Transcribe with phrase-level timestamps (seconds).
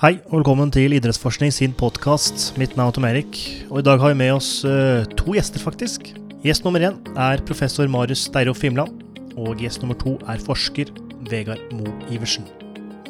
[0.00, 2.54] Hei og velkommen til Idrettsforskning sin podkast.
[2.56, 3.36] Mitt navn er Tom Erik,
[3.68, 6.06] og i dag har vi med oss uh, to gjester, faktisk.
[6.40, 8.94] Gjest nummer én er professor Marius Deiro Fimland,
[9.36, 10.88] og gjest nummer to er forsker
[11.28, 12.48] Vegard Mo Iversen.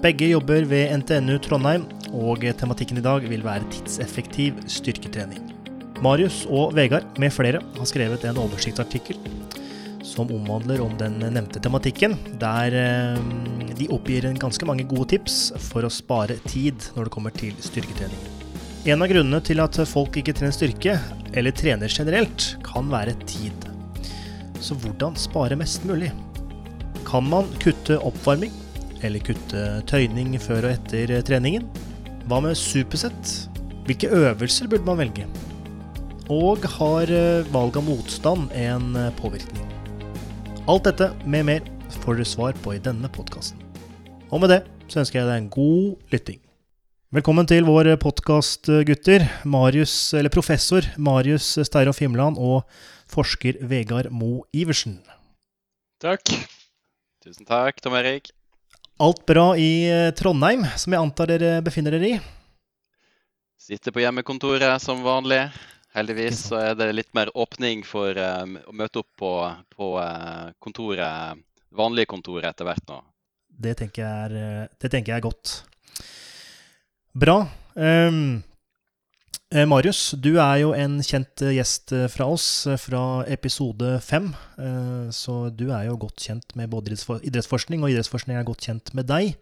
[0.02, 5.46] Begge jobber ved NTNU Trondheim, og tematikken i dag vil være tidseffektiv styrketrening.
[6.02, 9.22] Marius og Vegard med flere har skrevet en oversiktsartikkel
[10.10, 13.20] som omhandler om den nevnte tematikken, der eh,
[13.78, 15.38] de oppgir ganske mange gode tips
[15.70, 18.28] for å spare tid når det kommer til styrketrening.
[18.90, 20.96] En av grunnene til at folk ikke trener styrke,
[21.36, 23.68] eller trener generelt, kan være tid.
[24.60, 26.10] Så hvordan spare mest mulig?
[27.06, 28.52] Kan man kutte oppvarming,
[29.04, 31.68] eller kutte tøyning før og etter treningen?
[32.28, 33.36] Hva med supersett?
[33.86, 35.28] Hvilke øvelser burde man velge?
[36.30, 39.79] Og har eh, valg av motstand en eh, påvirkning?
[40.70, 41.64] Alt dette med mer
[42.04, 43.58] får dere svar på i denne podkasten.
[44.30, 44.58] Og med det
[44.92, 46.36] så ønsker jeg deg en god lytting.
[47.10, 49.24] Velkommen til vår podkast, gutter.
[49.42, 52.62] Marius, eller professor Marius Steirhoff Himmeland og
[53.10, 55.00] forsker Vegard Mo Iversen.
[55.98, 56.30] Takk.
[57.24, 58.30] Tusen takk, Tom Erik.
[59.02, 62.22] Alt bra i eh, Trondheim, som jeg antar dere befinner dere i?
[63.58, 65.48] Sitter på hjemmekontoret som vanlig.
[65.96, 69.30] Heldigvis så er det litt mer åpning for um, å møte opp på,
[69.74, 71.40] på uh, kontoret,
[71.74, 73.00] vanlige kontoret etter hvert nå.
[73.60, 75.50] Det tenker jeg er, eh, det tenker jeg er godt.
[77.12, 77.42] Bra.
[77.74, 78.40] Um,
[79.50, 82.46] Marius, du er jo en kjent gjest fra oss
[82.78, 84.30] fra episode fem.
[85.12, 89.10] Så du er jo godt kjent med både idrettsforskning, og idrettsforskning er godt kjent med
[89.10, 89.34] deg.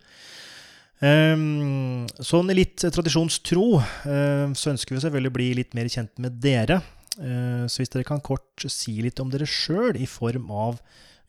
[0.98, 6.40] Um, sånn litt tradisjonstro uh, så ønsker vi selvfølgelig å bli litt mer kjent med
[6.42, 6.80] dere.
[7.18, 10.80] Uh, så hvis dere kan kort si litt om dere sjøl i form av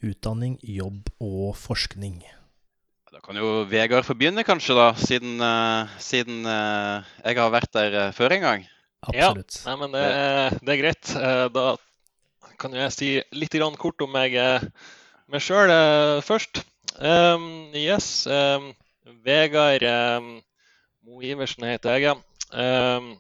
[0.06, 2.17] utdanning, jobb og forskning.
[3.14, 8.00] Da kan jo Vegard få begynne, kanskje, da, siden, uh, siden jeg har vært der
[8.16, 8.67] før en gang.
[9.06, 9.61] Absolutt.
[9.61, 10.06] Ja, nei, men det,
[10.64, 11.14] det, er greit.
[11.56, 11.67] da
[12.59, 14.33] kan jeg si litt kort om meg,
[15.30, 15.72] meg sjøl
[16.26, 16.64] først.
[16.99, 18.26] Um, yes.
[18.27, 18.72] Um,
[19.23, 20.30] Vegard um,
[21.05, 22.17] Mo Iversen heter jeg.
[22.53, 23.14] Um,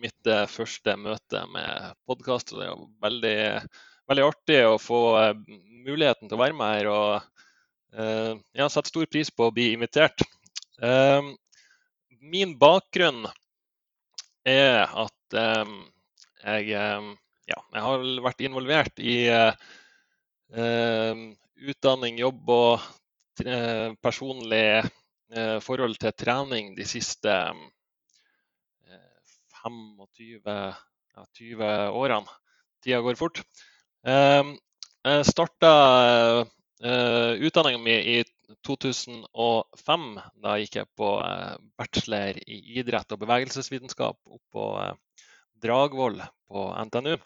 [0.00, 2.52] mitt uh, første møte med podkast.
[2.56, 3.38] Det er veldig,
[4.10, 5.00] veldig artig å få
[5.86, 6.90] muligheten til å være med her.
[6.90, 7.20] og
[8.54, 10.22] Jeg har satt stor pris på å bli invitert.
[12.20, 13.24] Min bakgrunn
[14.46, 19.16] er at jeg, ja, jeg har vært involvert i
[21.72, 22.99] utdanning, jobb og Eh,
[24.02, 24.64] personlig
[25.34, 27.34] eh, forhold til trening de siste
[29.62, 30.80] 25 eh,
[31.16, 31.70] ja, 20
[32.00, 32.38] årene.
[32.80, 33.42] Tida går fort.
[34.00, 35.70] Jeg starta
[36.80, 38.14] utdanninga mi i
[38.64, 40.06] 2005.
[40.40, 41.10] Da gikk jeg på
[41.76, 44.64] bachelor i idrett og bevegelsesvitenskap oppå på
[45.60, 47.18] Dragvoll på NTNU.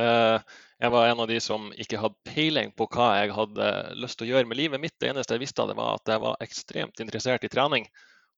[0.00, 3.66] Jeg var en av de som ikke hadde peiling på hva jeg hadde
[4.00, 4.94] lyst til å gjøre med livet mitt.
[4.96, 7.88] Det eneste jeg visste, det var at jeg var ekstremt interessert i trening,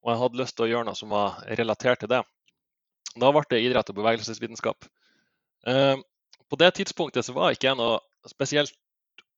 [0.02, 2.22] og jeg hadde lyst til å gjøre noe som var relatert til det.
[3.14, 4.88] Da ble det idrett og bevegelsesvitenskap.
[5.70, 5.96] Eh,
[6.50, 8.74] på det tidspunktet så var ikke jeg noe spesielt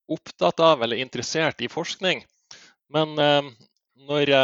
[0.09, 2.25] opptatt av eller interessert i forskning.
[2.95, 3.53] Men eh,
[4.09, 4.35] når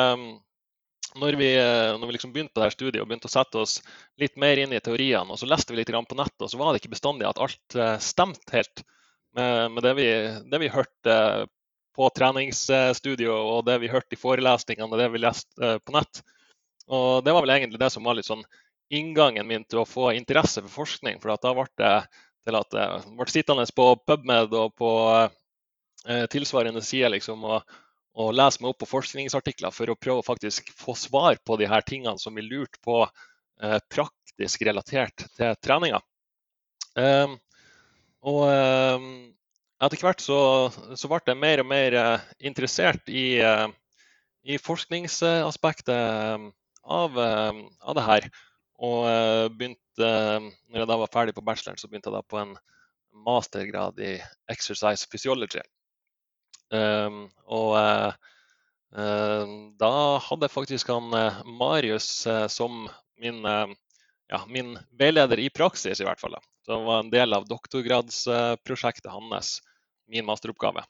[1.18, 3.78] når vi, eh, når vi liksom begynte dette studiet og begynte å sette oss
[4.20, 6.82] litt mer inn i teoriene, og så leste vi litt på nettet, så var det
[6.82, 8.84] ikke bestandig at alt eh, stemte helt
[9.34, 10.08] med, med det, vi,
[10.50, 11.16] det, vi, hørte
[11.94, 16.22] på treningsstudio og det vi hørte i forelesningene og det vi leste på nett.
[16.90, 18.42] Og Det var vel egentlig det som var litt sånn
[18.90, 21.20] inngangen min til å få interesse for forskning.
[21.22, 21.94] For da ble det
[22.46, 27.78] til at jeg ble sittende på PubMed og på eh, tilsvarende sider liksom, og,
[28.18, 31.68] og lese meg opp på forskningsartikler for å prøve å faktisk få svar på de
[31.70, 36.00] her tingene som vi lurte på eh, praktisk relatert til treninga.
[36.98, 37.36] Eh,
[38.26, 39.06] og eh,
[39.80, 40.38] etter hvert så,
[40.92, 43.68] så, ble jeg mer og mer uh, interessert i, uh,
[44.44, 45.96] i forskningsaspektet
[46.84, 48.28] av, uh, av, det her.
[48.80, 49.04] Og
[49.56, 50.10] begynte,
[50.72, 52.54] når jeg da var ferdig på bacheloren, så begynte jeg da på en
[53.26, 54.14] mastergrad i
[54.48, 55.60] exercise physiology.
[56.70, 62.08] Um, og uh, da hadde faktisk han uh, Marius
[62.52, 62.84] som
[63.20, 66.38] min, ja, min, veileder i praksis, i hvert fall.
[66.64, 69.58] Så det var en del av doktorgradsprosjektet hans,
[70.08, 70.86] min masteroppgave.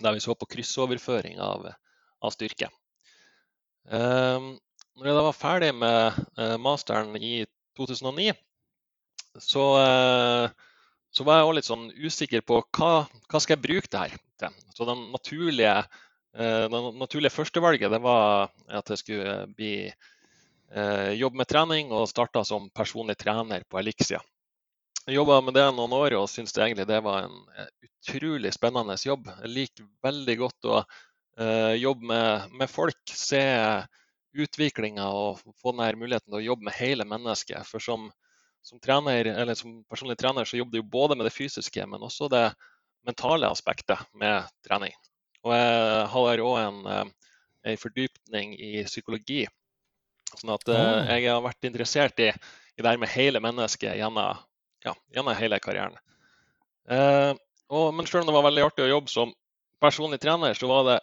[0.00, 1.66] Der vi så på kryssoverføring av,
[2.24, 2.70] av styrke.
[3.84, 4.54] Um,
[4.96, 7.44] når jeg da var ferdig med masteren i
[7.76, 8.32] 2009,
[9.40, 9.66] så
[11.10, 12.92] så var jeg også litt sånn usikker på hva,
[13.30, 14.62] hva skal jeg bruke det her til.
[14.76, 15.74] Så den naturlige
[16.32, 19.90] det naturlige førstevalget det var at jeg skulle bli,
[21.18, 24.20] jobbe med trening og starta som personlig trener på Elixia.
[25.06, 27.38] Jeg jobba med det noen år og syntes egentlig det var en
[27.82, 29.26] utrolig spennende jobb.
[29.40, 30.82] Jeg liker veldig godt å
[31.80, 33.42] jobbe med, med, folk, se
[34.36, 37.66] utviklinga og få denne muligheten til å jobbe med hele mennesket.
[37.66, 38.10] For som,
[38.62, 42.44] som, trener, som personlig trener så jobber du både med det fysiske, men også det
[43.06, 44.92] mentale aspektet med trening.
[45.46, 47.32] Og jeg har òg en, eh,
[47.72, 49.46] en fordypning i psykologi.
[50.30, 54.36] Sånn at uh, jeg har vært interessert i, i det med hele mennesket gjennom
[54.84, 55.96] ja, gjennom hele karrieren.
[56.90, 57.32] Eh,
[57.70, 59.34] og, men selv om det var veldig artig å jobbe som
[59.80, 60.98] personlig trener, så var det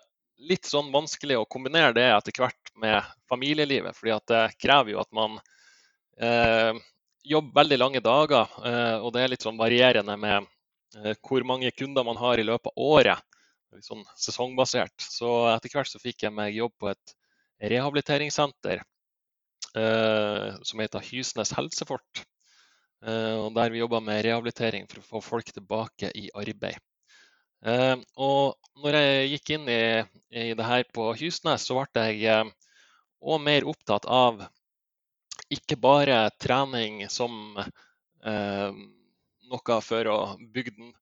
[0.50, 3.95] litt sånn vanskelig å kombinere det etter hvert med familielivet.
[3.98, 5.39] fordi det krever jo at man
[6.21, 6.74] eh,
[7.23, 10.47] jobber veldig lange dager, eh, og det er litt sånn varierende med
[10.97, 13.23] eh, hvor mange kunder man har i løpet av året.
[13.83, 14.95] Sånn sesongbasert.
[15.03, 17.15] Så etter hvert så fikk jeg meg jobb på et
[17.73, 22.25] rehabiliteringssenter eh, som heter Hysnes helsefort.
[22.97, 26.79] Og der vi jobba med rehabilitering for å få folk tilbake i arbeid.
[28.17, 29.83] Og når jeg gikk inn i,
[30.33, 32.49] i det her på Hysnes, så ble jeg
[33.21, 34.41] òg mer opptatt av
[35.53, 38.71] ikke bare trening som eh,
[39.47, 40.94] noe for å bygge den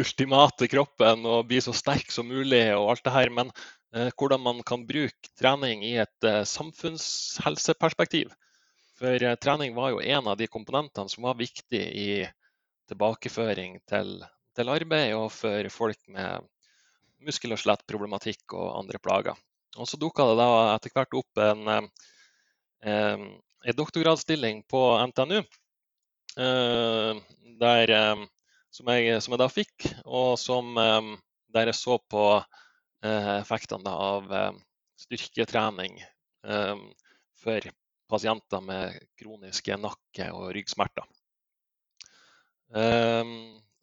[0.00, 3.52] ultimate kroppen og bli så sterk som mulig og alt det her, men
[3.94, 8.32] eh, hvordan man kan bruke trening i et eh, samfunnshelseperspektiv.
[8.98, 12.08] For eh, trening var jo en av de komponentene som var viktig i
[12.90, 14.18] tilbakeføring til,
[14.56, 16.44] til arbeid, og for folk med
[17.24, 19.38] muskel- og skjelettproblematikk og andre plager.
[19.78, 21.88] Og så dukka det da etter hvert opp en, en,
[22.84, 23.24] eh,
[23.64, 25.38] en doktorgradsstilling på NTNU,
[26.38, 27.22] eh,
[27.60, 27.92] der,
[28.70, 30.74] som, jeg, som, jeg, da fikk, og som,
[31.54, 32.26] der jeg så på
[33.04, 34.30] effektene av
[34.98, 35.98] styrketrening
[37.36, 37.68] for
[38.10, 41.04] pasienter med kroniske nakke- og ryggsmerter.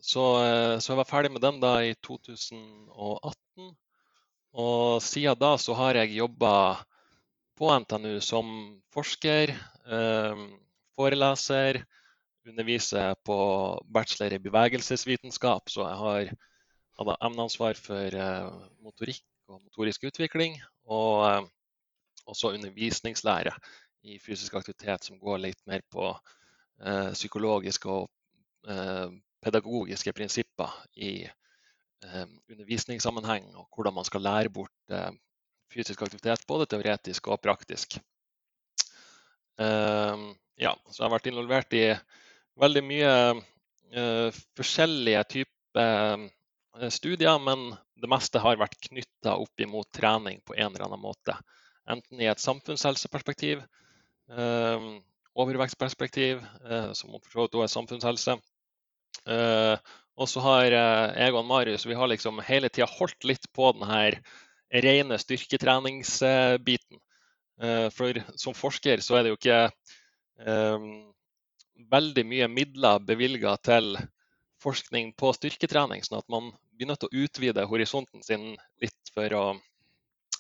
[0.01, 3.75] Så, eh, så, jeg var ferdig med den da i 2018.
[4.51, 6.53] Og siden da så har jeg jobba
[7.57, 8.47] på NTNU som
[8.93, 9.53] forsker,
[9.85, 10.47] ehm,
[10.97, 11.83] foreleser,
[12.47, 13.37] underviser på
[13.93, 15.69] bachelor i bevegelsesvitenskap.
[15.69, 16.31] Så jeg har
[17.01, 18.51] hadde emneansvar for eh,
[18.83, 20.59] motorikk og motorisk utvikling.
[20.91, 21.49] Og eh,
[22.29, 23.53] også undervisningslære
[24.07, 28.09] i fysisk aktivitet som går litt mer på eh, psykologiske og
[28.69, 29.09] eh,
[29.41, 35.11] pedagogiske prinsipper i eh, undervisningssammenheng, og hvordan man skal lære bort eh,
[35.71, 37.97] fysisk aktivitet, både teoretisk og praktisk.
[39.61, 40.27] Eh,
[40.61, 41.85] ja, så jeg har vært involvert i
[42.61, 46.29] veldig mye eh, forskjellige typer
[46.91, 47.71] studier, men
[48.01, 51.35] det meste har vært knytta opp imot trening på en eller annen måte.
[51.91, 53.63] Enten i et samfunnshelseperspektiv,
[54.37, 55.01] Ehm,
[55.35, 56.39] overvekstperspektiv,
[56.69, 58.37] eh, som for så vidt er samfunnshelse.
[59.27, 59.77] Eh,
[60.17, 63.71] og så har eh, jeg og Marius vi har liksom hele tida holdt litt på
[63.75, 64.17] den her
[64.71, 66.99] rene styrketreningsbiten.
[67.93, 69.57] For som forsker så er det jo ikke
[70.47, 70.85] um,
[71.91, 73.99] veldig mye midler bevilga til
[74.63, 79.35] forskning på styrketrening, sånn at man blir nødt til å utvide horisonten sin litt for
[79.37, 79.43] å,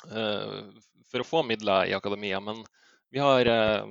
[0.01, 2.41] for å få midler i akademia.
[2.41, 2.63] Men
[3.13, 3.85] vi har, uh,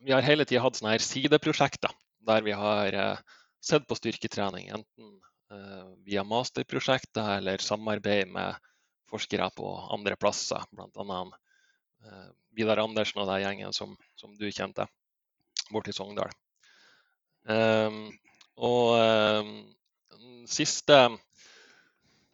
[0.00, 1.92] vi har hele tida hatt sånne her sideprosjekter
[2.24, 4.68] der vi har uh, sett på styrketrening.
[4.74, 5.10] Enten
[5.52, 8.58] eh, via masterprosjekter eller samarbeid med
[9.12, 10.64] forskere på andre plasser.
[10.72, 11.22] Bl.a.
[12.56, 14.88] Vidar Andersen og den gjengen som, som du kjente
[15.72, 16.32] borti Sogndal.
[17.46, 18.08] Um,
[18.62, 19.52] og um,
[20.50, 20.98] siste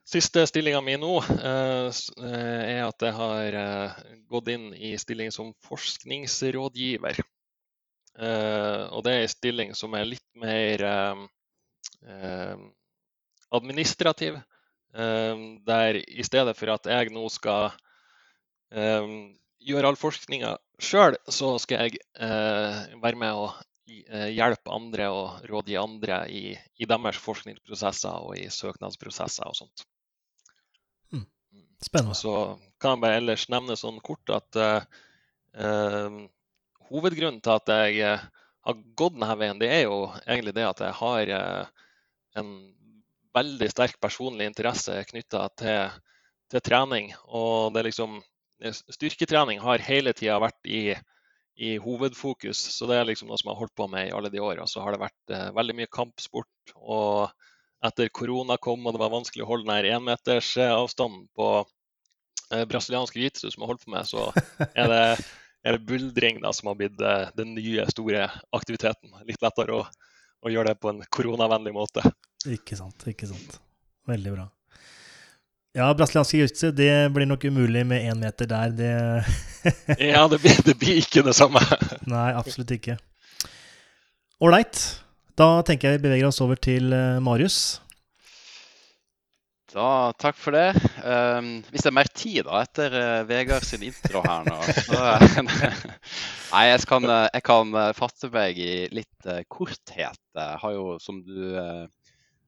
[0.08, 3.98] Siste stillinga mi nå eh, eh, er at jeg har eh,
[4.32, 7.20] gått inn i stilling som forskningsrådgiver.
[8.18, 10.82] Og det er en stilling som er litt mer
[13.54, 14.40] administrativ.
[14.98, 17.68] Der i stedet for at jeg nå skal
[18.74, 22.00] gjøre all forskninga sjøl, så skal jeg
[22.98, 23.44] være med å
[24.34, 26.42] hjelpe andre og rådgi andre i,
[26.82, 29.86] i deres forskningsprosesser og i søknadsprosesser og sånt.
[31.82, 32.14] Spennende.
[32.14, 34.82] Så kan jeg bare ellers nevne sånn kort at uh,
[35.62, 36.16] uh,
[36.90, 38.24] hovedgrunnen til at jeg uh,
[38.66, 41.30] har gått denne veien, det er jo egentlig det at jeg har
[42.36, 42.50] en
[43.36, 45.98] veldig sterk personlig interesse knytta til,
[46.50, 47.12] til, trening.
[47.26, 48.20] Og det er liksom
[48.74, 50.90] Styrketrening har hele tida vært i,
[51.54, 54.32] i, hovedfokus, så det er liksom noe som jeg har holdt på med i alle
[54.34, 54.64] de åra.
[54.66, 56.72] Så har det vært veldig mye kampsport.
[56.74, 57.30] og
[57.84, 61.48] etter korona kom og det var vanskelig å holde den énmetersavstanden på,
[62.52, 64.28] eh, brasiliansk jiu-jitsu som har holdt på med, så
[64.74, 65.02] er det,
[65.64, 69.14] er det buldring da, som har blitt eh, den nye, store aktiviteten.
[69.28, 69.84] Litt lettere å,
[70.44, 72.04] å gjøre det på en koronavennlig måte.
[72.48, 73.58] Ikke sant, ikke sant.
[74.08, 74.46] Veldig bra.
[75.76, 78.72] Ja, brasilianske jiu-jitsu, det blir nok umulig med én meter der.
[78.74, 78.92] Det
[80.14, 81.60] Ja, det blir, det blir ikke det samme.
[82.08, 82.96] Nei, absolutt ikke.
[84.42, 84.80] Ålreit.
[85.38, 87.78] Da tenker jeg vi beveger oss over til eh, Marius.
[89.68, 90.70] Da, takk for det.
[91.04, 95.00] Um, hvis det er mer tid da, etter uh, Vegard sin intro her nå så,
[96.54, 100.22] Nei, jeg kan, uh, jeg kan uh, fatte meg i litt korthet.
[100.32, 101.52] Jeg har jo, som du,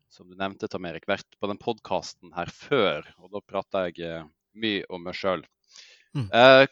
[0.08, 3.04] som du nevnte, Tom Erik, vært på den podkasten her før.
[3.20, 4.22] Og da prata jeg
[4.56, 5.44] mye om meg sjøl.
[6.16, 6.26] Mm.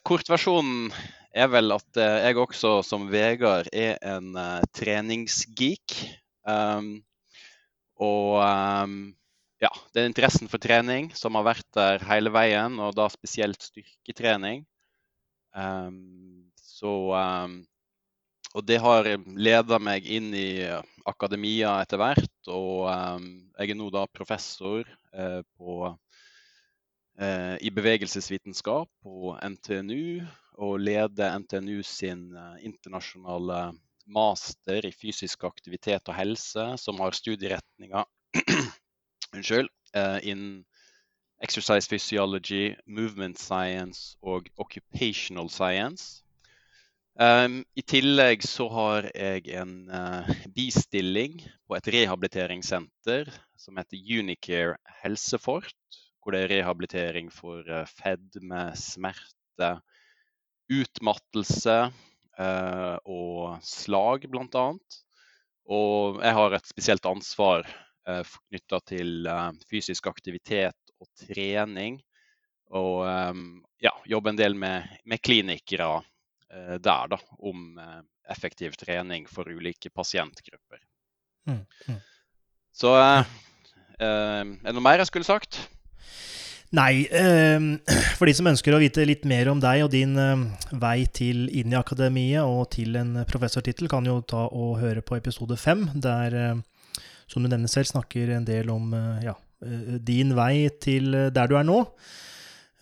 [0.06, 0.88] kortversjonen
[1.36, 4.32] er vel at jeg også, som Vegard, er en
[4.74, 5.98] treningsgeek.
[6.48, 6.94] Um,
[7.98, 8.98] og um,
[9.62, 13.62] ja, det er interessen for trening som har vært der hele veien, og da spesielt
[13.62, 14.62] styrketrening.
[15.54, 17.58] Um, så um,
[18.54, 20.64] Og det har leda meg inn i
[21.06, 22.36] akademia etter hvert.
[22.48, 23.26] Og um,
[23.58, 30.24] jeg er nå da professor uh, på, uh, i bevegelsesvitenskap på NTNU.
[30.64, 33.72] Og leder NTNU sin uh, internasjonale
[34.08, 38.06] master i fysisk aktivitet og helse, som har studieretninger
[39.34, 40.64] unnskyld, uh, innen
[41.40, 46.22] exercise physiology, movement science og occupational science.
[47.18, 54.76] Um, I tillegg så har jeg en uh, bistilling på et rehabiliteringssenter som heter Unicare
[55.02, 55.74] Helsefort.
[56.22, 59.70] Hvor det er rehabilitering for uh, fedme, smerte,
[60.68, 61.78] utmattelse
[62.38, 64.66] uh, og slag, bl.a.
[65.68, 67.87] Og jeg har et spesielt ansvar Eh,
[68.48, 72.00] knytta til eh, fysisk aktivitet og trening.
[72.76, 73.40] Og eh,
[73.84, 75.98] ja, jobbe en del med, med klinikere
[76.48, 77.76] der da, om
[78.32, 80.78] effektiv trening for ulike pasientgrupper.
[81.44, 81.98] Mm, mm.
[82.72, 83.26] Så er
[83.98, 85.58] det noe mer jeg skulle sagt?
[86.72, 87.04] Nei.
[88.16, 90.16] for de som ønsker å vite litt mer om deg og din
[90.72, 95.20] vei til inn i akademiet og til en professortittel, kan jo ta og høre på
[95.20, 96.62] episode fem, der
[97.28, 101.30] som du nevner selv, snakker en del om eh, ja, eh, din vei til eh,
[101.34, 101.82] der du er nå.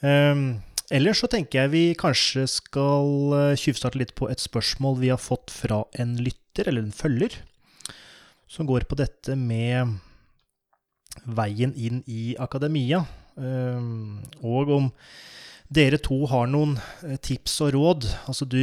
[0.05, 0.61] Um,
[0.93, 5.51] ellers så tenker jeg vi kanskje skal tjuvstarte litt på et spørsmål vi har fått
[5.51, 7.41] fra en lytter, eller en følger,
[8.47, 9.97] som går på dette med
[11.25, 13.03] veien inn i akademia.
[13.35, 14.93] Um, og om
[15.73, 16.77] dere to har noen
[17.25, 18.07] tips og råd.
[18.31, 18.61] Altså du,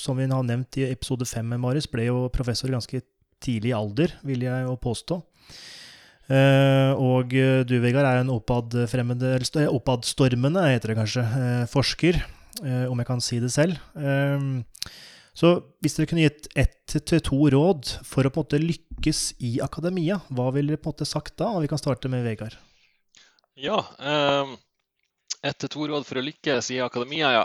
[0.00, 3.02] som vi har nevnt i episode fem, Marius, ble jo professor ganske
[3.46, 5.20] tidlig alder, vil jeg jo påstå.
[6.26, 12.18] Uh, og du, Vegard, er en oppadstormende, heter det kanskje, uh, forsker,
[12.64, 13.78] uh, om jeg kan si det selv.
[15.36, 19.34] så hvis dere kunne gitt ett til to råd for å på en måte lykkes
[19.44, 21.46] i akademia, hva ville dere på en måte sagt da?
[21.52, 22.56] Og vi kan starte med Vegard.
[23.56, 23.78] Ja,
[25.44, 27.44] ett til to råd for å lykkes i akademia, ja.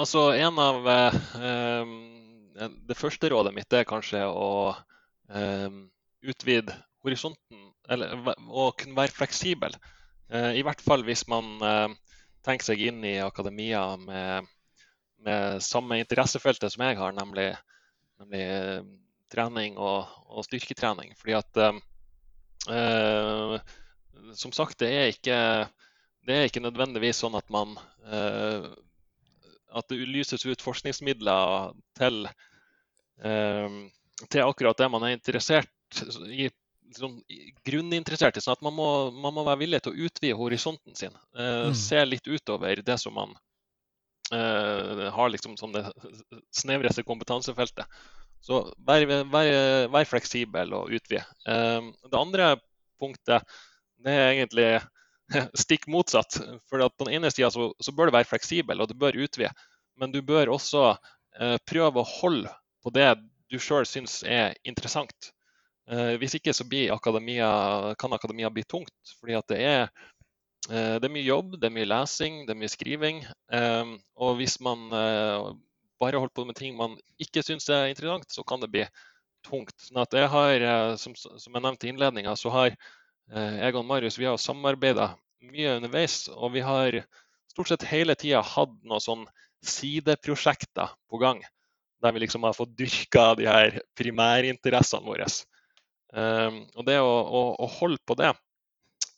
[0.00, 0.76] Altså, en av
[2.68, 4.74] det første rådet mitt er kanskje å
[5.32, 5.70] eh,
[6.20, 6.74] utvide
[7.04, 8.14] horisonten, eller
[8.48, 9.76] og kunne være fleksibel.
[10.30, 11.88] Eh, I hvert fall hvis man eh,
[12.46, 14.48] tenker seg inn i akademia med,
[15.24, 17.50] med samme interessefeltet som jeg har, nemlig,
[18.20, 18.82] nemlig eh,
[19.32, 21.14] trening og, og, styrketrening.
[21.18, 23.56] Fordi at eh,
[24.36, 25.38] Som sagt, det er, ikke,
[26.28, 27.74] det er ikke nødvendigvis sånn at man
[28.06, 28.68] eh,
[29.70, 32.49] at det lyses ut forskningsmidler til, eh,
[33.20, 36.48] til akkurat det man er interessert i,
[36.96, 37.18] sånn,
[37.66, 38.42] grunninteressert i.
[38.42, 41.14] sånn at man må, man må, være villig til å utvide horisonten sin.
[41.36, 41.76] Eh, mm.
[41.78, 43.34] Se litt utover det som man
[44.34, 45.84] eh, har liksom som det
[46.54, 47.86] snevreste kompetansefeltet.
[48.40, 49.50] Så vær, vær,
[49.92, 51.24] vær fleksibel og utvide.
[51.46, 52.54] Eh, det andre
[53.00, 53.46] punktet
[54.00, 54.68] det er egentlig
[55.64, 56.40] stikk motsatt.
[56.70, 59.52] For På den ene sida så, så, bør du være fleksibel og du bør utvide.
[60.00, 60.94] Men du bør også
[61.36, 63.10] eh, prøve å holde på det
[63.50, 65.32] du sjøl syns er interessant.
[65.90, 68.94] Eh, hvis ikke så akademia, kan akademia bli tungt.
[69.20, 69.82] fordi det er,
[70.70, 73.24] eh, det er, mye jobb, det er mye lesing, det er mye skriving.
[73.52, 73.84] Eh,
[74.16, 74.88] og hvis man
[76.00, 78.86] bare holder på med ting man ikke syns er interessant, så kan det bli
[79.44, 79.74] tungt.
[79.80, 82.76] Sånn at jeg har, som, som jeg nevnte i innledninga, så har
[83.30, 86.28] jeg og Marius vi har samarbeida mye underveis.
[86.28, 87.02] Og vi har
[87.50, 89.26] stort sett hele tida hatt noen sånn
[89.60, 91.42] sideprosjekter på gang.
[92.00, 95.26] Der vi liksom har fått dyrka de her primærinteressene våre.
[96.10, 98.32] Um, og det å, å, å, holde på det,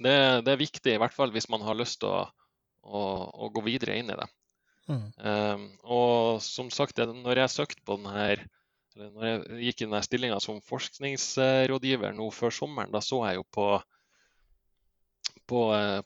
[0.02, 2.26] det, det, er viktig, i hvert fall hvis man har lyst til å,
[2.84, 4.26] å, gå videre inn i det.
[4.90, 5.06] Mm.
[5.22, 10.02] Um, og som sagt, når jeg søkte på denne, eller når jeg gikk i denne
[10.04, 13.68] stillinga som forskningsrådgiver nå før sommeren, da så jeg jo på
[15.52, 15.60] på,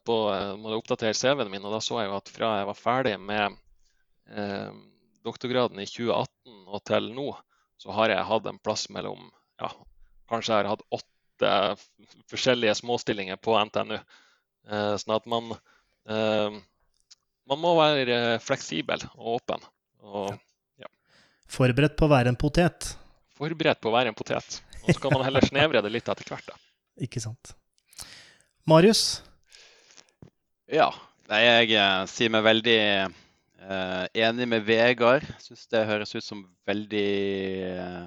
[0.07, 0.17] på
[0.59, 3.57] må oppdatere CV-en min, og da så jeg jo at fra jeg var ferdig med
[4.33, 4.71] eh,
[5.27, 7.27] doktorgraden i 2018 og til nå,
[7.83, 9.29] så har jeg hatt en plass mellom
[9.61, 9.71] ja,
[10.31, 11.51] Kanskje jeg har hatt åtte
[12.31, 13.99] forskjellige småstillinger på NTNU.
[14.67, 15.53] Eh, sånn at man
[16.11, 16.57] eh,
[17.47, 19.67] man må være fleksibel og åpen.
[20.03, 20.33] Og,
[20.83, 20.91] ja.
[21.51, 22.91] Forberedt på å være en potet?
[23.39, 24.61] Forberedt på å være en potet.
[24.83, 26.49] Og så kan man heller snevre det litt etter hvert.
[26.51, 26.59] da.
[27.07, 27.55] Ikke sant.
[28.67, 29.23] Marius?
[30.73, 30.91] Ja.
[31.27, 32.81] Jeg eh, sier meg veldig
[33.61, 35.27] eh, enig med Vegard.
[35.43, 37.09] Syns det høres ut som veldig,
[37.71, 38.07] eh,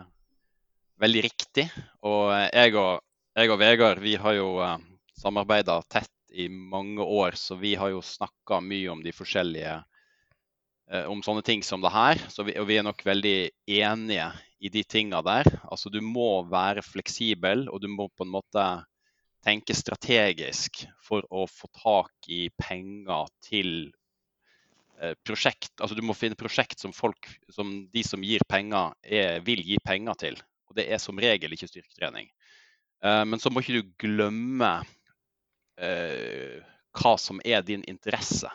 [1.01, 1.67] veldig riktig.
[2.05, 3.01] Og jeg og,
[3.35, 4.77] jeg og Vegard vi har jo eh,
[5.19, 9.79] samarbeida tett i mange år, så vi har jo snakka mye om de forskjellige
[10.91, 12.21] eh, Om sånne ting som det her.
[12.45, 13.39] Vi, og vi er nok veldig
[13.79, 14.29] enige
[14.59, 15.47] i de tinga der.
[15.69, 18.65] Altså du må være fleksibel, og du må på en måte
[19.45, 23.98] tenke strategisk for å få tak i penger til eh,
[25.23, 25.71] prosjekt.
[25.79, 29.77] Altså du må finne prosjekt som folk, som de som gir penger, er, vil gi
[29.85, 30.39] penger til.
[30.69, 32.29] Og det er som regel ikke styrketrening.
[33.03, 34.71] Eh, men så må ikke du glemme
[35.79, 36.59] eh,
[36.99, 38.51] hva som er din interesse.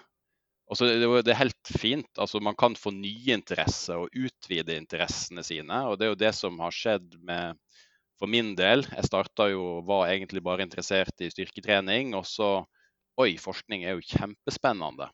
[0.71, 0.89] Altså,
[1.23, 2.09] det er helt fint.
[2.19, 5.83] Altså, man kan få nye interesser og utvide interessene sine.
[5.89, 7.59] og Det er jo det som har skjedd med
[8.21, 8.87] for min del.
[8.89, 12.15] Jeg starta jo, var egentlig bare interessert i styrketrening.
[12.19, 12.57] Og så
[13.15, 15.07] Oi, forskning er jo kjempespennende.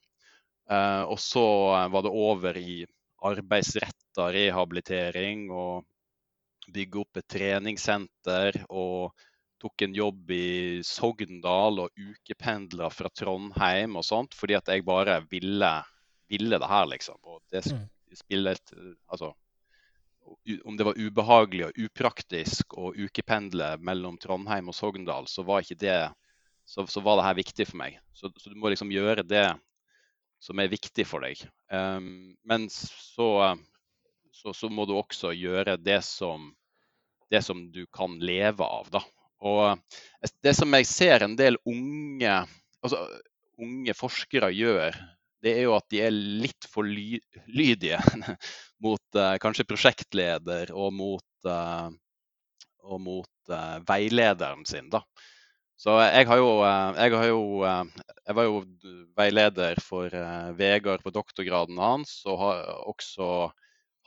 [0.71, 1.45] Uh, og så
[1.91, 2.85] var det over i
[3.27, 5.85] arbeidsretta rehabilitering og
[6.71, 8.63] bygge opp et treningssenter.
[8.69, 9.11] og
[9.61, 15.19] tok en jobb i Sogndal og ukependla fra Trondheim og sånt, fordi at jeg bare
[15.29, 15.73] ville,
[16.33, 17.19] ville det her, liksom.
[17.29, 17.83] Og det mm.
[18.23, 18.73] spillet
[19.13, 19.35] Altså
[20.65, 25.81] om det var ubehagelig og upraktisk å ukependle mellom Trondheim og Sogndal, så var ikke
[25.81, 25.97] det
[26.71, 27.97] så, så var det her viktig for meg.
[28.15, 29.49] Så, så, du må liksom gjøre det
[30.41, 31.41] som er viktig for deg.
[31.73, 33.55] Um, men så,
[34.33, 36.51] så, så, må du også gjøre det som,
[37.31, 39.05] det som du kan leve av, da.
[39.41, 42.35] Og eh, det som jeg ser en del unge,
[42.81, 43.05] altså,
[43.61, 44.97] unge forskere gjør,
[45.41, 47.17] det er jo at de er litt for ly
[47.49, 48.01] lydige
[48.85, 51.89] mot uh, kanskje prosjektleder og mot, uh,
[52.85, 54.91] og mot uh, veilederen sin.
[54.93, 55.01] da.
[55.81, 58.59] Så jeg har jo, jeg, har jo, jeg var jo
[59.17, 60.13] veileder for
[60.59, 63.29] Vegard på doktorgraden hans, og har også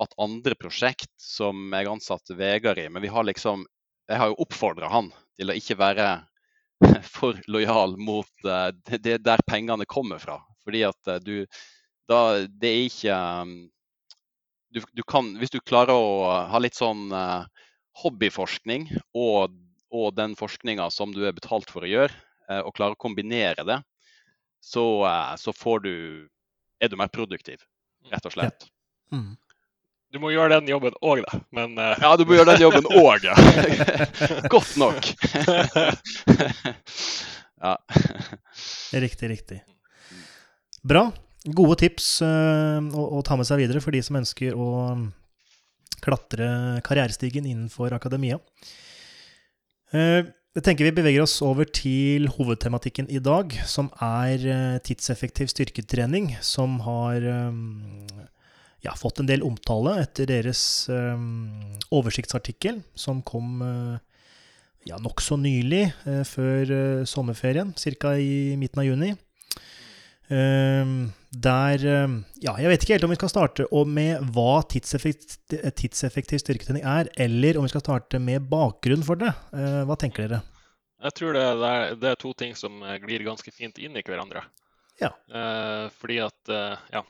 [0.02, 2.86] hatt andre prosjekt som jeg ansatte Vegard i.
[2.94, 3.66] Men vi har liksom
[4.12, 5.10] Jeg har jo oppfordra han
[5.40, 6.08] til å ikke være
[7.16, 10.42] for lojal mot det der pengene kommer fra.
[10.66, 11.46] Fordi at du
[12.10, 13.18] da, Det er ikke
[14.76, 17.08] du, du, kan, Hvis du klarer å ha litt sånn
[18.04, 19.54] hobbyforskning og,
[19.94, 22.14] og den forskninga som du er betalt for å gjøre,
[22.66, 23.78] og klarer å kombinere det,
[24.64, 24.84] så,
[25.40, 25.94] så får du
[26.84, 27.62] er du mer produktiv,
[28.12, 28.66] rett og slett.
[28.68, 29.18] Ja.
[29.18, 29.32] Mm.
[30.14, 31.40] Du må gjøre den jobben òg, da.
[31.56, 31.96] Men uh...
[31.98, 33.34] Ja, du må gjøre den jobben òg, ja.
[34.54, 35.08] Godt nok.
[37.66, 37.74] ja.
[38.94, 39.58] Riktig, riktig.
[40.86, 41.08] Bra.
[41.44, 44.70] Gode tips uh, å, å, ta med seg videre for de som ønsker å
[46.04, 46.48] klatre
[46.86, 48.38] karrierestigen innenfor akademia.
[49.94, 54.44] Uh, jeg tenker Vi beveger oss over til hovedtematikken i dag, som er
[54.86, 57.26] tidseffektiv styrketrening, som har
[58.86, 60.62] ja, fått en del omtale etter deres
[61.90, 63.66] oversiktsartikkel, som kom
[64.86, 65.88] ja, nokså nylig,
[66.30, 66.76] før
[67.10, 68.14] sommerferien, ca.
[68.14, 69.16] i midten av juni.
[70.32, 71.84] Uh, der
[72.44, 77.10] Ja, jeg vet ikke helt om vi skal starte med hva tidseffektiv, tidseffektiv styrketrening er,
[77.18, 79.34] eller om vi skal starte med bakgrunn for det.
[79.52, 80.44] hva tenker dere?
[81.04, 84.46] Jeg tror det er, det er, to ting som glir ganske fint inn i hverandre.
[85.02, 85.10] Ja.
[85.98, 86.54] fordi at
[86.94, 87.02] Ja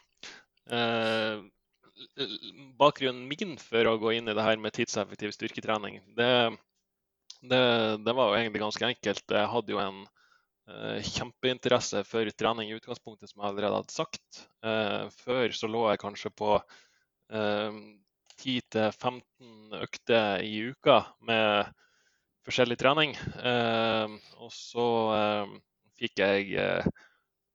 [2.80, 6.32] bakgrunnen min for å gå inn i det her med tidseffektiv styrketrening, det,
[7.42, 7.64] det,
[8.04, 9.24] det var jo egentlig ganske enkelt.
[9.30, 10.04] Jeg hadde jo en
[11.04, 14.44] kjempeinteresse for trening i utgangspunktet, som jeg allerede hadde sagt.
[14.64, 17.80] Uh, før så lå jeg kanskje på uh, eh,
[18.40, 21.72] 10-15 økter i uka med
[22.44, 23.14] forskjellig trening.
[24.44, 24.88] og så
[25.96, 26.82] fikk jeg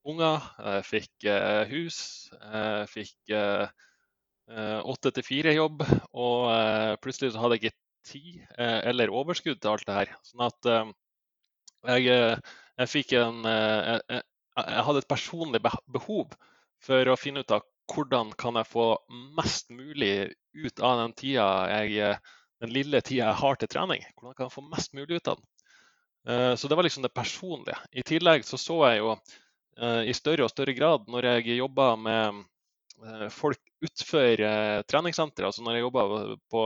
[0.08, 1.26] unger, jeg fikk
[1.68, 1.98] hus,
[2.32, 3.34] jeg fikk
[4.48, 5.82] Eh, åtte til fire-jobb,
[6.16, 10.14] og eh, plutselig så hadde jeg ikke tid eh, eller overskudd til alt det her.
[10.24, 10.68] Sånn at
[11.98, 12.38] jeg,
[12.78, 14.22] jeg fikk en jeg,
[14.58, 16.34] jeg hadde et personlig behov
[16.84, 18.88] for å finne ut av hvordan kan jeg få
[19.36, 22.16] mest mulig ut av den, jeg,
[22.60, 24.04] den lille tida jeg har til trening.
[24.18, 25.48] Hvordan kan jeg få mest mulig ut av den?
[26.28, 27.78] Eh, så det var liksom det personlige.
[27.92, 31.88] I tillegg så så jeg jo eh, i større og større grad når jeg jobba
[31.96, 32.42] med
[33.06, 34.44] eh, folk utenfor
[34.90, 36.06] treningssenteret, altså når jeg jobba
[36.50, 36.64] på,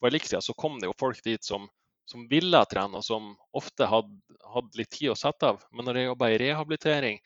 [0.00, 1.68] på Elixia, så kom det jo folk dit som,
[2.08, 4.12] som ville trene, og som ofte hadde,
[4.54, 5.62] hadde litt tid å sette av.
[5.72, 7.18] Men når jeg jobba i rehabilitering,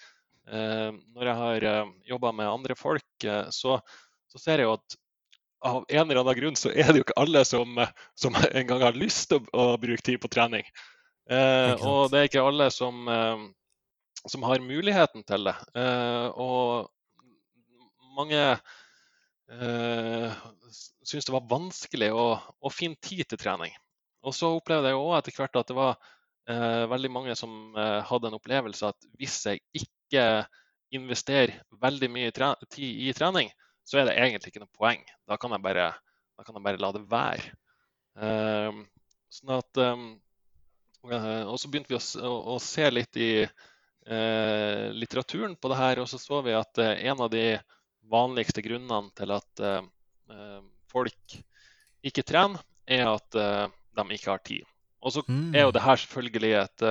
[0.48, 1.64] når jeg har
[2.08, 3.74] jobba med andre folk, så,
[4.32, 4.96] så, ser jeg jo at
[5.60, 7.80] av en eller annen grunn så er det jo ikke alle som,
[8.16, 10.64] som engang har lyst til å, å bruke tid på trening.
[11.28, 13.42] Eh, og det er ikke alle som, eh,
[14.24, 15.56] som har muligheten til det.
[15.76, 16.88] Eh, og
[18.16, 18.40] mange
[19.52, 20.38] eh,
[21.04, 23.74] syns det var vanskelig å, å, finne tid til trening.
[24.28, 25.94] Og så opplevde jeg òg etter hvert at det var
[26.50, 30.26] eh, veldig mange som eh, hadde en opplevelse at hvis jeg ikke
[30.94, 33.50] investerer veldig mye tid i trening,
[33.88, 35.02] så er det egentlig ikke noe poeng.
[35.28, 35.90] Da kan jeg bare,
[36.44, 37.52] kan jeg bare la det være.
[38.20, 38.80] Eh,
[39.32, 40.08] sånn at um,
[41.06, 46.02] Eh, og så begynte vi å, å se litt i eh, litteraturen på det her,
[46.02, 47.44] og så så vi at eh, en av de
[48.08, 49.60] vanligste grunnene til at
[50.88, 51.34] folk
[52.08, 53.36] ikke trener, er at
[53.96, 54.66] de ikke har tid.
[55.00, 55.54] Og så mm.
[55.54, 56.82] er jo det her selvfølgelig et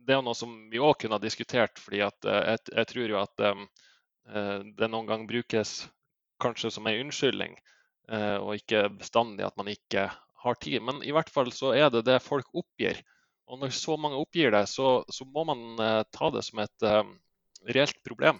[0.00, 3.20] Det er noe som vi òg kunne ha diskutert, fordi at jeg, jeg tror jo
[3.20, 3.44] at
[4.76, 5.86] det noen gang brukes
[6.42, 7.54] kanskje som en unnskyldning,
[8.42, 10.08] og ikke bestandig at man ikke
[10.42, 10.82] har tid.
[10.82, 13.00] Men i hvert fall så er det det folk oppgir.
[13.50, 16.86] Og når så mange oppgir det, så, så må man uh, ta det som et
[16.86, 17.02] eh,
[17.74, 18.38] reelt problem.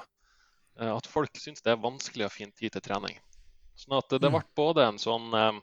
[0.79, 3.18] Uh, at folk syns det er vanskelig å finne tid til trening.
[3.81, 4.37] Sånn at det, det mm.
[4.37, 5.61] ble både en sånn eh, eh, eh,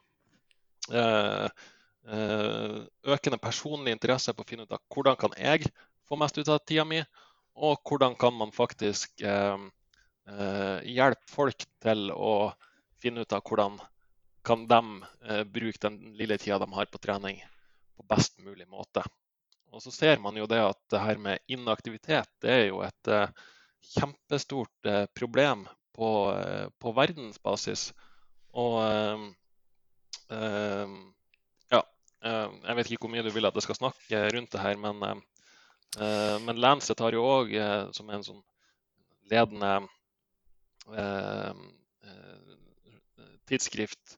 [2.07, 5.67] økende personlig interesse på å finne ut av hvordan kan jeg
[6.07, 7.01] få mest ut av tida mi,
[7.57, 9.23] og hvordan kan man faktisk
[10.87, 12.53] hjelpe folk til å
[13.01, 13.79] finne ut av hvordan
[14.47, 17.41] kan de eh, bruke den lille tida de har på trening
[17.97, 19.03] på best mulig måte.
[19.75, 23.11] Og så ser man jo det at det her med inaktivitet det er jo et
[23.11, 23.33] eh,
[23.97, 25.65] kjempestort eh, problem
[25.97, 27.89] på, eh, på, verdensbasis.
[28.55, 29.27] Og eh, eh,
[30.27, 31.81] ja,
[32.21, 35.21] jeg vet ikke hvor mye du vil at jeg skal snakke rundt det her, men,
[36.43, 37.53] men Lancet har jo òg,
[37.95, 38.43] som er en sånn
[39.31, 39.71] ledende
[43.47, 44.17] tidsskrift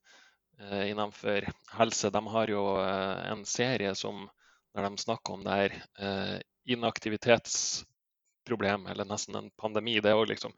[0.60, 2.10] Eh, innenfor helse.
[2.10, 4.30] De har jo eh, en serie som,
[4.76, 5.72] der de snakker om det her
[6.04, 6.40] eh,
[6.76, 10.00] inaktivitetsproblem, eller nesten en pandemi.
[10.04, 10.52] Det er òg liksom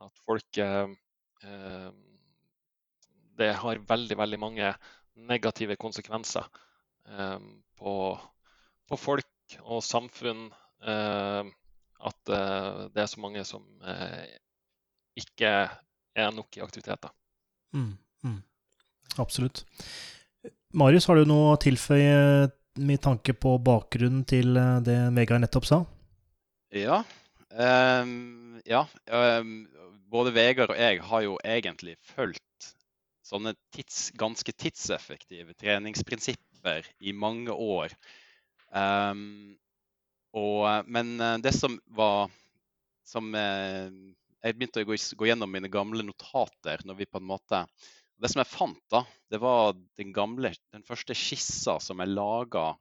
[0.00, 0.56] at folk
[3.40, 4.72] Det har veldig, veldig mange
[5.30, 6.46] negative konsekvenser
[7.80, 7.94] på,
[8.88, 10.46] på folk og samfunn.
[10.84, 13.64] At det er så mange som
[15.18, 15.50] ikke
[16.16, 17.12] er nok i aktiviteter.
[17.72, 18.38] Mm, mm.
[19.18, 19.64] Absolutt.
[20.72, 22.50] Marius, har du noe å tilføye
[22.80, 25.80] med tanke på bakgrunnen til eh, det Vegard nettopp sa?
[26.74, 27.00] Ja.
[27.50, 28.84] Um, ja.
[29.10, 29.66] Um,
[30.10, 32.44] både Vegard og jeg har jo egentlig fulgt
[33.30, 37.94] sånne tids, ganske tidseffektive treningsprinsipper i mange år.
[38.70, 39.56] Um,
[40.36, 42.28] og, men eh, det som var
[43.02, 43.88] som eh,
[44.44, 47.64] Jeg begynte å gå, gå gjennom mine gamle notater når vi på en måte
[48.20, 49.00] det som jeg fant, da,
[49.32, 52.74] det var den gamle, den første skissa som jeg laga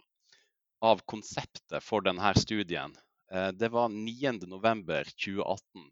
[0.84, 2.92] av konseptet for denne studien.
[3.32, 5.88] Eh, det var 9.11.2018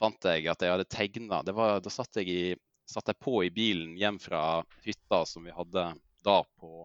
[0.00, 1.40] fant jeg at jeg hadde tegna.
[1.46, 2.54] Da satt jeg, i,
[2.88, 5.86] satt jeg, på i bilen hjem fra hytta som vi hadde
[6.24, 6.84] da på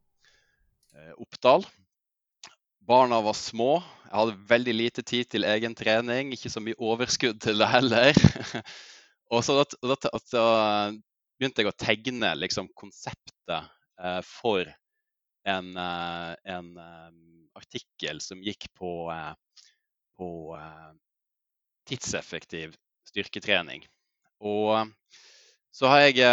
[0.95, 1.65] eh, Oppdal.
[2.89, 3.77] Barna var små.
[4.07, 6.33] Jeg hadde veldig lite tid til egen trening.
[6.33, 8.17] Ikke så mye overskudd til det heller.
[9.33, 10.45] og så da, da, da,
[11.37, 13.69] begynte jeg å tegne liksom, konseptet
[14.01, 14.65] eh, for
[15.47, 19.33] en, eh, en um, artikkel som gikk på, eh,
[20.17, 20.91] på eh,
[21.89, 22.75] tidseffektiv
[23.09, 23.85] styrketrening.
[24.45, 24.91] Og
[25.75, 26.23] så har jeg,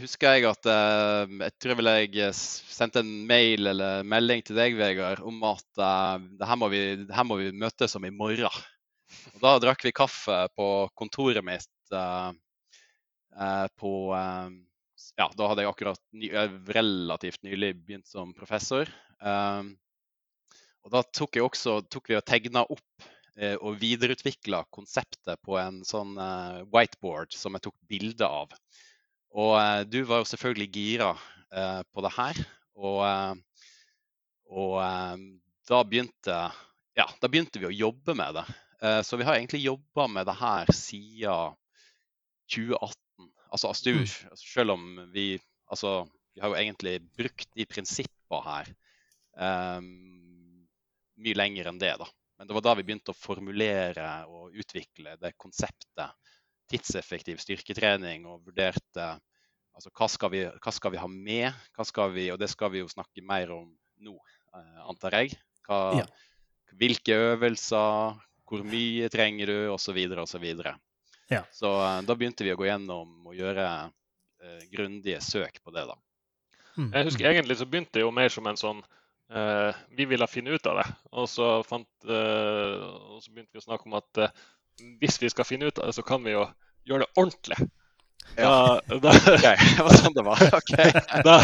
[0.00, 5.20] husker jeg at jeg tror vel jeg sendte en mail eller melding til deg, Vegard,
[5.20, 8.64] om at her, må vi, her må vi møtes om i morgen.
[9.36, 11.68] Og da drakk vi kaffe på kontoret mitt
[13.40, 14.48] Eh, på eh,
[15.16, 18.88] Ja, da hadde jeg akkurat eh, relativt nylig begynt som professor.
[20.84, 26.14] og da tok, også, tok vi og tegna opp og videreutvikla konseptet på en sånn
[26.72, 28.54] whiteboard som jeg tok bilde av.
[29.36, 31.10] Og du var jo selvfølgelig gira
[31.92, 32.40] på det her.
[32.80, 33.02] Og,
[34.48, 34.78] og
[35.68, 36.38] da begynte
[36.96, 38.46] ja, da begynte vi å jobbe med det.
[38.80, 41.56] Eh, så vi har egentlig jobba med det her siden
[42.52, 43.30] 2018.
[43.52, 44.36] Altså, Astur, Mm.
[44.36, 48.68] selv om vi Altså, vi har jo egentlig brukt de prinsippene her
[49.34, 49.88] um,
[51.18, 52.06] mye lenger enn det, da.
[52.36, 56.32] Men det var da vi begynte å formulere og utvikle det konseptet
[56.70, 59.06] tidseffektiv styrketrening og vurderte
[59.76, 62.72] altså, hva, skal vi, hva skal vi ha med, hva skal vi, og det skal
[62.74, 63.68] vi jo snakke mer om
[64.04, 64.16] nå,
[64.56, 65.36] eh, antar jeg.
[65.66, 66.06] Hva, Ja.
[66.76, 69.96] Hvilke øvelser, hvor mye trenger du, osv.
[70.20, 70.44] osv.
[71.30, 71.44] Ja.
[71.54, 73.68] Så eh, da begynte vi å gå gjennom og gjøre
[74.42, 75.96] eh, grundige søk på det, da.
[76.76, 76.90] Mm.
[76.92, 78.82] Jeg husker egentlig så begynte det jo mer som en sånn
[79.32, 80.86] eh, Vi ville finne ut av det.
[81.12, 82.76] Og så, fant, eh,
[83.14, 84.44] og så begynte vi å snakke om at eh,
[85.00, 86.46] hvis vi skal finne ut av det, så kan vi jo
[86.86, 87.68] gjøre det ordentlig.
[88.36, 90.42] Da, da, OK, det var sånn det var.
[90.58, 90.90] Okay.
[91.28, 91.36] da,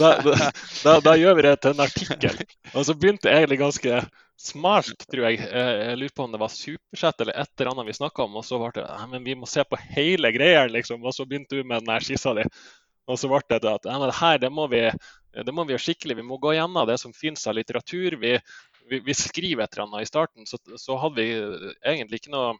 [0.00, 2.42] da, da, gjør vi det til en artikkel.
[2.72, 4.00] Og så begynte det egentlig ganske
[4.40, 5.40] smart, tror jeg.
[5.46, 8.38] Eh, Jeg lurer på om det var Supersett eller et eller annet vi snakka om.
[8.40, 11.04] Og så ble det «Nei, men vi må se på hele greia, liksom.
[11.04, 12.46] Og så begynte du med den skissa di.
[13.10, 14.84] Og så ble det at «Nei, men det her, det må, vi,
[15.34, 16.18] det må vi gjøre skikkelig.
[16.18, 18.16] Vi må gå gjennom det som finnes av litteratur.
[18.22, 18.34] Vi,
[18.90, 20.48] vi, vi skriver et eller annet i starten.
[20.48, 21.28] Så, så hadde vi
[21.86, 22.54] egentlig ikke noe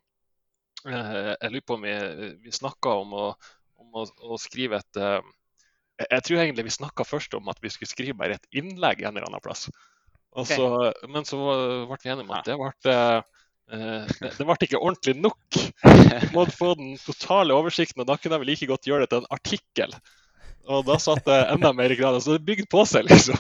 [0.87, 1.97] eh, Jeg lurer på om vi,
[2.47, 3.17] vi snakka om
[3.81, 4.99] om å, å skrive et
[6.01, 9.13] jeg, tror egentlig vi snakka først om at vi skulle skrive bare et innlegg en
[9.17, 9.67] eller annen plass.
[10.47, 10.67] Så,
[11.11, 11.37] Men så
[11.91, 15.59] ble vi enige om at det ble, det, det ble ikke ordentlig nok.
[15.83, 19.13] Vi måtte få den totale oversikten, og da kunne jeg vel like godt gjøre det
[19.13, 19.97] til en artikkel.
[20.71, 22.23] Og da satt det enda mer i grader.
[22.23, 23.39] Så det bygde på seg, liksom.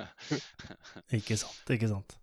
[1.16, 2.14] Ikke sant, ikke sant.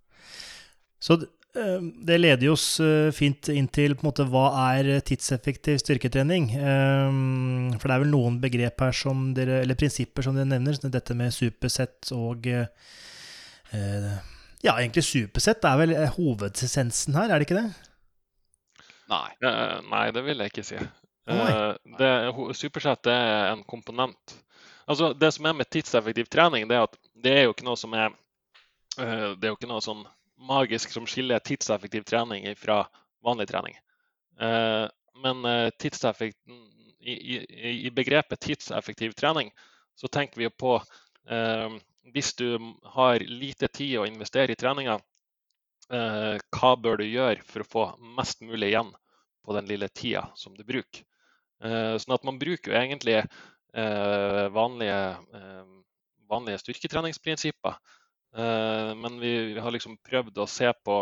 [1.04, 5.82] Så eh, det leder oss eh, fint inn til på en måte, hva er tidseffektiv
[5.82, 6.50] styrketrening.
[6.56, 7.18] Eh,
[7.78, 10.78] For det er vel noen begrep her som dere, eller prinsipper som dere nevner.
[10.78, 12.48] så Dette med supersett og
[14.64, 17.68] Ja, egentlig supersett er vel hovedessensen her, er det ikke det?
[19.12, 19.28] Nei.
[19.92, 20.80] Nei, det vil jeg ikke si.
[21.28, 24.38] Uh, supersett er en komponent.
[24.88, 27.80] Altså, det som er med tidseffektiv trening, det er at det er jo ikke noe
[27.80, 30.06] som er uh, Det er jo ikke noe sånn
[30.48, 32.86] magisk som skiller tidseffektiv trening fra
[33.26, 33.76] vanlig trening.
[34.40, 34.88] Uh,
[35.22, 36.38] men eh, tidseffekt,
[37.00, 39.52] i, i, i begrepet tidseffektiv trening
[39.96, 40.74] så tenker vi jo på
[41.30, 41.78] eh,
[42.14, 44.98] hvis du har lite tid å investere i treninga,
[45.94, 47.86] eh, hva bør du gjøre for å få
[48.18, 48.92] mest mulig igjen
[49.46, 51.04] på den lille tida som du bruker?
[51.64, 55.02] Eh, sånn at man bruker jo egentlig eh, vanlige,
[55.34, 55.64] eh,
[56.30, 57.80] vanlige styrketreningsprinsipper.
[58.38, 60.98] Men vi, har liksom prøvd å se på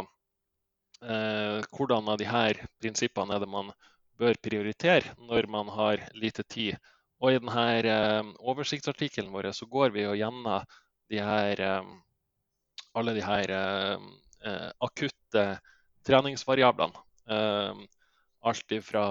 [1.01, 3.73] hvordan av de her prinsippene er det man
[4.15, 6.77] bør prioritere når man har lite tid.
[7.19, 10.63] Og i denne oversiktsartikkelen vår så går vi jo gjennom
[11.11, 11.63] de her,
[12.95, 13.55] alle de her
[14.85, 15.45] akutte
[16.07, 17.03] treningsvariablene.
[18.45, 19.05] Alt ifra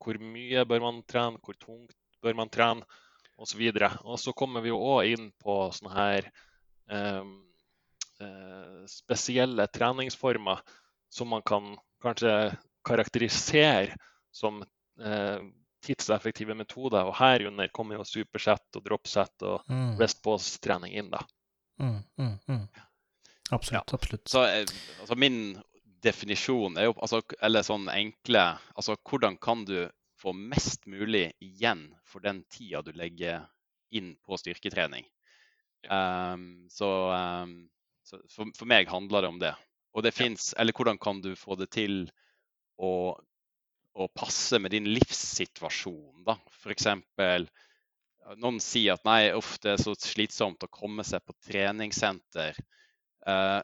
[0.00, 2.86] hvor mye bør man trene, hvor tungt bør man trene,
[3.36, 3.60] osv.
[4.04, 6.30] Og så kommer vi jo òg inn på sånne her
[6.90, 7.24] eh,
[8.20, 10.62] eh, spesielle treningsformer
[11.12, 12.32] som man kan kanskje
[12.86, 13.96] karakterisere
[14.32, 14.62] som
[15.00, 15.38] eh,
[15.84, 17.04] tidseffektive metoder.
[17.06, 21.10] Og herunder kommer jo supersett og dropset og Mm, rest pause-trening inn.
[21.12, 21.20] da.
[21.78, 22.66] mm, mm, mm.
[23.50, 23.92] Absolutt.
[23.94, 24.28] absolutt.
[24.28, 24.66] Så eh,
[25.00, 25.56] altså min
[26.06, 31.90] definisjon er jo altså, Eller sånn enkle Altså hvordan kan du få mest mulig igjen
[32.08, 33.44] for den tida du legger
[33.94, 35.04] inn på styrketrening?
[35.92, 37.68] Um, så, um,
[38.02, 39.52] så for, for meg handler det om det.
[39.92, 42.06] Og det fins Eller hvordan kan du få det til
[42.80, 43.12] å,
[43.92, 46.38] å passe med din livssituasjon, da?
[46.62, 46.88] F.eks.
[48.40, 52.58] Noen sier at nei, uff, det er så slitsomt å komme seg på treningssenter.
[53.28, 53.60] Uh,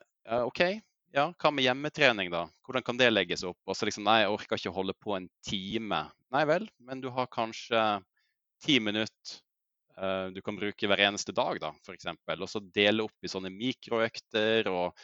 [0.46, 0.62] OK,
[1.12, 2.46] ja, hva med hjemmetrening, da?
[2.66, 3.60] Hvordan kan det legges opp?
[3.68, 6.02] Og så liksom, nei, jeg orker ikke å holde på en time.
[6.32, 7.82] Nei vel, men du har kanskje
[8.64, 9.40] ti minutter
[9.98, 12.08] uh, du kan bruke hver eneste dag, da, f.eks.
[12.32, 15.02] Og så dele opp i sånne mikroøkter og,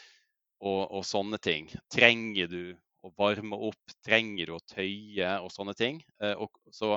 [0.64, 1.68] og, og sånne ting.
[1.92, 2.62] Trenger du
[3.04, 3.98] å varme opp?
[4.06, 6.00] Trenger du å tøye og sånne ting?
[6.22, 6.96] Uh, og så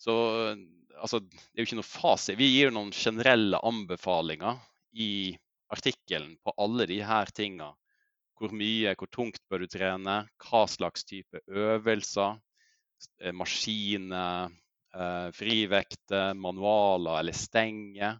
[0.00, 0.14] så
[0.96, 2.38] altså, det er jo ikke noe fasit.
[2.40, 4.56] Vi gir noen generelle anbefalinger
[4.96, 5.36] i
[5.70, 7.68] artikkelen på alle de her tinga.
[8.40, 12.38] Hvor mye, hvor tungt bør du trene, hva slags type øvelser,
[13.20, 14.54] eh, maskiner,
[14.94, 18.16] eh, frivekter, manualer eller stenger.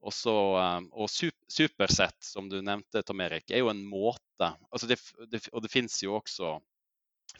[0.00, 4.88] Og, så, eh, og supersett, som du nevnte, Tom Erik, er jo en måte altså
[4.88, 4.96] det,
[5.28, 6.54] det, Og det finnes jo også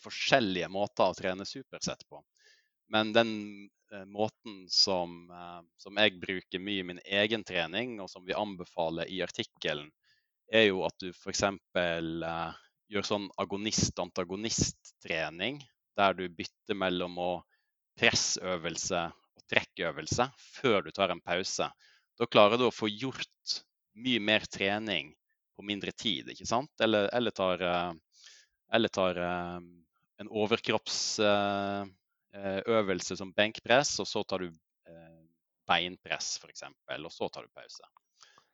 [0.05, 2.21] forskjellige måter å trene supersett på.
[2.93, 3.33] Men den
[4.07, 5.31] måten som,
[5.81, 9.89] som, jeg bruker mye i min egen trening, og som vi anbefaler i artikkelen,
[10.51, 11.43] er jo at du f.eks.
[11.79, 12.53] Eh,
[12.91, 15.61] gjør sånn agonist-antagonist-trening,
[15.99, 17.45] der du bytter mellom å
[18.01, 20.25] pressøvelse og trekkøvelse
[20.59, 21.67] før du tar en pause.
[22.19, 23.63] Da klarer du å få gjort
[24.01, 25.15] mye mer trening
[25.57, 26.81] på mindre tid, ikke sant?
[26.83, 27.93] Eller, eller tar, uh,
[28.75, 29.59] eller tar uh,
[30.21, 34.49] en overkroppsøvelse som benkpress, og så tar du
[35.71, 37.85] beinpress f.eks., og så tar du pause.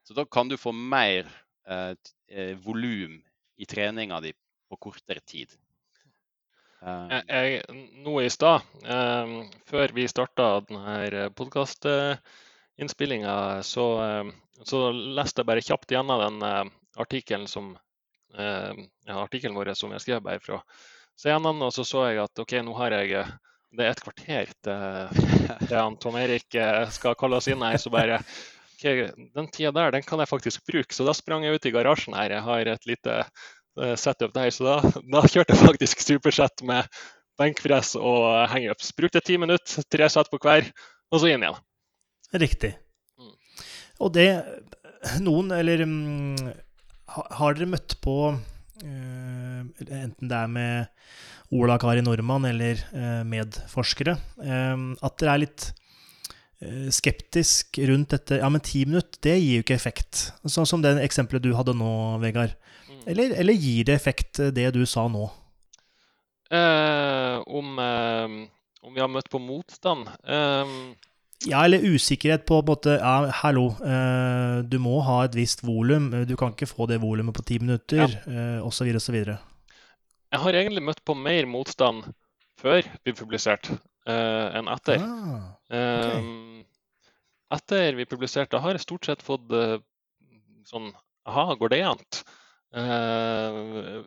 [0.06, 1.24] Så da kan du få mer
[1.66, 3.22] eh, volum
[3.56, 4.32] i treninga di
[4.68, 5.48] på kortere tid.
[6.86, 7.62] Jeg, jeg,
[8.04, 9.26] nå i stad, eh,
[9.66, 16.64] før vi starta denne podkastinnspillinga, så, um, så, leste jeg bare kjapt gjennom den uh,
[17.00, 18.72] artikkelen som uh,
[19.08, 20.56] ja, artikkelen vår som jeg skrev bare fra
[21.16, 23.08] CNN, og så så jeg at OK, nå har jeg
[23.76, 24.74] det er et kvarter til,
[25.68, 26.50] til Tom Erik
[26.94, 27.76] skal kalle oss inn her.
[27.80, 28.16] Så bare
[28.76, 30.94] okay, Den tida der den kan jeg faktisk bruke.
[30.94, 32.30] Så da sprang jeg ut i garasjen her.
[32.36, 34.50] Jeg har et lite uh, setup der.
[34.54, 34.80] Så da,
[35.12, 36.88] da kjørte jeg faktisk supersett med
[37.40, 38.92] benkpress og hangups.
[38.96, 40.68] Brukte ti minutter, tre sett på hver,
[41.12, 41.60] og så inn igjen.
[42.36, 42.74] Riktig.
[43.20, 43.34] Mm.
[44.02, 44.28] Og det
[45.22, 46.34] Noen, eller um,
[47.06, 54.16] Har dere møtt på uh, enten det er med Ola Kari Nordmann eller uh, medforskere,
[54.40, 55.85] uh, at dere er litt Eh,
[56.90, 60.30] skeptisk rundt dette Ja, men ti minutter, det gir jo ikke effekt.
[60.48, 61.90] Sånn som det eksempelet du hadde nå,
[62.22, 62.54] Vegard.
[62.88, 63.02] Mm.
[63.12, 65.28] Eller, eller gir det effekt, eh, det du sa nå?
[66.50, 68.36] Eh, om, eh,
[68.82, 70.08] om, vi har møtt på motstand?
[70.24, 70.76] Eh,
[71.46, 76.08] ja, eller usikkerhet på en måte Ja, hallo, eh, du må ha et visst volum.
[76.26, 78.62] Du kan ikke få det volumet på ti minutter, ja.
[78.64, 79.18] osv., osv.
[79.26, 82.06] Jeg har egentlig møtt på mer motstand
[82.56, 85.02] før vi publiserte enn etter.
[85.02, 86.46] Ah, okay
[87.54, 89.78] etter vi publiserte, har jeg stort sett fått uh,
[90.66, 90.92] sånn
[91.26, 92.02] Aha, går det an?
[92.76, 94.04] Uh,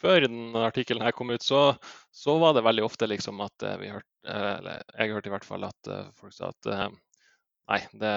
[0.00, 1.74] før denne artikkelen her kom ut, så,
[2.12, 5.66] så, var det veldig ofte liksom at vi hørte Eller jeg hørte i hvert fall
[5.68, 8.14] at folk sa at nei, det,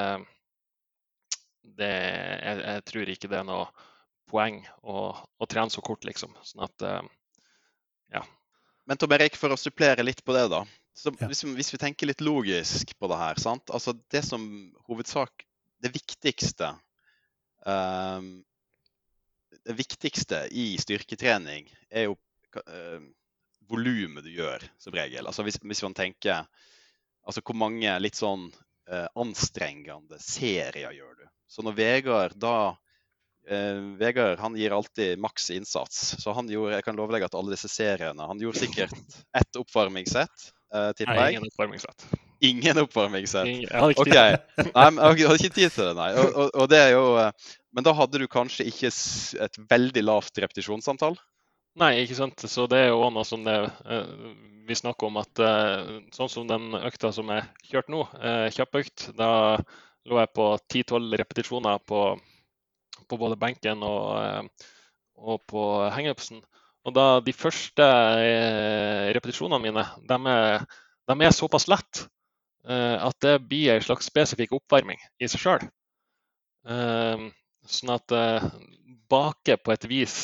[1.78, 3.67] det jeg, jeg, tror ikke det er noe
[4.32, 6.34] poeng å, å trene så kort, liksom.
[6.48, 6.88] Sånn at
[8.15, 8.24] ja.
[8.88, 10.63] Men Tom Erik, for å supplere litt på det, da.
[10.95, 13.71] Så hvis, hvis, vi tenker litt logisk på det her sant?
[13.73, 14.45] Altså Det som
[14.88, 15.43] hovedsak
[15.84, 16.71] Det viktigste
[17.67, 18.29] um,
[19.51, 22.15] Det viktigste i styrketrening er jo
[22.63, 23.03] uh,
[23.67, 25.25] volumet du gjør, som regel.
[25.25, 26.47] Altså hvis, hvis, man tenker
[27.25, 28.47] Altså hvor mange litt sånn
[28.88, 31.29] uh, anstrengende serier gjør du?
[31.49, 36.13] Så når Vegard da uh, Vegard han gir alltid maks innsats.
[36.21, 39.60] Så han gjorde, jeg kan love deg at alle disse seriene Han gjorde sikkert ett
[39.60, 41.36] oppvarmingssett uh, tipper jeg.
[41.36, 42.08] Ingen oppvarmingssett.
[42.45, 43.49] Ingen oppvarmingssett?
[43.49, 44.34] Ingen, jeg hadde ikke okay.
[44.39, 44.71] tid.
[44.71, 44.88] nei,
[45.19, 46.10] jeg hadde ikke tid til det, nei.
[46.21, 48.91] Og, og, og det er jo, uh, men da hadde du kanskje ikke
[49.45, 51.17] et veldig lavt repetisjonsantall?
[51.82, 52.45] Nei, ikke sant.
[52.47, 53.56] Så det er jo noe som det,
[53.88, 55.41] uh, vi snakker om at
[56.15, 57.99] sånn som den økta som jeg kjørte nå,
[58.56, 59.28] kjappøkt, da
[60.10, 61.99] lå jeg på 10-12 repetisjoner på,
[63.06, 64.49] på, både benken og,
[65.21, 66.41] og på hangupsen.
[66.86, 70.65] Og da de første eh, repetisjonene mine, de er,
[71.10, 72.04] de er såpass lett
[72.69, 75.65] eh, at det blir en slags spesifikk oppvarming i seg sjøl.
[76.69, 77.26] Eh,
[77.65, 78.28] sånn at det
[79.10, 80.17] baker på et vis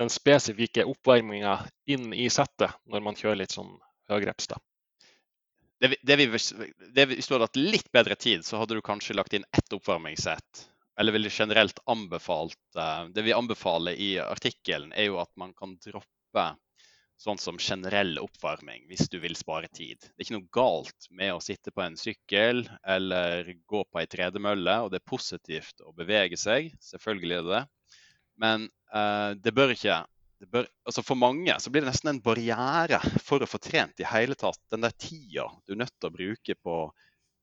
[0.00, 1.56] den spesifikke oppvarminga
[1.88, 3.72] inn i settet når man kjører litt sånn
[4.10, 4.50] høyreps.
[5.80, 9.36] Det, det, det, hvis du hadde hatt litt bedre tid, så hadde du kanskje lagt
[9.36, 10.66] inn ett oppvarmingssett
[11.00, 15.76] eller ville generelt anbefalt eh, Det vi anbefaler i artikkelen, er jo at man kan
[15.82, 16.46] droppe
[17.20, 20.00] sånn som generell oppvarming hvis du vil spare tid.
[20.02, 24.08] Det er ikke noe galt med å sitte på en sykkel eller gå på ei
[24.10, 26.72] tredemølle, og det er positivt å bevege seg.
[26.82, 27.62] Selvfølgelig er det det.
[28.42, 30.02] Men uh, det bør ikke
[30.42, 34.02] det bør, altså For mange så blir det nesten en barriere for å få trent
[34.02, 34.58] i hele tatt.
[34.72, 36.78] Den der tida du er nødt til å bruke på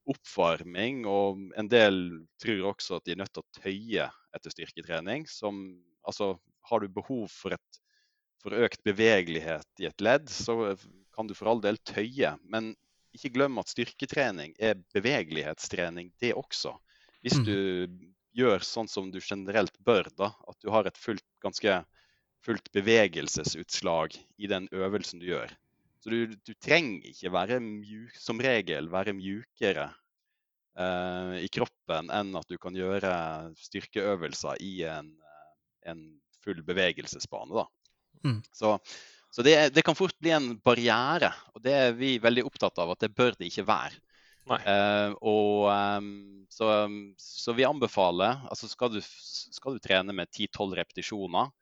[0.09, 2.01] oppvarming, og en del
[2.41, 5.27] tror også at de er nødt til å tøye etter styrketrening.
[5.29, 5.61] Som,
[6.07, 6.33] altså,
[6.69, 7.81] har du behov for, et,
[8.41, 10.73] for økt bevegelighet i et ledd, så
[11.15, 12.33] kan du for all del tøye.
[12.43, 12.73] Men
[13.15, 16.73] ikke glem at styrketrening er bevegelighetstrening, det også.
[17.21, 17.45] Hvis mm.
[17.45, 17.57] du
[18.41, 21.81] gjør sånn som du generelt bør, da, at du har et fullt, ganske
[22.45, 25.51] fullt bevegelsesutslag i den øvelsen du gjør.
[26.01, 29.85] Så du, du trenger ikke være mjuk, som regel være mjukere
[30.81, 33.13] eh, i kroppen enn at du kan gjøre
[33.61, 35.51] styrkeøvelser i en, uh,
[35.91, 36.01] en
[36.41, 37.67] full bevegelsesbane.
[38.25, 38.39] Mm.
[38.49, 38.73] Så,
[39.29, 42.95] så det, det, kan fort bli en barriere, og det er vi veldig opptatt av
[42.95, 44.01] at det bør det ikke være.
[44.49, 46.07] Uh, og um,
[46.51, 46.65] så,
[47.21, 51.53] så, vi anbefaler altså skal du, skal du trene med 10-12 repetisjoner,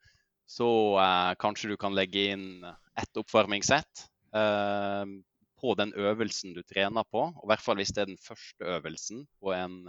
[0.48, 2.64] så uh, kanskje du kan legge inn
[2.98, 7.26] ett oppvarmingssett på den øvelsen du trener på.
[7.30, 9.82] Og I hvert fall hvis det er den første øvelsen på en,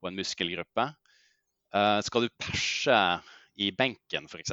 [0.00, 0.88] på en muskelgruppe.
[2.02, 2.98] skal du perse
[3.60, 4.52] i benken f.eks.,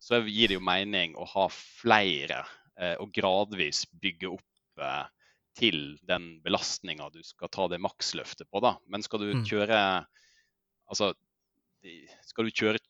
[0.00, 2.44] så gir det jo mening å ha flere
[2.98, 4.84] og gradvis bygge opp
[5.54, 8.60] til den belastninga du skal ta det maksløftet på.
[8.64, 8.74] da.
[8.90, 9.44] Men skal du mm.
[9.46, 9.78] kjøre
[10.90, 11.12] altså,
[12.24, 12.80] skal du kjøre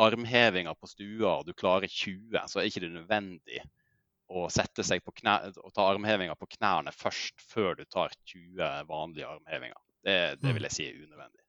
[0.00, 3.62] armhevinga på stua og du klarer 20, så er ikke det nødvendig
[4.30, 8.86] å sette seg på knæ, og ta armhevinger på knærne først, før du tar 20
[8.88, 9.78] vanlige armhevinger.
[10.00, 10.68] Det, det vil mm.
[10.68, 11.42] jeg si er unødvendig.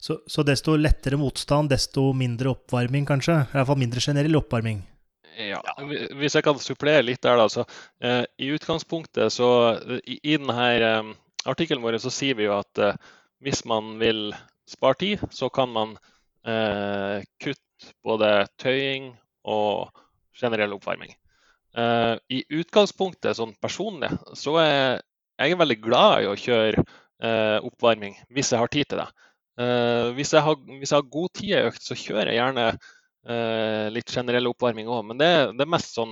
[0.00, 3.38] Så, så, desto lettere motstand, desto mindre oppvarming, kanskje?
[3.44, 4.82] I hvert fall mindre generell oppvarming?
[5.40, 5.60] Ja,
[6.14, 7.48] Hvis jeg kan supplere litt der, da.
[7.50, 7.64] Så,
[8.04, 9.48] eh, I utgangspunktet så
[10.00, 11.12] i, i denne eh,
[11.48, 13.00] artikkelen vår så sier vi jo at eh,
[13.44, 14.28] hvis man vil
[14.70, 15.96] spare tid, så kan man
[16.46, 19.12] eh, kutte både tøying
[19.44, 19.90] og
[20.38, 21.12] generell oppvarming.
[21.74, 25.00] Eh, I utgangspunktet sånn personlig så er
[25.42, 29.08] jeg veldig glad i å kjøre uh, oppvarming hvis jeg har tid til det.
[30.14, 32.64] Hvis jeg, har, hvis, jeg har, god tid i økt, så kjører jeg gjerne
[33.94, 35.04] litt generell oppvarming òg.
[35.06, 36.10] Men det, det, er mest sånn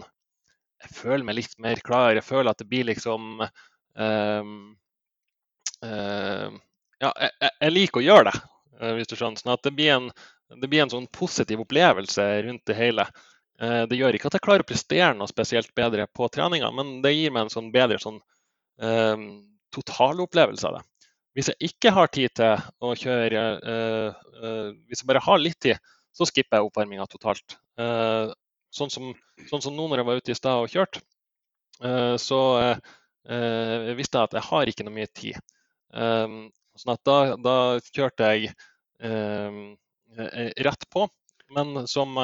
[0.84, 2.14] Jeg føler meg litt mer klar.
[2.14, 4.44] Jeg føler at det blir liksom uh,
[5.82, 8.36] Ja, jeg, jeg, liker å gjøre det,
[8.78, 9.42] uh, hvis du skjønner.
[9.42, 10.08] Sånn at det blir, en,
[10.62, 13.10] det blir en sånn positiv opplevelse rundt det hele.
[13.10, 13.31] Uh,
[13.62, 17.12] det gjør ikke at jeg klarer å prestere noe spesielt bedre på treninga, men det
[17.14, 18.16] gir meg en sånn bedre sånn
[18.82, 19.22] eh,
[19.76, 20.82] totalopplevelse av det.
[21.36, 23.42] Hvis jeg ikke har tid til å kjøre,
[24.90, 25.78] hvis jeg bare har litt tid,
[26.12, 27.56] så skipper jeg oppvarminga totalt.
[27.80, 28.32] Eh,
[28.72, 29.12] sånn som,
[29.48, 31.02] sånn som nå når jeg var ute i stad og kjørte,
[31.84, 35.40] eh, så eh, visste jeg at jeg har ikke noe mye tid.
[35.92, 37.56] Sånn at da, da
[37.92, 38.54] kjørte jeg
[40.64, 41.02] rett på.
[41.52, 42.16] Men som,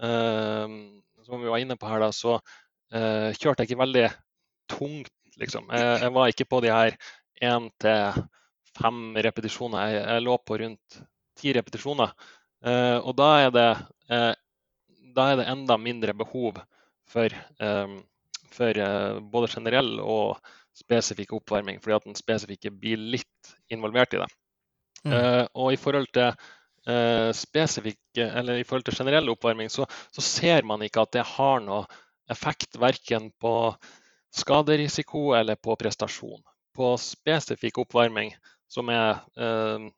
[0.00, 2.38] som vi var inne på her, da, så
[2.90, 4.04] kjørte jeg ikke veldig
[4.72, 5.68] tungt, liksom.
[5.74, 6.96] Jeg, jeg var ikke på de her
[7.44, 8.22] én til
[8.78, 9.88] fem repetisjoner.
[9.88, 11.00] Jeg, jeg, lå på rundt
[11.40, 12.12] ti repetisjoner.
[12.66, 13.68] Eh, og da er, det,
[14.12, 14.32] eh,
[15.16, 16.60] da er det enda mindre behov
[17.10, 17.96] for, eh,
[18.50, 18.82] for
[19.32, 20.40] både generell og
[20.76, 24.30] spesifikk oppvarming, fordi at den spesifikke blir litt involvert i det.
[25.00, 25.14] Mm.
[25.56, 26.34] og i forhold til
[27.36, 31.62] spesifikk, eller i forhold til generell oppvarming, så, så, ser man ikke at det har
[31.64, 31.84] noe
[32.30, 33.54] effekt verken på
[34.34, 36.42] skaderisiko eller på prestasjon.
[36.76, 38.32] På spesifikk oppvarming,
[38.70, 39.88] som er eh,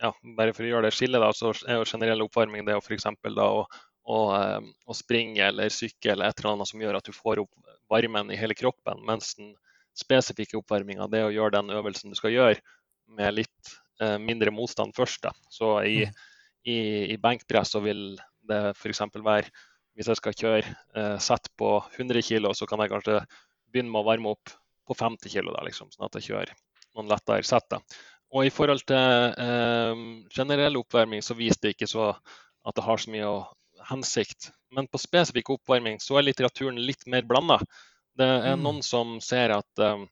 [0.00, 3.08] ja, bare for å gjøre det skillet, så er jo generell oppvarming det å f.eks.
[3.36, 3.66] da å,
[4.08, 7.72] å, eh, springe eller sykle eller et eller annet som gjør at du får opp
[7.92, 9.04] varmen i hele kroppen.
[9.06, 9.54] Mens den
[9.96, 12.60] spesifikke oppvarminga det å gjøre den øvelsen du skal gjøre
[13.16, 13.85] med litt eh,
[14.20, 15.22] mindre motstand først.
[15.24, 15.30] Da.
[15.48, 16.18] Så i, mm.
[16.68, 16.78] i,
[17.14, 19.00] i benkpress så vil det f.eks.
[19.14, 19.48] være
[19.96, 23.22] hvis jeg skal kjøre eh, sett på 100 kg, så kan jeg kanskje
[23.72, 24.52] begynne med å varme opp
[24.86, 26.52] på 50 kg, liksom, sånn at jeg kjører
[26.96, 27.66] noen lettere sett.
[27.72, 27.80] Da.
[28.36, 30.02] Og i forhold til eh,
[30.36, 33.32] generell oppvarming så viser det ikke så at det har så mye
[33.88, 34.50] hensikt.
[34.74, 37.60] Men på spesifikk oppvarming så er litteraturen litt mer blanda.
[38.16, 38.64] Det er mm.
[38.64, 40.04] noen som ser at eh,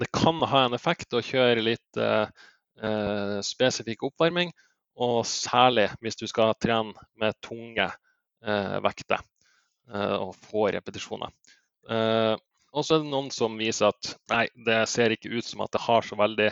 [0.00, 2.44] det kan ha en effekt å kjøre litt eh, eh,
[3.46, 4.50] spesifikk oppvarming,
[4.98, 9.20] og særlig hvis du skal trene med tunge eh, vekter
[9.92, 11.30] eh, og få repetisjoner.
[12.74, 15.72] og så er det noen som viser at nei, det ser ikke ut som at
[15.74, 16.48] det har så veldig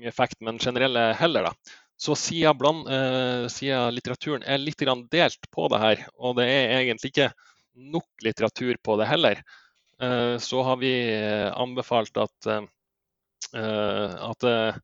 [0.00, 1.50] mye effekt, men generelle heller.
[1.50, 1.76] da.
[2.00, 4.80] Så siden, bland, eh, siden, litteraturen er litt
[5.12, 7.32] delt på det her, og det er egentlig ikke
[7.76, 9.42] nok litteratur på det heller,
[10.00, 14.80] eh, så har vi eh, anbefalt at, eh, at eh,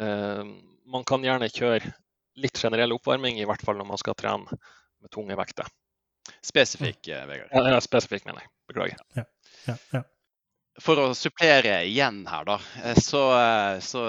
[0.00, 1.92] man kan gjerne kjøre
[2.40, 4.58] litt generell oppvarming, i hvert fall når man skal trene
[5.00, 5.68] med tunge vekter.
[6.44, 7.52] Spesifikk, eh, Vegard?
[7.52, 8.52] Ja, spesifikk, mener jeg.
[8.70, 9.04] Beklager.
[9.18, 9.26] Ja,
[9.66, 10.02] ja, ja
[10.80, 12.58] for å supplere igjen her, da.
[12.84, 14.04] Eh, så, eh, så,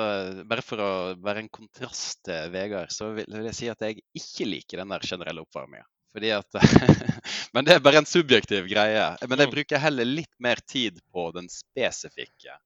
[0.48, 0.92] bare for å
[1.24, 5.08] være en kontrast til Vegard, så vil, jeg si at jeg ikke liker den der
[5.08, 5.88] generelle oppvarminga.
[6.12, 6.60] Fordi at,
[7.56, 9.04] Men det er bare en subjektiv greie.
[9.24, 9.54] Men jeg mm.
[9.54, 12.58] bruker heller litt mer tid på den spesifikke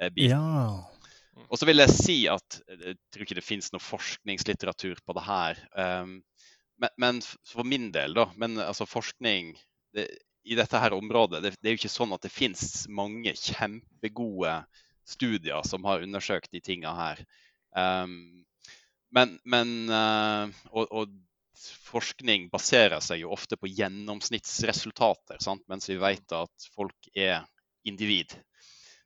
[0.00, 0.32] eh, biten.
[0.32, 0.95] Ja.
[1.50, 5.24] Og så vil jeg si at jeg tror ikke det finnes noe forskningslitteratur på det
[5.26, 5.60] her.
[5.76, 6.18] Um,
[6.80, 8.30] men, men, for min del, da.
[8.40, 9.54] Men altså forskning
[9.96, 10.08] det,
[10.46, 11.42] i dette her området.
[11.42, 14.58] Det, det, er jo ikke sånn at det finnes mange kjempegode
[15.06, 17.22] studier som har undersøkt de tinga her.
[17.76, 18.44] Um,
[19.14, 21.16] men, men uh, og, og,
[21.86, 25.62] forskning baserer seg jo ofte på gjennomsnittsresultater, sant?
[25.72, 27.46] mens vi vet at folk er
[27.88, 28.34] individ.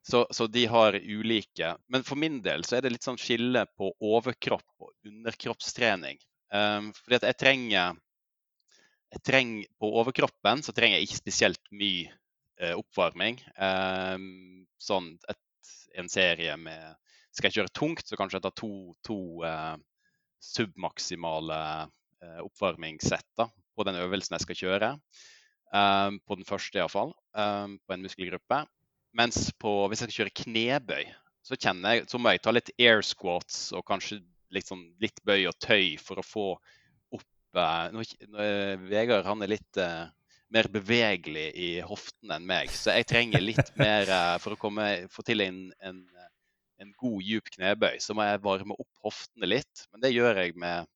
[0.02, 1.74] Så, så, de har ulike.
[1.88, 6.20] Men for min del så er det litt sånn skille på overkropp og underkroppstrening.
[6.50, 7.98] Um, fordi at jeg trenger,
[9.14, 12.08] jeg trenger På overkroppen så trenger jeg ikke spesielt mye
[12.58, 13.38] eh, oppvarming.
[13.54, 15.70] Um, sånn et,
[16.00, 16.96] en serie med
[17.30, 18.72] Skal jeg kjøre tungt, så kanskje jeg tar to,
[19.06, 19.76] to uh,
[20.42, 24.90] submaksimale uh, oppvarmingssett på den øvelsen jeg skal kjøre.
[25.70, 28.64] Um, på den første iallfall, um, på en muskelgruppe.
[29.16, 31.08] Mens på, hvis jeg skal kjøre knebøy,
[31.42, 34.20] så, jeg, så, må jeg ta litt air squats og kanskje
[34.54, 36.46] litt, sånn, litt bøy og tøy for å få
[37.16, 38.04] opp uh, nå,
[38.36, 40.06] uh, Vegard han er litt uh,
[40.54, 44.86] mer bevegelig i hoftene enn meg, så jeg trenger litt mer uh, For å komme,
[45.10, 46.04] få til en, en,
[46.82, 49.86] en god, djup knebøy, så må jeg varme opp hoftene litt.
[49.90, 50.86] Men det gjør jeg med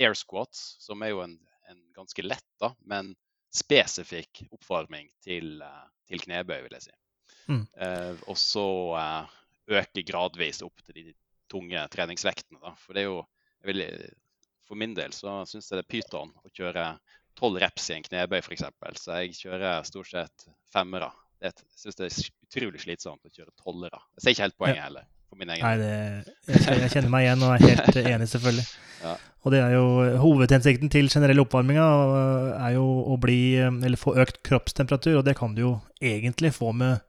[0.00, 1.36] air squats, som er jo en,
[1.70, 3.14] en ganske lett, da, men
[3.52, 5.60] spesifikk oppvarming til,
[6.08, 6.94] til knebøy, vil jeg si.
[7.48, 7.62] Mm.
[7.76, 8.66] Eh, og så
[8.98, 9.38] eh,
[9.78, 11.14] øke gradvis opp til de
[11.52, 12.60] tunge treningsvektene.
[12.62, 12.74] Da.
[12.80, 13.22] For det er jo
[13.66, 13.84] vil,
[14.68, 16.86] For min del så syns jeg det er pyton å kjøre
[17.38, 18.66] tolv reps i en knebøy f.eks.
[19.00, 21.10] Så jeg kjører stort sett femmere.
[21.42, 24.00] Jeg syns det er utrolig slitsomt å kjøre tolvere.
[24.16, 25.10] Jeg ser ikke helt poenget heller.
[25.32, 25.92] Min egen Nei, det,
[26.44, 28.64] jeg, jeg, kjenner meg igjen og er helt enig, selvfølgelig.
[29.00, 29.12] Ja.
[29.42, 29.86] Og det er jo
[30.20, 31.86] Hovedhensikten til generell oppvarminga
[32.58, 35.72] er jo å bli, eller få økt kroppstemperatur, og det kan du jo
[36.04, 37.00] egentlig få med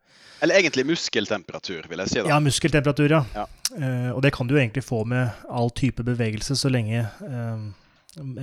[0.44, 2.20] eller egentlig muskeltemperatur, vil jeg si.
[2.20, 2.34] da.
[2.34, 3.22] Ja, muskeltemperatur, ja.
[3.32, 3.46] ja.
[3.72, 7.64] Uh, og det kan du egentlig få med all type bevegelse, så lenge uh,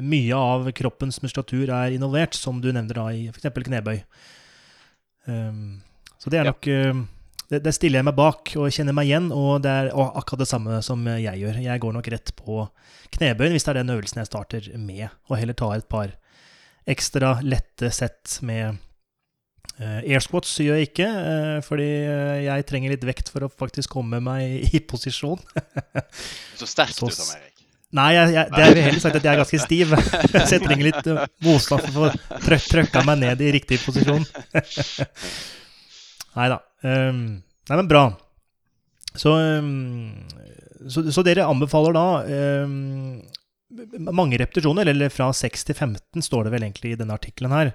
[0.00, 3.52] mye av kroppens muskulatur er involvert, som du nevner da i f.eks.
[3.68, 4.00] knebøy.
[5.28, 5.80] Um,
[6.16, 7.04] så det er nok uh,
[7.52, 10.50] det, det, stiller jeg meg bak og kjenner meg igjen, og det er akkurat det
[10.50, 11.62] samme som jeg gjør.
[11.66, 12.64] Jeg går nok rett på
[13.18, 16.16] knebøyen hvis det er den øvelsen jeg starter med, og heller tar et par
[16.88, 18.80] ekstra lette sett med
[19.80, 23.94] air squats gjør jeg ikke, uh, fordi uh, jeg trenger litt vekt for å faktisk
[23.96, 25.40] komme meg i posisjon.
[26.60, 27.50] så sterk du som Erik.
[27.96, 29.94] Nei, jeg, jeg, det er heller sagt at jeg er ganske stiv.
[30.46, 31.08] så jeg trenger litt
[31.42, 34.22] motstand for å få trøk, trøkka meg ned i riktig posisjon.
[36.38, 36.60] nei da.
[36.86, 38.04] Um, nei, men bra.
[39.18, 40.20] Så, um,
[40.86, 42.06] så, så, dere anbefaler da
[42.62, 43.18] um,
[44.06, 47.74] mange repetisjoner, eller fra 6 til 15 står det vel egentlig i denne artikkelen her.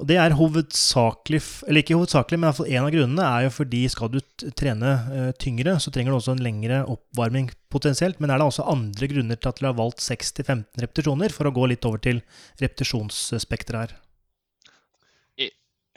[0.00, 1.38] Og det er hovedsakelig,
[1.68, 4.18] eller ikke hovedsakelig, men iallfall en av grunnene er jo fordi skal du
[4.56, 8.16] trene uh, tyngre, så trenger du også en lengre oppvarming potensielt.
[8.16, 11.52] Men er det også andre grunner til at dere har valgt 6-15 repetisjoner, for å
[11.52, 12.22] gå litt over til
[12.62, 13.92] repetisjonsspekteret her?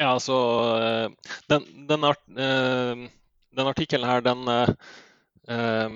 [0.01, 0.35] Ja, altså
[1.47, 3.07] Den, den, art, uh,
[3.55, 4.43] den artikkelen her, den,
[5.47, 5.95] uh,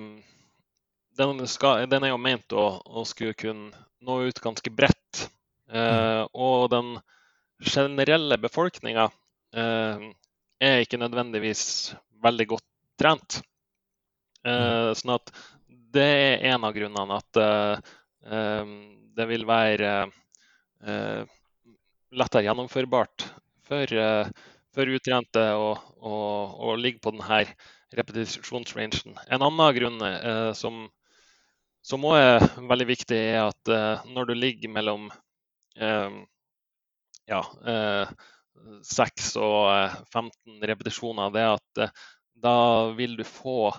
[1.20, 5.28] den, skal, den, er jo ment å, å, skulle kunne nå ut ganske bredt.
[5.68, 6.30] Mm.
[6.32, 6.94] Og den
[7.60, 9.08] generelle befolkninga
[9.56, 10.08] eh,
[10.62, 11.94] er ikke nødvendigvis
[12.24, 12.66] veldig godt
[13.00, 13.40] trent.
[14.46, 15.32] Eh, sånn at
[15.68, 18.76] det er en av grunnene at eh,
[19.18, 19.92] det vil være
[22.18, 23.24] lettere gjennomførbart
[23.66, 23.94] for,
[24.76, 25.72] for utrente å,
[26.06, 26.18] å,
[26.68, 27.40] å, ligge på denne
[27.98, 29.16] repetisjonsrangen.
[29.34, 30.06] En annen grunn
[30.60, 30.84] som,
[31.82, 33.74] som også er veldig viktig, er at
[34.12, 35.10] når du ligger mellom
[37.28, 37.42] ja,
[38.84, 42.06] 6 eh, og 15 eh, repetisjoner, det at eh,
[42.38, 42.58] da
[42.98, 43.74] vil du få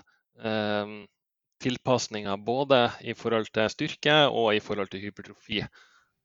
[1.59, 5.61] tilpasninger både i forhold til styrke og i forhold til hypertrofi.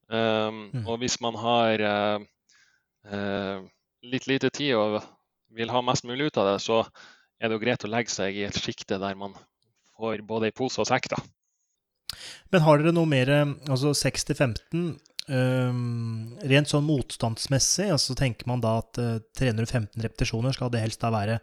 [0.07, 0.85] Um, mm.
[0.87, 2.27] Og hvis man har eh,
[3.11, 3.65] eh,
[4.05, 5.01] litt lite tid og
[5.55, 6.83] vil ha mest mulig ut av det, så
[7.41, 9.35] er det jo greit å legge seg i et sjikte der man
[9.97, 11.11] får både i pose og sekk.
[11.15, 11.23] da.
[12.53, 13.31] Men har dere noe mer
[13.67, 14.85] Altså 6 til 15
[15.25, 20.73] Um, rent sånn motstandsmessig, altså tenker man da at uh, trener du 15 repetisjoner, skal
[20.73, 21.39] det helst da være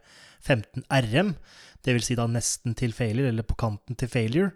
[0.45, 1.33] 15 RM.
[1.81, 2.11] Dvs.
[2.11, 4.51] Si da nesten til failure, eller på kanten til failure.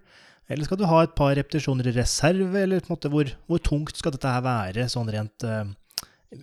[0.45, 4.13] Eller skal du ha et par repetisjoner i reserve, eller måte hvor, hvor tungt skal
[4.13, 5.65] dette her være sånn rent uh,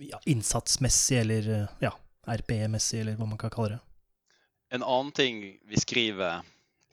[0.03, 1.93] ja, innsatsmessig, eller uh, ja,
[2.27, 3.83] RPE-messig, eller hva man kan kalle det?
[4.75, 6.43] En annen ting vi skriver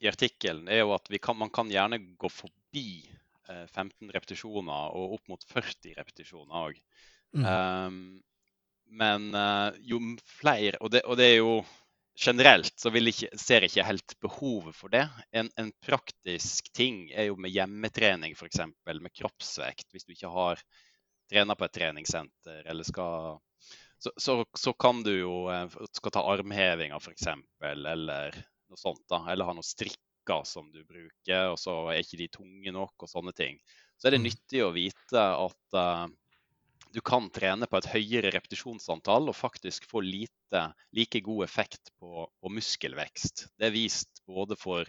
[0.01, 3.03] i artikkelen, er jo at kan, man kan gjerne gå forbi
[3.51, 6.81] 15 eh, repetisjoner og opp mot 40 repetisjoner òg.
[7.37, 7.47] Mm.
[7.47, 8.01] Um,
[9.01, 10.01] men uh, jo
[10.41, 11.61] flere og det, og det, er jo
[12.19, 15.05] generelt så ikke, ser jeg ikke helt behovet for det.
[15.33, 18.65] En, en praktisk ting er jo med hjemmetrening, f.eks.
[18.87, 19.87] med kroppsvekt.
[19.93, 20.63] Hvis du ikke har
[21.31, 23.39] trener på et treningssenter eller skal
[24.01, 27.27] så, så, så, kan du jo eh, skal ta armhevinger f.eks.
[27.69, 28.39] eller
[28.71, 29.03] noe sånt.
[29.13, 30.01] da, Eller ha noe strikk
[30.31, 33.59] pakker som du bruker, og så er ikke de tunge nok og sånne ting.
[33.99, 34.27] Så er det mm.
[34.29, 36.07] nyttig å vite at uh,
[36.93, 42.27] du kan trene på et høyere repetisjonsantall og faktisk få lite, like god effekt på,
[42.27, 43.49] på muskelvekst.
[43.59, 44.87] Det er vist både for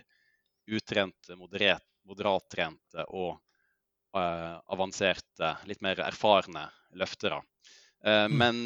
[0.72, 3.36] utrente, moderat, moderattrente og
[4.16, 7.42] uh, avanserte, litt mer erfarne løftere.
[8.06, 8.38] Uh, mm.
[8.38, 8.64] Men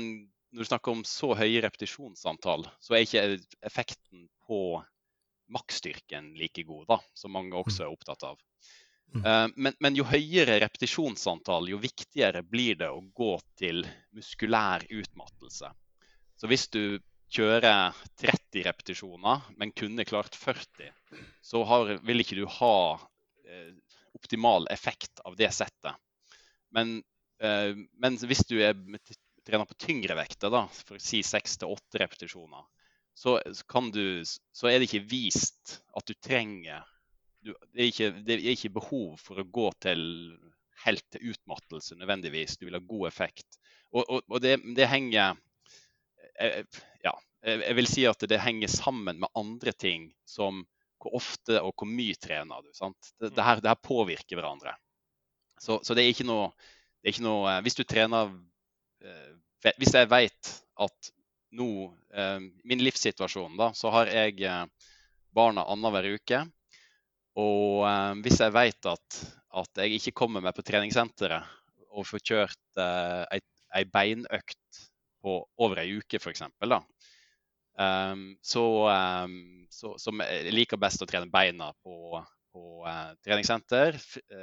[0.56, 3.26] når du snakker om så høye repetisjonsantall, så er ikke
[3.66, 4.80] effekten på
[5.54, 7.86] maksstyrken like god, da, som mange også mm.
[7.86, 8.40] er opptatt av.
[9.16, 13.86] Eh, men, men, jo høyere repetisjonsantall, jo viktigere blir det å gå til
[14.16, 15.72] muskulær utmattelse.
[16.36, 17.00] Så hvis du
[17.32, 20.92] kjører 30 repetisjoner, men kunne klart 40,
[21.44, 22.78] så har, vil ikke du ha
[23.48, 23.72] eh,
[24.16, 25.96] optimal effekt av det settet.
[26.76, 26.98] Men,
[27.40, 27.72] eh,
[28.02, 28.76] men hvis du er,
[29.48, 32.68] trener på tyngre vekter, da, for å si 6-8 repetisjoner,
[33.16, 33.38] så,
[33.96, 36.84] du, så er det ikke vist at du trenger
[37.46, 40.02] du, det, er ikke, det, er ikke, behov for å gå til
[40.86, 42.58] helt til utmattelse nødvendigvis.
[42.58, 43.60] Du vil ha god effekt.
[43.94, 45.38] Og, og, og det, det, henger
[46.42, 46.64] eh,
[47.06, 47.14] Ja,
[47.46, 50.64] jeg vil si at det henger sammen med andre ting som
[51.02, 52.72] hvor ofte og hvor mye trener du.
[52.74, 53.14] sant?
[53.20, 54.74] Det, det, her, det her, påvirker hverandre.
[55.62, 56.50] Så, så, det er noe,
[57.04, 58.34] er ikke noe eh, Hvis du trener
[59.06, 60.50] eh, Hvis jeg vet
[60.84, 61.12] at
[61.56, 61.70] nå,
[62.64, 64.68] min livssituasjon, da, så har jeg
[65.36, 66.44] barna annenhver uke.
[67.40, 69.22] Og eh, hvis jeg vet at,
[69.62, 71.52] at, jeg ikke kommer meg på treningssenteret
[71.96, 73.42] og får kjørt eh, ei,
[73.76, 74.82] ei, beinøkt
[75.24, 76.80] på over ei uke, f.eks., da,
[77.82, 78.64] um, så,
[79.26, 82.22] um, så, som jeg liker best å trene beina på,
[82.54, 82.86] på
[83.26, 83.98] treningssenter.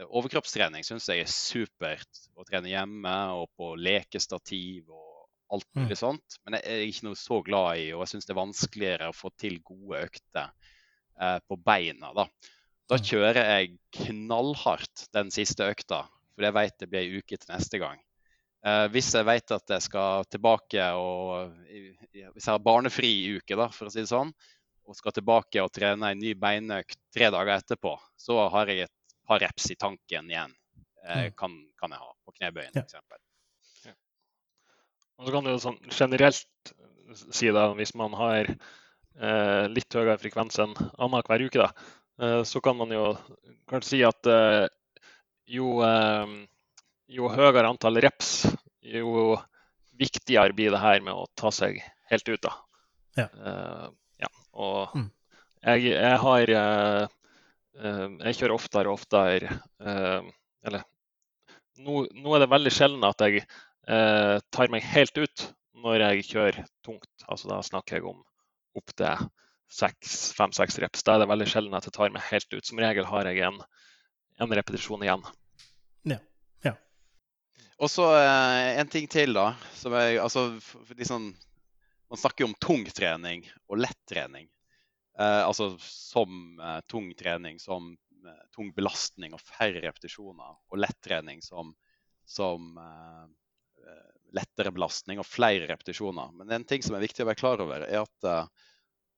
[0.09, 5.12] Overkroppstrening syns jeg er supert å trene hjemme og på lekestativ og
[5.53, 5.83] alt mm.
[5.83, 6.01] mulig mm.
[6.01, 6.39] sånt.
[6.45, 9.17] Men jeg er ikke noe så glad i, og jeg syns det er vanskeligere å
[9.17, 10.49] få til gode økter
[11.21, 12.13] eh, på beina.
[12.17, 12.27] da.
[12.91, 13.05] Da mm.
[13.11, 17.81] kjører jeg knallhardt den siste økta, for jeg vet det blir ei uke til neste
[17.83, 18.01] gang.
[18.67, 23.69] Eh, hvis jeg vet at jeg skal tilbake og Hvis jeg har barnefri uke, da,
[23.73, 24.31] for å si det sånn,
[24.87, 29.17] og skal tilbake og trene en ny beinøkt tre dager etterpå, så har jeg et
[29.27, 30.55] par reps i tanken igjen.
[31.07, 31.37] Eh, mm.
[31.39, 33.22] kan, kan, jeg ha på knebøyen, f.eks.
[35.23, 36.73] Og så kan du sånn generelt
[37.15, 41.71] si da, hvis man har eh, litt høyere frekvens enn annenhver uke, da,
[42.23, 43.17] Eh, så kan man jo
[43.71, 44.67] kanskje si at eh,
[45.57, 46.35] jo, eh,
[47.11, 48.45] jo høyere antall reps,
[48.83, 49.35] jo
[49.99, 51.81] viktigere blir det her med å ta seg
[52.13, 52.43] helt ut.
[52.43, 52.53] da.
[53.17, 53.27] Ja.
[54.25, 54.29] ja.
[54.57, 55.09] Og mm.
[55.61, 59.59] jeg, jeg, har Jeg kjører oftere og oftere
[60.65, 60.87] Eller
[61.77, 63.45] nå, nå, er det veldig sjelden at jeg
[63.83, 65.43] tar meg helt ut
[65.83, 67.25] når jeg kjører tungt.
[67.27, 68.21] Altså Da snakker jeg om
[68.79, 69.29] opp til
[70.37, 71.05] fem-seks reps.
[71.05, 72.65] Da er det veldig sjelden at jeg tar meg helt ut.
[72.67, 73.61] Som regel har jeg en,
[74.43, 75.25] en repetisjon igjen.
[76.13, 76.19] Ja.
[76.67, 76.75] ja.
[77.79, 79.53] Og så eh, en ting til, da.
[79.79, 80.49] Som jeg, altså,
[80.99, 81.33] liksom,
[82.13, 84.49] man snakker jo om tung trening og lett trening.
[85.19, 87.93] Eh, altså som eh, tung trening som
[88.25, 90.59] eh, tung belastning og færre repetisjoner.
[90.71, 91.75] Og lett trening som,
[92.29, 93.31] som eh, eh,
[94.33, 96.31] lettere belastning og flere repetisjoner.
[96.39, 98.49] Men en ting som er viktig å være klar over, er at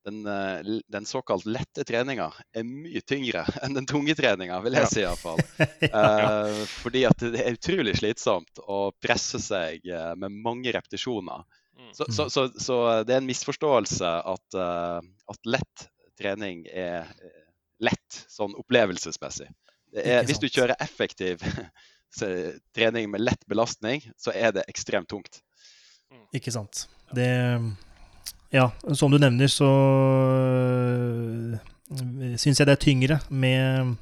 [0.05, 4.87] den, eh, den såkalt lette treninga er mye tyngre enn den tunge treninga, vil jeg
[4.87, 4.91] ja.
[4.93, 5.41] si iallfall.
[5.81, 6.03] ja.
[6.05, 11.47] Eh, fordi at det er utrolig slitsomt å presse seg eh, med mange repetisjoner.
[11.79, 11.91] Mm.
[11.97, 15.01] Så, så, så, så, det er en misforståelse at, uh,
[15.33, 17.09] at lett trening er
[17.83, 19.49] lett sånn opplevelsesmessig.
[19.95, 21.43] Er, hvis du kjører effektiv
[22.17, 25.41] trening med lett belastning, så er det ekstremt tungt.
[26.35, 26.87] Ikke sant.
[27.15, 27.29] Det
[28.55, 29.67] ja, som du nevner, så
[30.47, 31.57] øh,
[32.39, 33.97] syns jeg det er tyngre med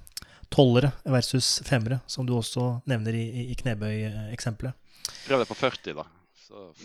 [0.52, 4.76] tollere versus femmere, som du også nevner i, i knebøy-eksempelet.
[5.24, 6.04] Prøv det på 40, da.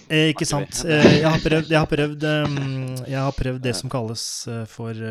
[0.08, 0.80] Eh, ikke sant.
[0.88, 2.56] Eh, jeg, har prøvd, jeg, har prøvd, um,
[3.04, 4.24] jeg, har prøvd, det som kalles
[4.72, 5.04] for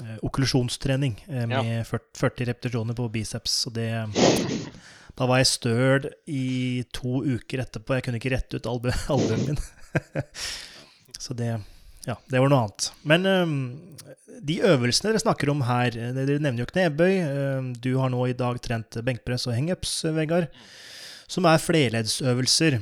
[0.00, 1.84] uh, okklusjonstrening, uh, med ja.
[1.88, 3.60] 40, 40 repetisjoner på biceps.
[3.70, 3.90] Og det
[5.18, 7.98] Da var jeg støl i to uker etterpå.
[7.98, 9.60] Jeg kunne ikke rette ut albuen min.
[11.22, 11.50] Så det,
[12.08, 12.88] ja, det var noe annet.
[13.06, 13.58] Men um,
[14.42, 17.12] de øvelsene dere snakker om her eh, Dere nevner jo knebøy.
[17.28, 20.48] Um, du har nå i dag trent benkpress og hangups, eh, Vegard,
[21.30, 22.80] som er flerleddsøvelser.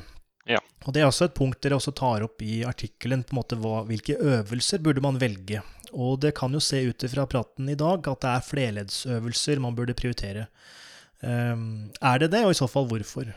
[0.50, 0.62] Ja.
[0.86, 3.26] Og Det er også et punkt dere også tar opp i artikkelen.
[3.26, 5.60] på en måte hva, Hvilke øvelser burde man velge?
[5.92, 9.76] Og det kan jo se ut fra praten i dag at det er flerleddsøvelser man
[9.78, 10.46] burde prioritere.
[11.20, 13.28] Um, er det det, og i så fall hvorfor?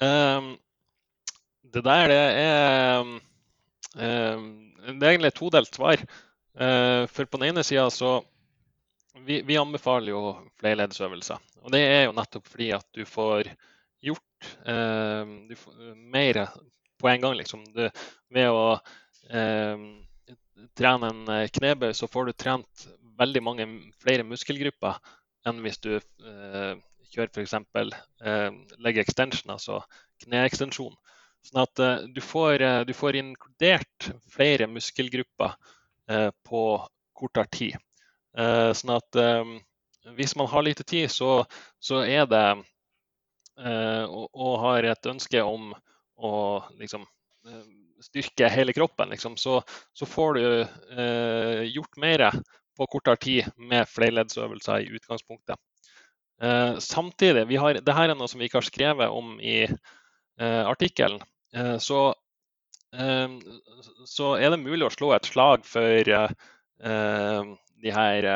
[0.00, 0.54] Um,
[1.68, 3.18] det der det er um,
[4.88, 6.04] det er egentlig et todelt svar.
[6.58, 8.18] Uh, for på den ene sida så
[9.26, 10.22] vi, vi, anbefaler jo
[10.62, 11.42] flerleddsøvelser.
[11.66, 13.50] Og det er jo nettopp fordi at du får
[14.00, 16.46] gjort uh, du får mer
[16.98, 17.64] på en gang, liksom.
[17.74, 17.84] Du,
[18.34, 18.78] ved å
[19.30, 19.82] eh,
[20.78, 22.88] trene en eh, knebøy, så får du trent
[23.18, 23.66] veldig mange
[24.02, 24.98] flere muskelgrupper
[25.48, 26.74] enn hvis du eh,
[27.12, 27.54] kjører f.eks.
[28.22, 28.48] Eh,
[28.84, 29.80] leg extension, altså
[30.24, 30.96] kneekstensjon.
[31.46, 35.54] Sånn at eh, du, får, eh, du, får, inkludert flere muskelgrupper
[36.10, 36.62] eh, på
[37.18, 37.78] kortere tid.
[38.38, 39.22] Eh, sånn at
[40.18, 41.42] hvis man har lite tid, så,
[41.80, 42.46] så er det
[43.58, 45.72] og, og, har et ønske om
[46.14, 46.30] å
[46.78, 47.02] liksom
[48.04, 49.60] styrke hele kroppen, liksom, så,
[49.92, 52.28] så, får du eh, gjort mer
[52.78, 55.58] på kortere tid med flerleddsøvelser i utgangspunktet.
[56.42, 60.62] Eh, samtidig, vi har, dette er noe som vi ikke har skrevet om i eh,
[60.62, 61.22] artikkelen.
[61.54, 62.14] Eh, så,
[62.94, 63.28] eh,
[64.06, 68.30] så, er det mulig å slå et slag for eh, de her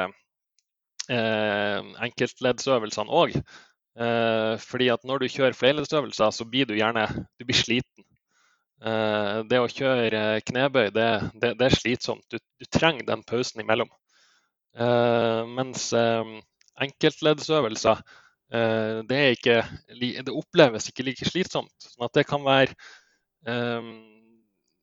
[1.13, 3.35] enkeltleddsøvelsene òg.
[4.63, 7.05] fordi at når du kjører flerleddsøvelser, så blir du gjerne
[7.37, 7.92] du blir sliten.
[8.83, 12.25] Eh, det å kjøre knebøy, det, det, det er slitsomt.
[12.33, 13.91] Du, du, trenger den pausen imellom.
[14.73, 16.25] Uh, mens uh,
[16.81, 18.01] enkeltleddsøvelser
[19.09, 19.55] det, ikke,
[19.97, 21.73] det, oppleves ikke like slitsomt.
[21.81, 22.75] sånn at det kan være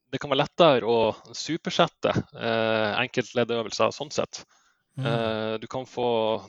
[0.10, 4.42] det kan være lettere å supersette enkeltleddøvelser sånn sett.
[4.98, 5.62] Mm.
[5.62, 6.08] Du, kan få,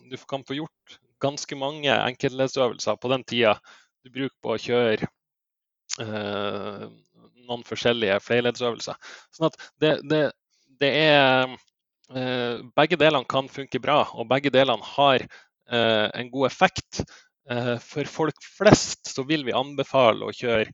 [0.09, 3.53] du, kan få, gjort ganske mange enkeltleddsøvelser på den tida
[4.01, 5.11] du bruker på å kjøre
[7.51, 9.17] noen forskjellige flerleddsøvelser.
[9.37, 10.23] Sånn at det, det,
[10.81, 11.51] det er
[12.15, 17.03] eh, Begge delene kan funke bra, og begge delene har eh, en god effekt.
[17.51, 20.71] Eh, for folk flest så vil vi anbefale å kjøre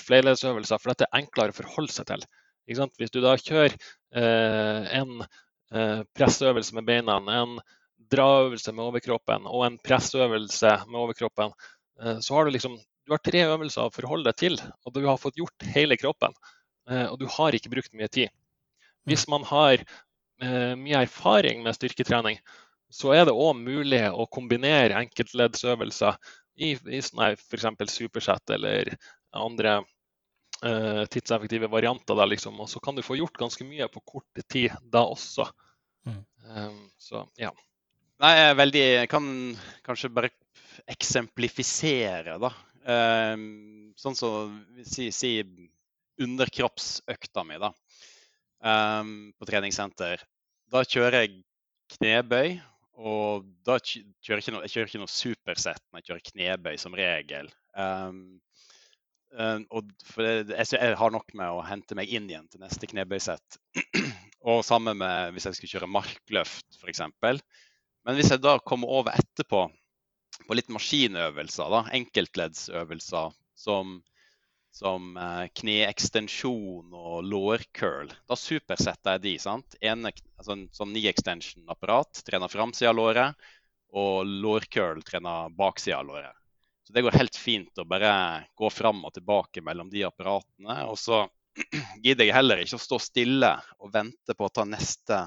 [0.00, 2.22] flerleddsøvelser, for dette er enklere å forholde seg til.
[2.70, 3.74] Hvis du da kjører
[4.14, 5.18] en
[6.14, 7.58] pressøvelse med beina, en
[8.14, 11.52] draøvelse med overkroppen og en pressøvelse med overkroppen,
[12.22, 15.20] så har du liksom du har tre øvelser å forholde deg til, og du har
[15.20, 16.34] fått gjort hele kroppen.
[16.90, 18.32] Eh, og du har ikke brukt mye tid.
[19.08, 22.40] Hvis man har eh, mye erfaring med styrketrening,
[22.94, 26.16] så er det òg mulig å kombinere enkeltleddsøvelser
[26.62, 27.66] i, i sånn f.eks.
[27.90, 28.92] supersett eller
[29.34, 29.80] andre
[30.62, 32.14] uh, tidseffektive varianter.
[32.14, 32.60] Der, liksom.
[32.62, 35.48] Og så kan du få gjort ganske mye på kort tid da også.
[36.06, 36.20] Mm.
[36.54, 37.50] Um, så ja.
[38.22, 39.26] Nei, jeg er veldig Jeg kan
[39.82, 40.30] kanskje bare
[40.94, 42.52] eksemplifisere, da.
[42.84, 45.38] Um, sånn som si, si
[46.20, 47.70] underkroppsøkta mi da,
[48.60, 50.22] um, på treningssenter.
[50.72, 51.38] Da kjører jeg
[51.96, 52.58] knebøy,
[53.00, 56.74] og da kjører jeg ikke noe, jeg kjører ikke noe supersett men jeg kjører knebøy,
[56.80, 57.48] som regel.
[57.72, 58.20] Um,
[59.32, 62.90] um, og det, jeg, jeg, har nok med å hente meg inn igjen til neste
[62.90, 63.58] knebøysett.
[64.50, 67.02] og sammen med hvis jeg skulle kjøre markløft, f.eks.
[68.04, 69.66] Men hvis jeg da kommer over etterpå
[70.48, 73.96] på litt maskinøvelser, da, enkeltleddsøvelser som,
[74.74, 78.12] som eh, kneekstensjon og lårcurl.
[78.28, 79.34] Da supersetter jeg de.
[79.42, 79.76] sant?
[79.80, 83.46] En, altså en sånn knee extension-apparat trener framsida av låret,
[83.94, 86.40] og lårcurl trener baksida av låret.
[86.84, 88.10] Så det går helt fint å bare
[88.58, 90.82] gå fram og tilbake mellom de apparatene.
[90.90, 91.22] Og så
[92.04, 95.22] gidder jeg heller ikke å stå stille og vente på å ta neste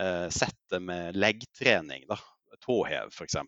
[0.00, 2.08] eh, settet med leggtrening.
[2.08, 2.18] da,
[2.64, 3.38] Tåhev f.eks.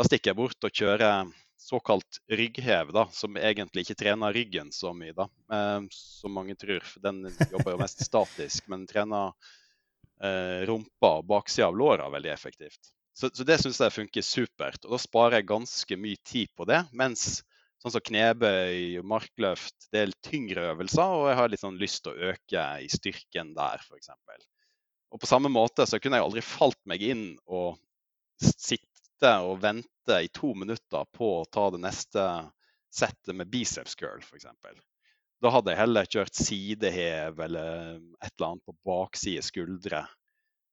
[0.00, 1.26] Da stikker jeg bort og kjører
[1.60, 6.80] såkalt rygghev, da, som egentlig ikke trener ryggen så mye, da, eh, som mange tror.
[6.88, 9.34] For den jobber jo mest statisk, men trener
[10.24, 12.80] eh, rumpa og baksida av låra veldig effektivt.
[13.12, 14.80] Så, så det syns jeg funker supert.
[14.86, 16.80] Og da sparer jeg ganske mye tid på det.
[16.96, 17.42] Mens
[17.84, 22.16] sånn som knebøy markløft, det er tyngre øvelser, og jeg har litt sånn lyst til
[22.16, 24.14] å øke i styrken der, f.eks.
[25.12, 27.76] Og på samme måte så kunne jeg aldri falt meg inn og
[28.40, 28.89] sitte
[29.20, 32.22] sitte og vente i to minutter på å ta det neste
[32.90, 34.46] settet med biceps curl, f.eks.
[35.40, 40.06] Da hadde jeg heller kjørt sidehev eller et eller annet på bakside skuldre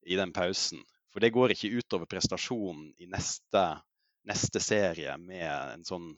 [0.07, 0.79] i den pausen.
[1.11, 3.65] For det går ikke utover prestasjonen i neste,
[4.23, 6.13] neste serie med en sånn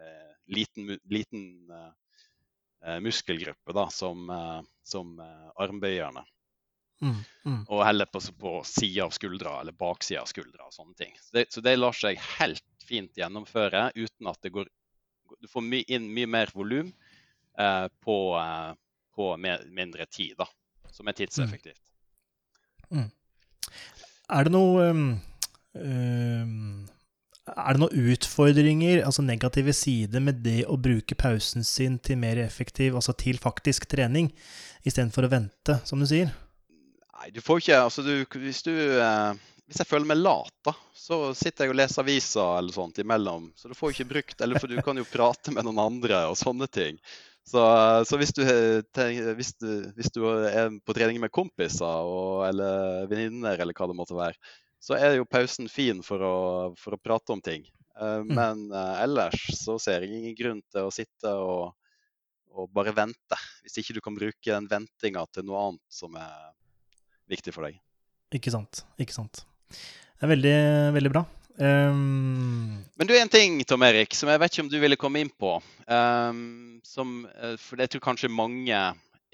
[0.00, 6.24] eh, liten, liten eh, muskelgruppe da, som, eh, som eh, armbøyerne.
[7.02, 7.64] Mm, mm.
[7.68, 10.68] Og heller på, på sida av skuldra eller baksida av skuldra.
[10.68, 11.12] og sånne ting.
[11.20, 14.70] Så det, så det, lar seg helt fint gjennomføre uten at det går
[15.40, 16.92] Du får my, inn mye mer volum
[17.58, 18.72] eh, på, eh,
[19.16, 20.46] på mer, mindre tid, da,
[20.92, 21.80] som er tidseffektivt.
[22.92, 23.10] Mm.
[24.30, 25.02] Er det noe um,
[25.74, 26.84] um,
[27.50, 32.40] Er det noen utfordringer, altså negative sider, med det å bruke pausen sin til mer
[32.40, 34.30] effektiv, altså til faktisk trening,
[34.84, 36.32] istedenfor å vente, som du sier?
[37.24, 40.74] Nei, du får ikke Altså, du, hvis du eh, hvis jeg føler meg lat, da,
[40.92, 43.46] så sitter jeg og leser aviser eller sånt imellom.
[43.56, 46.36] Så du får ikke brukt Eller for du kan jo prate med noen andre og
[46.36, 46.98] sånne ting.
[47.48, 47.62] Så,
[48.08, 53.60] så hvis, du, hvis, du, hvis, du, er på trening med kompiser og, eller venninner
[53.60, 54.36] eller hva det måtte være,
[54.84, 56.36] så er jo pausen fin for å,
[56.76, 57.64] for å prate om ting.
[57.96, 58.32] Uh, mm.
[58.36, 61.72] Men eh, ellers så ser jeg ingen grunn til å sitte og,
[62.52, 63.40] og bare vente.
[63.64, 66.52] Hvis ikke du kan bruke den ventinga til noe annet som er
[67.30, 67.78] viktig for deg.
[68.34, 68.84] Ikke sant.
[69.00, 69.44] Ikke sant.
[69.70, 70.58] Det er veldig,
[70.96, 71.24] veldig bra.
[71.58, 72.82] Um...
[72.98, 75.30] Men du, en ting, Tom Erik, som jeg vet ikke om du ville komme inn
[75.30, 75.56] på.
[75.86, 78.78] Um, som, eh, for jeg tror kanskje mange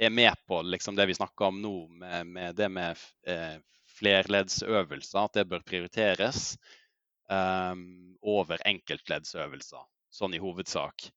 [0.01, 3.57] er med på liksom det vi snakker om nå, med, med det med eh,
[4.01, 6.55] flerleddsøvelser, at det bør prioriteres
[7.29, 9.83] um, over enkeltleddsøvelser,
[10.13, 11.11] sånn i hovedsak.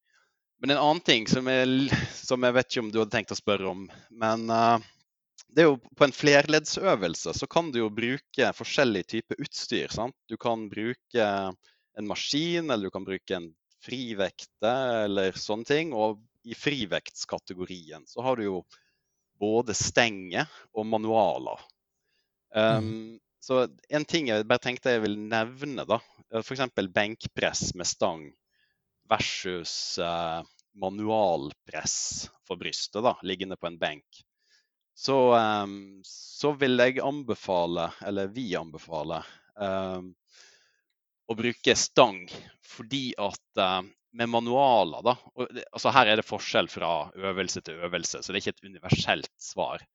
[0.59, 3.39] Men en annen ting som jeg, som jeg vet ikke om du hadde tenkt å
[3.39, 4.84] spørre om, men uh,
[5.53, 9.91] det er jo På en flerleddsøvelse så kan du jo bruke forskjellig type utstyr.
[9.93, 10.15] sant?
[10.29, 11.27] Du kan bruke
[11.93, 13.51] en maskin, eller du kan bruke en
[13.84, 14.71] frivekte
[15.05, 15.93] eller sånne ting.
[15.93, 18.63] Og i frivektskategorien så har du jo
[19.39, 21.61] både stenger og manualer.
[22.53, 23.13] Um, mm.
[23.43, 25.99] Så en ting jeg bare tenkte jeg vil nevne, da.
[26.39, 26.65] F.eks.
[26.95, 28.27] benkpress med stang
[29.11, 30.41] versus uh,
[30.79, 34.23] manualpress for brystet, da, liggende på en benk
[34.93, 39.25] så, um, så vil jeg anbefale, eller vi anbefaler,
[39.57, 40.11] um,
[41.27, 42.23] å bruke stang.
[42.73, 43.81] Fordi at uh,
[44.13, 48.39] med manualer, da og, altså Her er det forskjell fra øvelse til øvelse, så det
[48.39, 49.85] er ikke et universelt svar.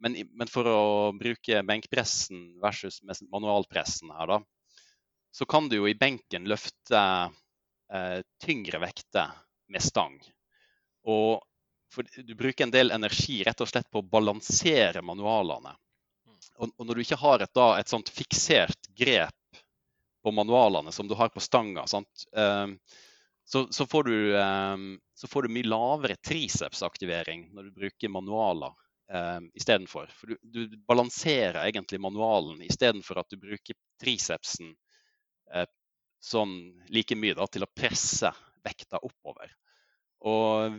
[0.00, 0.80] Men, men for å
[1.18, 4.38] bruke benkpressen versus manualpressen her, da,
[5.34, 9.34] så kan du jo i benken løfte uh, tyngre vekter
[9.68, 10.16] med stang.
[11.08, 11.42] Og
[11.92, 15.74] for du bruker en del energi rett og slett på å balansere manualene.
[16.58, 19.62] Og, og når du ikke har et, da, et sånt fiksert grep
[20.22, 21.86] på manualene som du har på stanga,
[22.32, 22.74] um,
[23.44, 28.74] så, så, får du, um, så, får du, mye lavere tricepsaktivering når du bruker manualer
[29.14, 30.10] um, istedenfor.
[30.12, 34.74] For du, du, balanserer egentlig manualen istedenfor at du bruker tricepsen
[35.54, 35.64] uh,
[36.20, 36.58] sånn
[36.92, 38.34] like mye da, til å presse
[38.66, 39.54] vekta oppover.
[40.26, 40.74] Og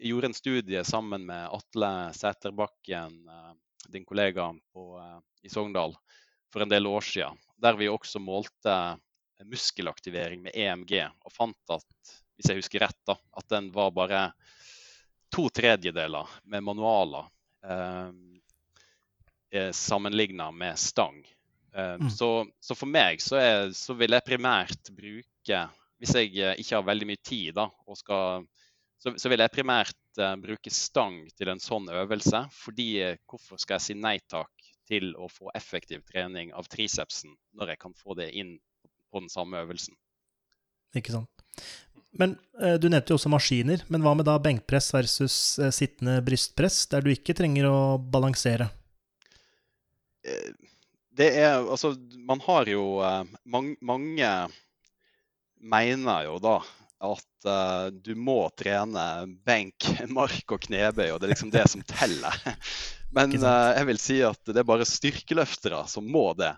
[0.00, 3.52] gjorde en studie sammen med Atle Sæterbakken, eh,
[3.88, 5.96] din kollega på, eh, i Sogndal,
[6.52, 7.38] for en del år siden.
[7.56, 8.98] Der vi også målte
[9.44, 14.20] muskelaktivering med EMG, og fant at hvis jeg husker rett, da, at den var bare
[15.32, 17.28] to tredjedeler med manualer
[17.64, 18.10] eh,
[19.52, 21.24] eh sammenligna med stang.
[21.76, 22.10] Eh, mm.
[22.10, 25.62] så, så, for meg så, er, så, vil jeg primært bruke,
[26.00, 28.46] hvis jeg ikke har veldig mye tid da, og skal
[28.98, 32.46] så, så, vil jeg primært uh, bruke stang til en sånn øvelse.
[32.64, 34.52] Fordi uh, hvorfor skal jeg si nei takk
[34.86, 38.56] til å få effektiv trening av tricepsen når jeg kan få det inn
[39.10, 39.96] på den samme øvelsen?
[40.96, 41.44] Ikke sant.
[42.16, 43.84] Men uh, Du nevnte jo også maskiner.
[43.92, 45.36] Men hva med da benkpress versus
[45.76, 48.70] sittende brystpress, der du ikke trenger å balansere?
[51.16, 51.92] Det er Altså,
[52.26, 52.98] man har jo
[53.46, 54.30] Mange, mange
[55.62, 56.56] mener jo da
[56.98, 59.88] at uh, du må trene benk,
[60.18, 62.36] mark og knebøy, og det er liksom det som teller.
[63.16, 66.54] Men uh, jeg vil si at det er bare styrkeløftere som må det.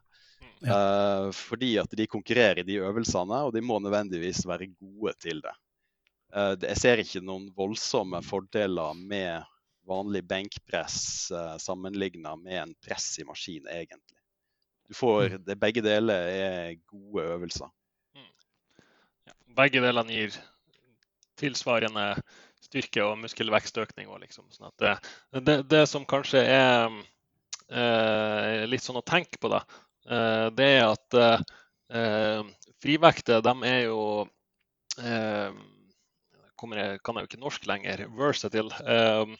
[0.58, 5.42] Uh, fordi at de konkurrerer i de øvelsene, og de må nødvendigvis være gode til
[5.44, 5.54] det.
[6.66, 9.46] jeg ser ikke noen voldsomme fordeler med
[9.88, 14.18] vanlig benkpress uh, sammenligna med en press i maskin, egentlig.
[14.88, 15.44] Du får, mm.
[15.46, 17.70] det, begge deler er gode øvelser
[19.58, 20.38] begge delene gir
[21.38, 22.12] tilsvarende
[22.62, 24.10] styrke og muskelvekstøkning.
[24.22, 24.48] Liksom.
[24.52, 24.96] Sånn det,
[25.40, 26.88] det, det, som kanskje er
[27.70, 29.62] eh, litt sånn å tenke på, da,
[30.08, 32.42] eh, det er at eh,
[32.82, 34.00] frivekter de er jo
[35.02, 35.50] eh,
[36.58, 38.04] kommer kan jeg jo ikke norsk lenger.
[38.18, 38.82] Versatile.
[38.82, 39.36] Eh,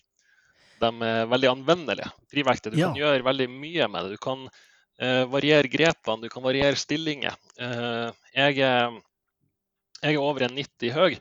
[0.79, 2.13] de er veldig anvendelige.
[2.31, 2.71] Frivekter.
[2.71, 2.93] Du ja.
[2.93, 4.15] kan gjøre veldig mye med det.
[4.15, 7.35] Du kan eh, variere grepene, du kan variere stillinger.
[7.59, 8.63] jeg
[10.03, 11.19] jeg er over en 90 høy,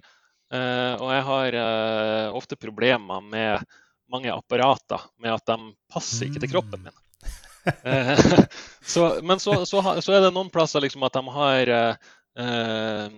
[0.53, 3.63] eh, og jeg har eh, ofte problemer med
[4.11, 6.99] mange apparater med at de passer ikke til kroppen min.
[7.67, 8.13] Eh,
[8.93, 13.09] så, men så, så, så, er det noen plasser liksom at de har eh,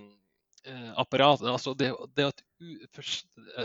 [1.01, 2.41] apparat altså det, det er et,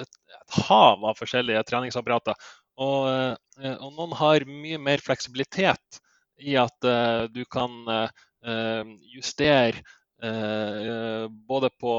[0.01, 0.21] et,
[0.69, 2.37] hav av forskjellige treningsapparater.
[2.81, 6.01] Og, og, noen har mye mer fleksibilitet
[6.43, 9.85] i at uh, du kan uh, justere
[10.23, 11.95] både på,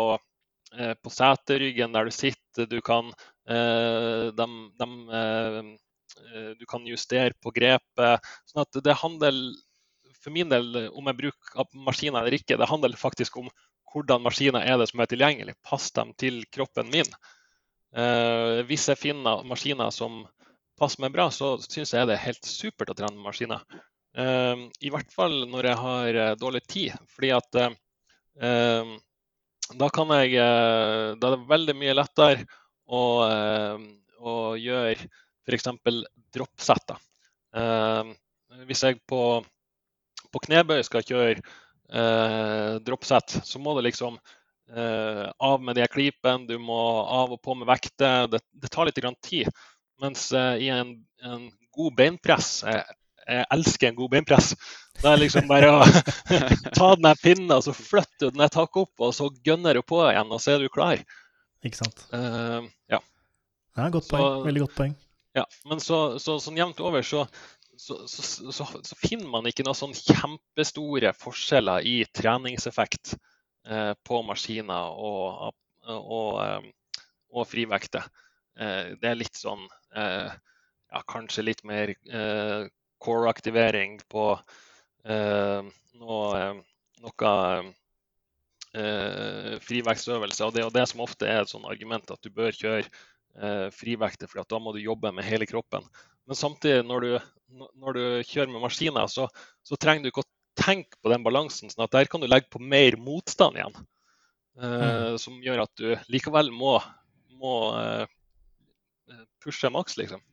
[0.78, 3.12] eh, på seteryggen der du sitter, du kan,
[3.50, 4.48] eh, de,
[4.80, 5.78] de,
[6.60, 8.34] du kan justere på grepet.
[8.48, 9.54] sånn at det handler
[10.26, 13.50] for min del, om jeg bruker maskiner eller ikke, det handler faktisk om
[13.94, 15.56] hvordan maskiner er det som er tilgjengelig.
[15.64, 17.12] Pass dem til kroppen min.
[17.96, 20.26] Eh, hvis jeg finner maskiner som
[20.80, 23.64] passer meg bra, så syns jeg det er helt supert å trene maskiner.
[24.18, 26.98] Eh, I hvert fall når jeg har eh, dårlig tid.
[27.14, 27.78] fordi at eh,
[28.36, 32.44] da kan jeg Da er det veldig mye lettere
[32.86, 33.02] å,
[34.20, 35.08] å gjøre
[35.48, 35.70] f.eks.
[36.36, 37.00] droppsetter.
[38.68, 39.22] hvis jeg på,
[40.34, 41.40] på knebøy skal kjøre
[41.94, 44.18] eh, droppsett, så må det liksom
[44.76, 48.28] eh, av med de klipene, du må av og på med vekter.
[48.32, 49.50] Det, det tar litt tid.
[50.02, 52.64] Mens eh, i en, en, god beinpress
[53.26, 54.54] jeg, elsker en god beinpress.
[55.02, 55.82] Det er liksom bare å
[56.78, 59.84] ta den pinnen, og så flytter du den et hakk opp, og så gønner du
[59.86, 61.02] på igjen, og så er du klar.
[61.66, 62.06] Ikke sant.
[62.14, 63.02] Uh, ja.
[63.78, 63.90] ja.
[63.94, 64.46] Godt poeng.
[64.46, 64.96] Veldig godt poeng.
[65.36, 67.26] Ja, Men så, så, sånn jevnt over så,
[67.76, 68.24] så, så,
[68.56, 73.18] så, så, finner man ikke noen sånn kjempestore forskjeller i treningseffekt
[73.68, 75.52] uh, på maskiner og,
[75.92, 78.06] og, uh, og frivekter.
[78.56, 79.66] Det er litt sånn
[80.96, 82.68] ja, Kanskje litt mer eh,
[83.04, 84.30] core-aktivering på
[85.06, 86.46] eh, noe,
[87.04, 87.34] noe
[89.64, 90.44] frivektsøvelse.
[90.44, 92.84] Og det er det som ofte er et sånn argument at du bør kjøre
[93.72, 95.84] frivekter, for da må du jobbe med hele kroppen.
[96.26, 97.12] Men samtidig, når du,
[97.80, 99.28] når du kjører med maskiner, så,
[99.64, 101.72] så, trenger du ikke å tenke på den balansen.
[101.72, 103.76] sånn at der kan du legge på mer motstand igjen.
[104.62, 105.18] Eh, mm.
[105.22, 106.78] Som gjør at du likevel må,
[107.42, 108.06] må eh,
[109.44, 110.24] pushe maks, liksom.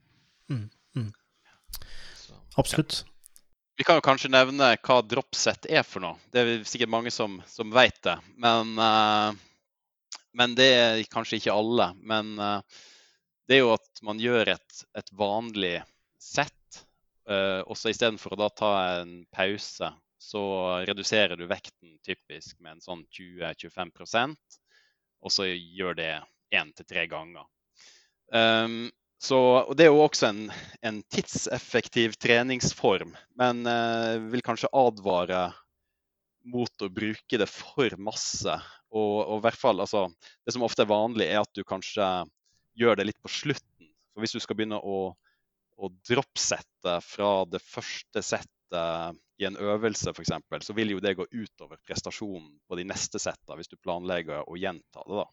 [0.52, 0.68] Mm.
[0.96, 1.10] Mm.
[2.60, 3.04] Absolutt.
[3.76, 6.20] Vi kan jo kanskje nevne hva dropset er for noe.
[6.30, 8.18] Det er sikkert mange som, som vet det.
[8.36, 9.32] Men, uh,
[10.36, 11.88] men, det er kanskje ikke alle.
[11.98, 12.60] Men uh,
[13.48, 15.78] det er jo at man gjør et, et vanlig
[16.20, 16.82] sett.
[17.28, 19.88] Uh, og så istedenfor å da ta en pause,
[20.22, 20.42] så
[20.86, 24.60] reduserer du vekten typisk med en sånn 20-25%
[25.22, 26.12] og så gjør det
[26.54, 27.46] én til tre ganger.
[28.32, 28.90] Um,
[29.22, 29.38] så,
[29.76, 30.46] Det er jo også en,
[30.82, 35.44] en tidseffektiv treningsform, men eh, vil kanskje advare
[36.50, 38.54] mot å bruke det for masse.
[38.92, 40.08] Og, og i hvert fall, altså,
[40.42, 42.08] Det som ofte er vanlig, er at du kanskje
[42.78, 43.90] gjør det litt på slutten.
[44.12, 50.10] For Hvis du skal begynne å, å droppsette fra det første settet i en øvelse
[50.10, 50.34] f.eks.,
[50.66, 54.58] så vil jo det gå utover prestasjonen på de neste settene hvis du planlegger å
[54.58, 55.22] gjenta det.
[55.22, 55.28] da.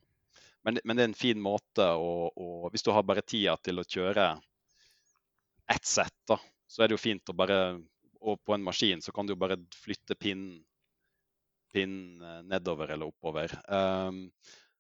[0.66, 3.80] Men, men det er en fin måte å, å, Hvis du har bare tida til
[3.80, 4.34] å kjøre
[5.72, 6.36] ett sett, da,
[6.68, 7.60] så er det jo fint å bare
[8.26, 10.60] Og på en maskin så kan du jo bare flytte pinnen
[11.70, 12.18] pinn
[12.50, 14.24] nedover eller oppover um,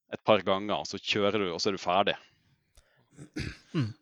[0.09, 0.84] et par ganger.
[0.89, 2.15] Så kjører du, og så er du ferdig.
[3.75, 3.91] Mm.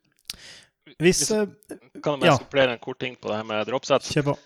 [0.98, 2.38] Hvis, Hvis, eh, Kan jeg ja.
[2.40, 4.14] supplere en kort ting på det her med dropsets?
[4.16, 4.38] Kjør på.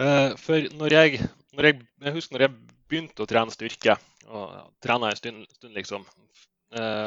[0.00, 2.54] Uh, for når jeg, når jeg, jeg, husker når jeg
[2.88, 3.96] begynte å trene styrke,
[4.26, 6.06] og trena en stund, stund liksom,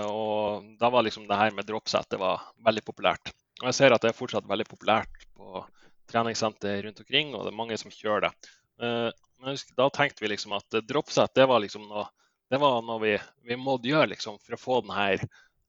[0.09, 3.34] og da var liksom det her med dropset det var veldig populært.
[3.59, 5.63] Og jeg ser at det er fortsatt veldig populært på
[6.09, 8.53] treningssenter rundt omkring, og det er mange som kjører det.
[8.80, 9.09] Uh,
[9.39, 12.07] men husker, da tenkte vi liksom at dropset det var liksom noe,
[12.51, 13.13] det var noe vi,
[13.47, 15.26] vi måtte gjøre liksom, for å få den her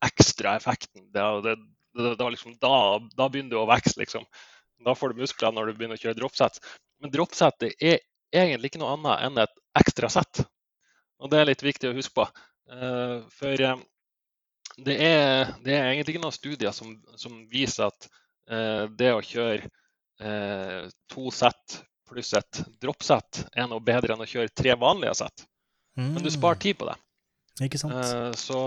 [0.06, 1.04] ekstra effekten.
[1.12, 1.56] Det, det,
[1.98, 4.24] det, det liksom, da, da, begynner du å vokse, liksom.
[4.86, 6.62] Da får du muskler når du begynner å kjøre dropsets.
[7.02, 8.00] Men dropset er
[8.32, 10.40] egentlig ikke noe annet enn et ekstra sett.
[11.20, 12.26] Og det er litt viktig å huske på.
[12.70, 13.60] Uh, for
[14.76, 18.08] det, er, det, er, egentlig noen studier som, som viser at
[18.50, 19.76] eh, det å kjøre
[21.08, 21.78] to sett
[22.10, 25.46] pluss et droppsett er noe bedre enn å kjøre tre vanlige sett.
[25.98, 26.10] Mm.
[26.16, 26.96] Men du sparer tid på det.
[27.66, 27.94] Ikke sant?
[27.94, 28.60] Eh, så,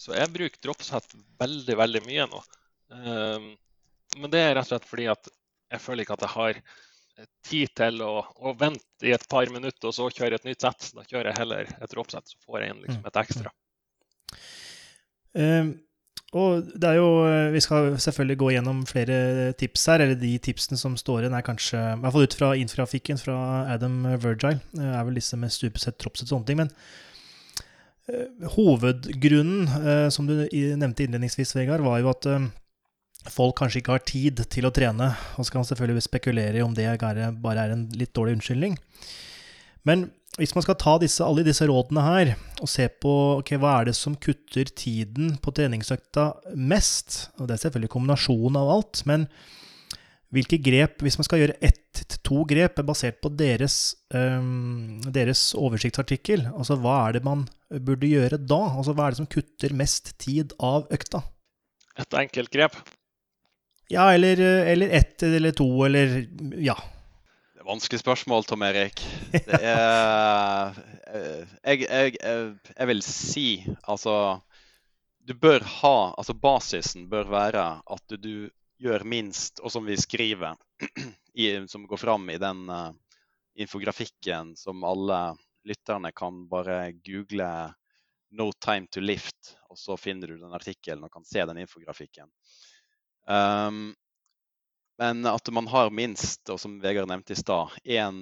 [0.00, 2.42] så, jeg bruker droppsett veldig, veldig mye nå.
[2.94, 3.52] Uh,
[4.20, 5.30] men det er rett og slett fordi at
[5.72, 6.60] jeg føler ikke at jeg har
[7.46, 10.90] tid til å, å, vente i et par minutter og så kjøre et nytt sett.
[10.94, 13.08] Da kjører jeg heller et droppsett, så får jeg inn liksom mm.
[13.10, 13.54] et ekstra.
[13.54, 14.38] Uh,
[15.34, 17.08] og det er jo,
[17.54, 20.02] Vi skal selvfølgelig gå gjennom flere tips her.
[20.02, 23.36] eller De tipsene som står igjen, er kanskje i hvert fall ut fra infrafikken fra
[23.74, 24.60] Adam Virgile.
[24.78, 26.62] er vel disse med stupesett, troppsett og sånne ting.
[26.62, 26.72] Men
[28.04, 30.34] Eh, hovedgrunnen, eh, som du
[30.76, 32.50] nevnte innledningsvis, Vegard, var jo at eh,
[33.32, 35.14] folk kanskje ikke har tid til å trene.
[35.38, 38.76] Og så kan man selvfølgelig spekulere i om det bare er en litt dårlig unnskyldning.
[39.88, 40.10] Men
[40.40, 43.90] hvis man skal ta disse, alle disse rådene her og se på okay, hva er
[43.90, 49.28] det som kutter tiden på treningsøkta mest, og det er selvfølgelig kombinasjonen av alt, men
[50.34, 55.52] hvilke grep, hvis man skal gjøre ett til to grep basert på deres, um, deres
[55.54, 58.60] oversiktsartikkel, altså hva er det man burde gjøre da?
[58.74, 61.22] Altså hva er det som kutter mest tid av økta?
[62.02, 62.80] Et enkelt grep?
[63.92, 64.40] Ja, eller,
[64.72, 66.24] eller ett eller to, eller
[66.58, 66.74] ja.
[67.64, 69.00] Vanskelig spørsmål, Tom Erik.
[69.32, 70.76] Det er
[71.64, 73.48] jeg, jeg, jeg, vil si
[73.86, 74.40] altså
[75.24, 78.50] Du bør ha Altså basisen bør være at du
[78.84, 80.58] gjør minst, og som vi skriver,
[81.40, 82.90] i, som går fram i den uh,
[83.54, 85.20] infografikken som alle
[85.64, 87.48] lytterne kan bare google
[88.34, 92.26] 'No time to lift', og så finner du den artikkelen og kan se den infografikken.
[93.30, 93.94] Um,
[94.98, 98.20] men at man har minst, og som Vegard nevnte i stad, én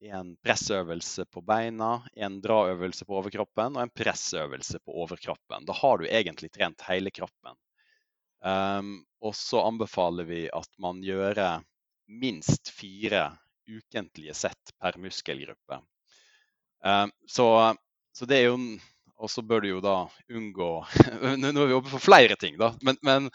[0.00, 5.66] en pressøvelse på beina, en draøvelse på overkroppen og en pressøvelse på overkroppen.
[5.68, 7.56] Da har du egentlig trent hele kroppen.
[8.40, 11.60] Um, og så anbefaler vi at man gjør
[12.08, 13.26] minst fire
[13.68, 15.82] ukentlige sett per muskelgruppe.
[16.80, 17.76] Um, så,
[18.16, 18.56] så, det er jo
[19.20, 20.68] Og så bør du jo da unngå
[21.36, 22.70] Nå er vi oppe for flere ting, da.
[22.80, 23.28] Men, men,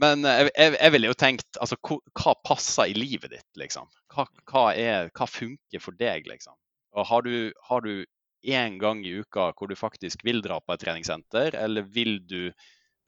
[0.00, 1.76] men jeg, jeg ville jo tenkt altså,
[2.16, 3.90] hva passer i livet ditt, liksom?
[4.12, 6.56] Hva, hva, er, hva funker for deg, liksom?
[6.96, 8.04] Og har du, har du
[8.42, 12.52] én gang i uka hvor du faktisk vil dra på et treningssenter, eller vil du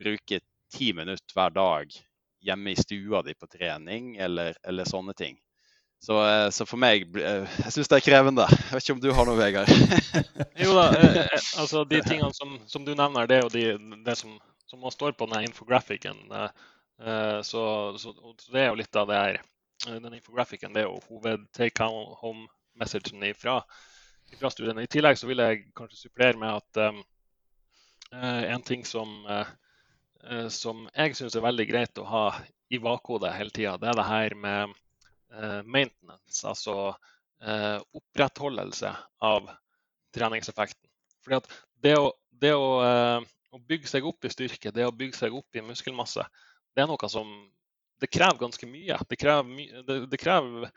[0.01, 0.41] bruke
[0.75, 1.97] ti minutter hver dag
[2.45, 5.39] hjemme i stua di på trening, eller, eller sånne ting.
[6.05, 8.45] Så, eh, så, for meg eh, Jeg syns det er krevende.
[8.51, 9.71] Jeg vet ikke om du har noe, Vegard?
[10.65, 14.19] jo da, eh, altså de tingene som, som, du nevner, det er jo de, det
[14.21, 14.35] som,
[14.69, 16.21] som man står på denne infografikken.
[16.95, 17.61] Så,
[17.99, 18.13] så,
[18.53, 19.39] det er jo litt av det her.
[19.85, 21.89] Den infografikken det er jo hoved take
[22.21, 23.57] home-messagen fra,
[24.31, 24.85] ifra studiene.
[24.87, 27.01] I tillegg så vil jeg kanskje supplere med at um,
[28.15, 29.11] en ting som
[30.31, 32.25] Eh, som jeg syns er veldig greit å ha
[32.73, 34.73] i bakhodet hele tida, det er det her med
[35.35, 36.77] eh, maintenance, altså
[37.45, 38.95] eh, opprettholdelse
[39.29, 39.51] av
[40.17, 40.89] treningseffekten.
[41.25, 41.51] Fordi at
[41.85, 42.09] det, å,
[42.41, 42.71] det å,
[43.53, 46.25] å, bygge seg opp i styrke, det å bygge seg opp i muskelmasse,
[46.75, 47.31] det er noe som
[48.03, 48.99] det krever ganske mye.
[49.09, 50.71] Det krever, det, det krever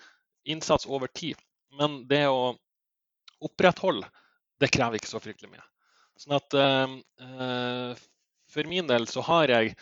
[0.48, 1.40] innsats over tid.
[1.78, 2.56] Men det å
[3.44, 4.08] opprettholde,
[4.62, 5.66] det krever ikke så fryktelig mye.
[6.18, 7.98] Sånn at eh,
[8.50, 9.74] for min del så har jeg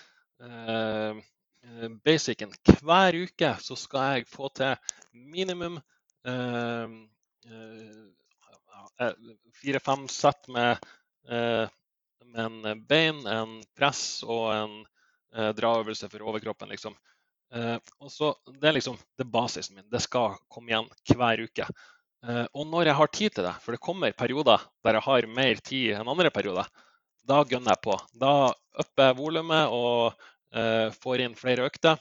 [0.44, 2.52] eh, eh, basicen
[2.82, 4.76] hver uke så skal jeg få til
[5.14, 5.80] minimum
[6.28, 7.00] eh,
[7.46, 8.04] eh
[9.60, 10.86] fire-fem sett med,
[11.28, 11.68] eh,
[12.26, 14.76] med, en bein, en press og en
[15.36, 16.72] eh, draøvelse for overkroppen.
[16.72, 16.96] liksom.
[18.02, 19.90] og så, Det er liksom det basisen min.
[19.92, 21.68] Det skal komme igjen hver uke.
[22.54, 25.62] og når jeg har tid til det, for det kommer perioder der jeg har mer
[25.62, 26.66] tid enn andre perioder,
[27.26, 27.98] da gønner jeg på.
[28.14, 30.14] Da upper jeg volumet og
[30.56, 32.00] eh, får inn flere økter.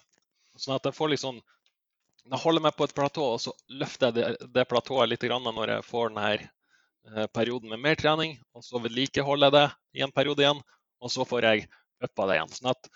[0.61, 1.43] Sånn at jeg får liksom
[2.25, 5.25] Da holder jeg meg på et platå, og så løfter jeg det, det platået litt
[5.29, 8.39] når jeg får denne eh, perioden med mer trening.
[8.57, 10.63] Og så vedlikeholder jeg det i en periode igjen,
[11.05, 11.67] og så får jeg
[12.01, 12.55] uppa det igjen.
[12.57, 12.89] Sånn at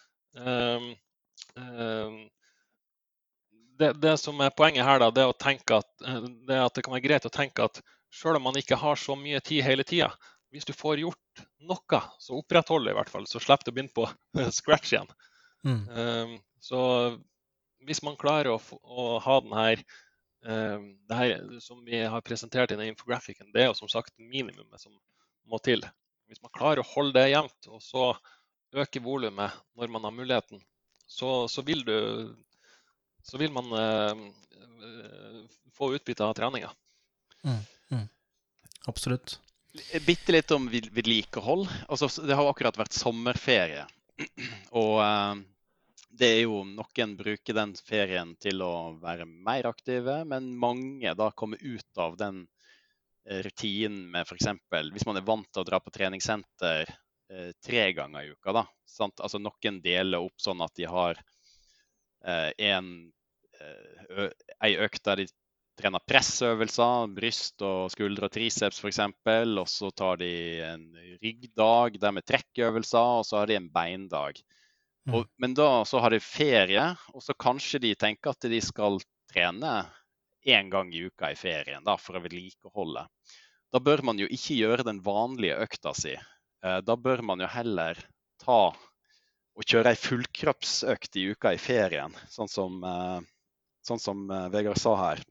[3.79, 6.85] det, det, som er poenget her, da, det, er at, eh, det er at det
[6.87, 7.81] kan være greit å tenke at
[8.15, 10.11] selv om man ikke har så mye tid hele tida,
[10.53, 13.27] hvis du får gjort noe, så oppretthold det i hvert fall.
[13.29, 14.07] Så slipper du å begynne på
[14.59, 15.11] scratch igjen.
[15.67, 15.83] Mm.
[15.93, 16.81] Um, så
[17.85, 19.83] hvis man klarer å, å ha den her,
[20.41, 24.81] det her som vi har presentert i den infografikken, det er jo som sagt minimumet
[24.81, 24.95] som
[25.49, 25.85] må til.
[26.29, 28.09] Hvis man klarer å holde det jevnt, og så
[28.77, 30.61] øke volumet når man har muligheten,
[31.07, 32.35] så, så, vil, du,
[33.23, 34.25] så vil man eh,
[35.73, 36.71] få utbytte av treninga.
[37.45, 37.61] Mm,
[37.91, 38.09] mm.
[38.91, 39.39] Absolutt.
[40.07, 41.69] Bitte litt om vedlikehold.
[41.89, 43.87] Altså, det har akkurat vært sommerferie.
[44.77, 45.41] Og eh,
[46.19, 51.31] det er jo noen bruker den ferien til å være mer aktive, men mange da
[51.31, 52.45] kommer ut av den
[53.29, 54.51] eh, rutinen med f.eks.
[54.93, 56.91] hvis man er vant til å dra på treningssenter
[57.33, 58.55] uh, tre ganger i uka.
[58.61, 59.21] da, sant?
[59.21, 61.21] Altså Noen deler opp sånn at de har
[62.25, 62.91] eh, en,
[64.63, 65.27] ei økt der de
[65.79, 69.01] trener pressøvelser, bryst og skuldre og triceps f.eks.
[69.29, 70.31] Og så tar de
[70.67, 70.87] en
[71.23, 74.41] ryggdag der med trekkøvelser, og så har de en beindag.
[75.09, 75.15] Mm.
[75.15, 76.85] Og, men da så har de ferie,
[77.15, 78.99] og så kanskje de tenker at de skal
[79.31, 79.77] trene
[80.49, 83.07] én gang i uka i ferien da, for å vedlikeholde.
[83.73, 86.15] Da bør man jo ikke gjøre den vanlige økta si.
[86.65, 87.99] Eh, da bør man jo heller
[88.43, 88.61] ta
[89.59, 93.19] og kjøre ei fullkroppsøkt i uka i ferien, sånn som, eh,
[93.87, 95.23] sånn som eh, Vegard sa her.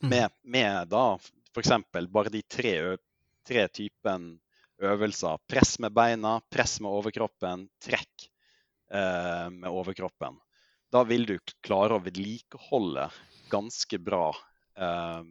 [0.00, 0.10] Mm.
[0.12, 1.72] Med, med da f.eks.
[2.12, 2.74] bare de tre,
[3.46, 4.30] tre typen
[4.78, 5.40] øvelser.
[5.50, 8.28] Press med beina, press med overkroppen, trekk
[8.92, 10.38] eh, med overkroppen.
[10.92, 13.08] Da vil du klare å vedlikeholde
[13.52, 14.30] ganske bra
[14.78, 15.24] eh,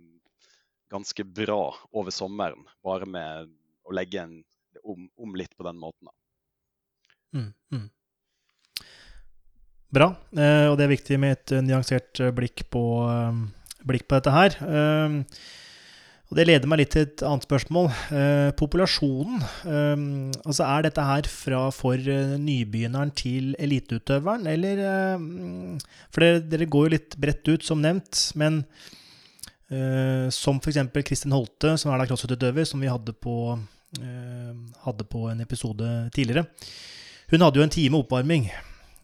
[0.89, 2.65] ganske bra over sommeren.
[2.83, 3.51] Bare med
[3.83, 4.37] å legge en,
[4.87, 6.09] om, om, litt på den måten.
[7.35, 7.85] Mm, mm.
[9.97, 10.11] Bra.
[10.35, 12.83] Eh, og det er viktig med et nyansert blikk på,
[13.87, 14.59] blikk på dette her.
[14.67, 15.21] Eh,
[16.27, 17.87] og Det leder meg litt til et annet spørsmål.
[18.11, 19.45] Eh, populasjonen.
[19.63, 19.95] Eh,
[20.43, 25.25] altså Er dette her fra for eh, nybegynneren til eliteutøveren, eller eh,
[26.11, 28.31] For dere, dere, går jo litt bredt ut, som nevnt.
[28.35, 28.65] Men
[29.67, 30.77] Uh, som f.eks.
[31.03, 33.65] Kristin Holte, som er crossfit-utøver, som vi hadde på, eh,
[34.83, 36.43] hadde på en episode tidligere.
[37.31, 38.49] Hun hadde jo en time oppvarming.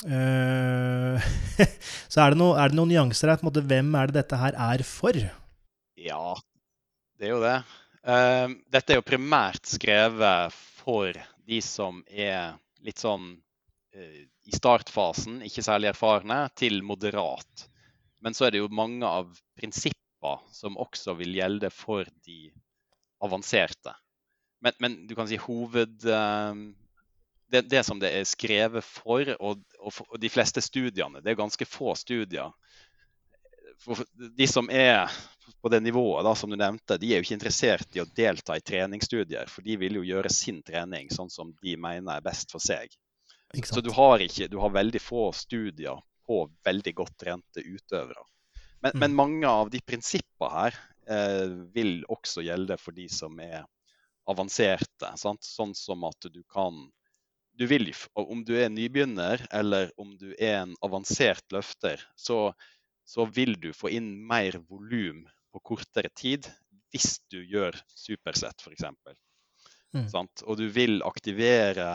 [0.03, 1.27] Eh,
[2.11, 3.39] så er det, noe, er det, noen nyanser her?
[3.39, 5.19] på en måte, Hvem er det dette her er for?
[5.99, 6.35] Ja,
[7.19, 7.57] det er jo det.
[8.03, 11.15] Uh, dette er jo primært skrevet for
[11.47, 13.37] de som er litt sånn
[13.93, 17.67] i startfasen, ikke særlig erfarne, til moderat.
[18.25, 19.29] Men så er det jo mange av
[19.59, 22.47] prinsipper som også vil gjelde for de
[23.23, 23.93] avanserte.
[24.63, 25.99] Men, men du kan si hoved...
[26.07, 26.71] Uh,
[27.53, 31.37] det, det, som det er skrevet for, og, og, og de fleste studiene, det er
[31.37, 32.49] ganske få studier
[33.83, 35.11] for de som er
[35.61, 38.57] på det nivået da, som du nevnte, de er jo ikke interessert i å delta
[38.57, 39.49] i treningsstudier.
[39.51, 42.91] For de vil jo gjøre sin trening sånn som de mener er best for seg.
[43.67, 48.23] Så du har, ikke, du har veldig få studier på veldig godt trente utøvere.
[48.83, 48.99] Men, mm.
[49.03, 53.61] men mange av de prinsippene her eh, vil også gjelde for de som er
[54.29, 55.13] avanserte.
[55.19, 55.43] Sant?
[55.43, 56.85] Sånn som at du kan
[57.53, 62.53] du vil, Om du er nybegynner eller om du er en avansert løfter, så
[63.05, 65.23] så vil du få inn mer volum
[65.53, 66.47] på kortere tid
[66.93, 68.85] hvis du gjør supersett, f.eks.
[69.93, 70.07] Mm.
[70.45, 71.87] Og du vil aktivere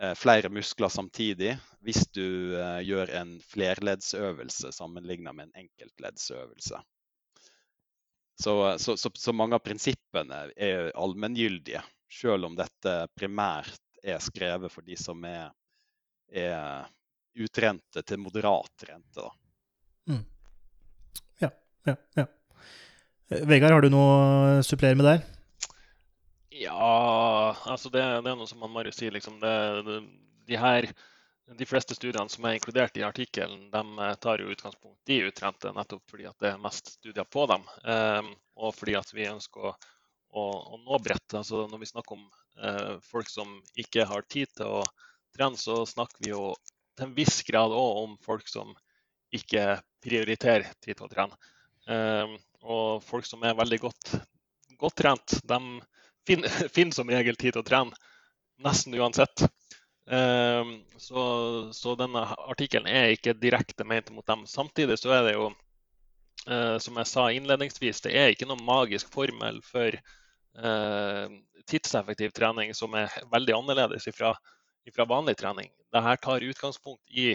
[0.00, 1.54] eh, flere muskler samtidig
[1.84, 6.80] hvis du eh, gjør en flerleddsøvelse sammenlignet med en enkeltleddsøvelse.
[8.38, 11.82] Så, så, så, så, mange av prinsippene er allmenngyldige,
[12.20, 15.50] selv om dette primært er skrevet for de som er,
[16.30, 16.86] er
[17.38, 19.24] utrente til moderat rente.
[19.24, 19.32] Da.
[20.12, 20.22] Mm.
[21.42, 21.50] Ja,
[21.90, 22.26] ja, ja.
[23.28, 25.26] Vegard, har du noe å supplere med der?
[26.58, 29.12] Ja, altså det, det er noe som Marius sier.
[29.14, 29.54] Liksom det,
[29.86, 29.98] det,
[30.48, 30.88] de, her,
[31.56, 35.72] de fleste studiene som er inkludert i artikkelen, de eh, tar jo utgangspunkt i utrente,
[35.72, 37.64] nettopp fordi at det er mest studier på dem.
[37.84, 39.74] Um, og fordi at vi ønsker å,
[40.36, 40.44] å,
[40.82, 41.38] nå bredt.
[41.38, 42.26] Altså når vi snakker om
[42.60, 44.82] uh, folk som ikke har tid til å
[45.36, 46.52] trene, så snakker vi jo
[46.98, 48.74] til en viss grad òg om folk som
[49.34, 51.36] ikke prioriterer tid til å trene.
[51.88, 54.14] Ehm, og folk som er veldig godt,
[54.80, 55.58] godt trent, de
[56.28, 57.96] finner, finner, som regel tid til å trene
[58.64, 59.46] nesten uansett.
[60.10, 61.22] Ehm, så,
[61.76, 64.46] så denne artikkelen er ikke direkte ment mot dem.
[64.48, 65.50] Samtidig så er det jo,
[66.46, 71.36] eh, som jeg sa innledningsvis, det er ikke noen magisk formel for eh,
[71.68, 74.34] tidseffektiv trening som er veldig annerledes fra
[75.08, 75.68] vanlig trening.
[75.92, 77.34] Dette tar utgangspunkt i,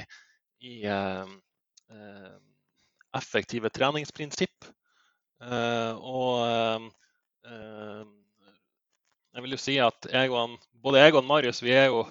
[0.66, 1.30] i uh,
[3.18, 4.66] effektive treningsprinsipp.
[5.44, 6.46] Eh, og
[7.46, 8.04] eh,
[9.34, 12.06] jeg vil jo si at jeg og, både jeg og Marius vi er jo,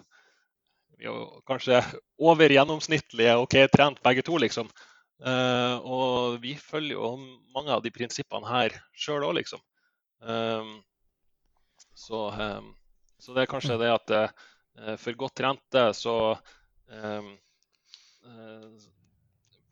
[1.03, 1.83] vi kanskje
[2.23, 4.71] over gjennomsnittlige OK trent begge to, liksom.
[5.23, 7.13] Uh, og vi følger jo
[7.55, 9.63] mange av de prinsippene her sjøl òg, liksom.
[10.23, 10.81] Um,
[11.95, 12.73] så, um,
[13.23, 17.31] så, det er kanskje det at uh, for godt trente så um,
[18.27, 18.67] uh,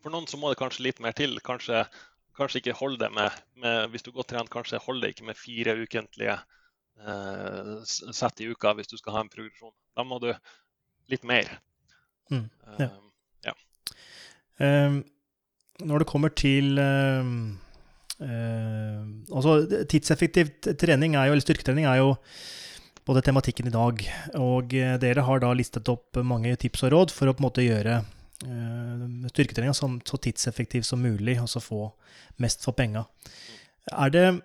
[0.03, 1.35] for noen så må det kanskje litt mer til.
[1.45, 1.83] Kanskje,
[2.39, 5.29] kanskje ikke holde det med, med, Hvis du er godt trent, kanskje holde det ikke
[5.29, 6.41] med fire ukentlige
[7.89, 9.73] sett i uka hvis du skal ha en progresjon.
[9.97, 10.35] Da må du
[11.11, 11.49] litt mer.
[12.31, 12.47] Mm,
[12.79, 12.87] ja.
[12.87, 13.57] Uh, ja.
[14.61, 15.03] Um,
[15.81, 17.59] når det kommer til um,
[18.21, 22.15] uh, altså Tidseffektiv trening er jo, eller styrketrening er jo
[23.09, 24.07] både tematikken i dag.
[24.39, 27.65] Og dere har da listet opp mange tips og råd for å på en måte
[27.65, 28.03] gjøre
[28.45, 31.91] Eh, styrketreninga så, tidseffektiv som mulig, og så få
[32.41, 33.05] mest for penga.
[33.93, 34.39] Er det eh,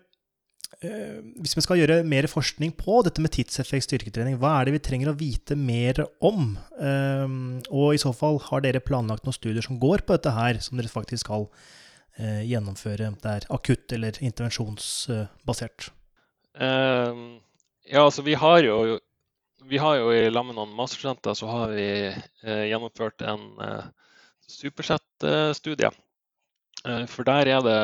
[0.81, 4.83] Hvis vi skal gjøre mer forskning på dette med tidseffekt styrketrening, hva er det vi
[4.83, 6.53] trenger å vite mer om?
[6.77, 7.37] Eh,
[7.69, 10.77] og i så fall, har dere planlagt noen studier som går på dette her, som
[10.79, 11.49] dere faktisk skal
[12.15, 13.09] gjennomføre?
[13.19, 15.89] Det er akutt eller intervensjonsbasert?
[16.55, 18.77] Ja, altså vi har jo
[19.67, 23.85] vi har jo i lag med noen masterstudenter så har vi eh, gjennomført en eh,
[24.45, 25.89] Supersett-studie.
[26.85, 27.79] Eh, for der er det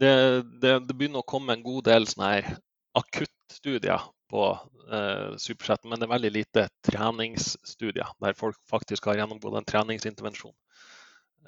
[0.00, 0.14] det,
[0.62, 2.50] det det, begynner å komme en god del sånne her
[2.98, 4.44] akuttstudier på
[4.92, 10.54] eh, Supersett, men det er veldig lite treningsstudier der folk faktisk har gjennomgått en treningsintervensjon.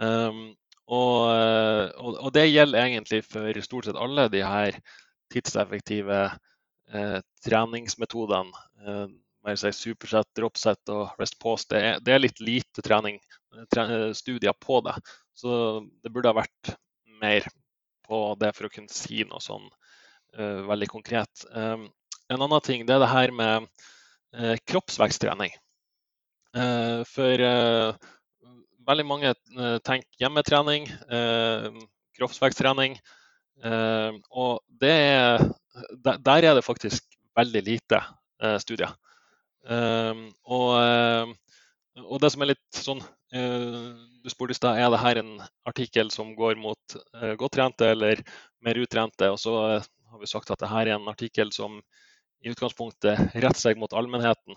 [0.00, 0.50] Um,
[0.90, 4.78] og, eh, og, og, det gjelder egentlig for stort sett alle de her
[5.30, 6.20] tidseffektive
[6.90, 13.20] eh, treningsmetodene, eh, si superset, dropset og rest pause, det det er litt lite trening,
[13.72, 14.96] tre, studier på det.
[15.38, 15.52] Så
[16.02, 16.74] det burde ha vært
[17.22, 17.46] mer
[18.10, 19.66] på det for å kunne si noe sånn
[20.38, 21.44] uh, veldig konkret.
[21.54, 21.88] Um,
[22.30, 23.68] en annen ting det er det her med
[24.36, 25.54] uh, kroppsveksttrening.
[26.56, 27.44] Uh, for
[28.90, 29.30] veldig mange
[29.86, 30.88] tenker hjemmetrening,
[32.18, 32.96] kroppsveksttrening.
[34.34, 35.44] og det er,
[36.00, 37.04] der er det faktisk
[37.38, 38.00] veldig lite
[38.64, 38.96] studier.
[40.42, 41.36] og
[42.00, 45.36] og det som er litt sånn Du spurte i stad er det her en
[45.68, 48.22] artikkel som går mot eh, godt trente eller
[48.64, 49.28] mer utrente.
[49.30, 51.78] Og så eh, har vi sagt at det her er en artikkel som
[52.40, 54.56] i utgangspunktet retter seg mot allmennheten.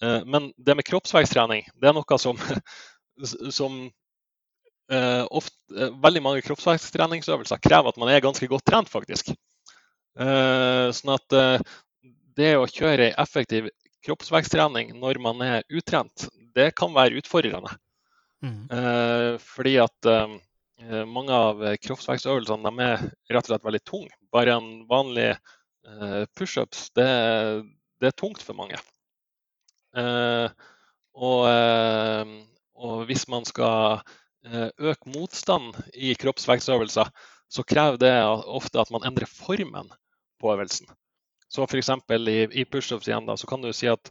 [0.00, 2.38] Men det med kroppsveksttrening det er noe som,
[3.58, 3.74] som
[4.88, 9.34] ofte, veldig mange kroppsveksttreningsøvelser krever at man er ganske godt trent, faktisk.
[10.16, 11.36] Sånn at
[12.38, 13.68] det å kjøre ei effektiv
[14.06, 17.74] kroppsveksttrening når man er utrent, det kan være utfordrende.
[18.44, 18.68] Mm.
[18.70, 23.00] Eh, fordi at eh, mange av kroppsvekstøvelsene er
[23.32, 24.14] rett og slett veldig tunge.
[24.34, 27.08] Bare en vanlig eh, pushups, det,
[27.98, 28.78] det, er tungt for mange.
[29.98, 30.46] Eh,
[31.18, 32.36] og, eh,
[32.78, 34.04] og, hvis man skal
[34.46, 37.10] eh, øke motstand i kroppsvekstøvelser,
[37.48, 39.90] så krever det ofte at man endrer formen
[40.38, 40.86] på øvelsen.
[41.48, 41.90] Så f.eks.
[42.28, 44.10] i, i pushups igjen, da, så kan du si at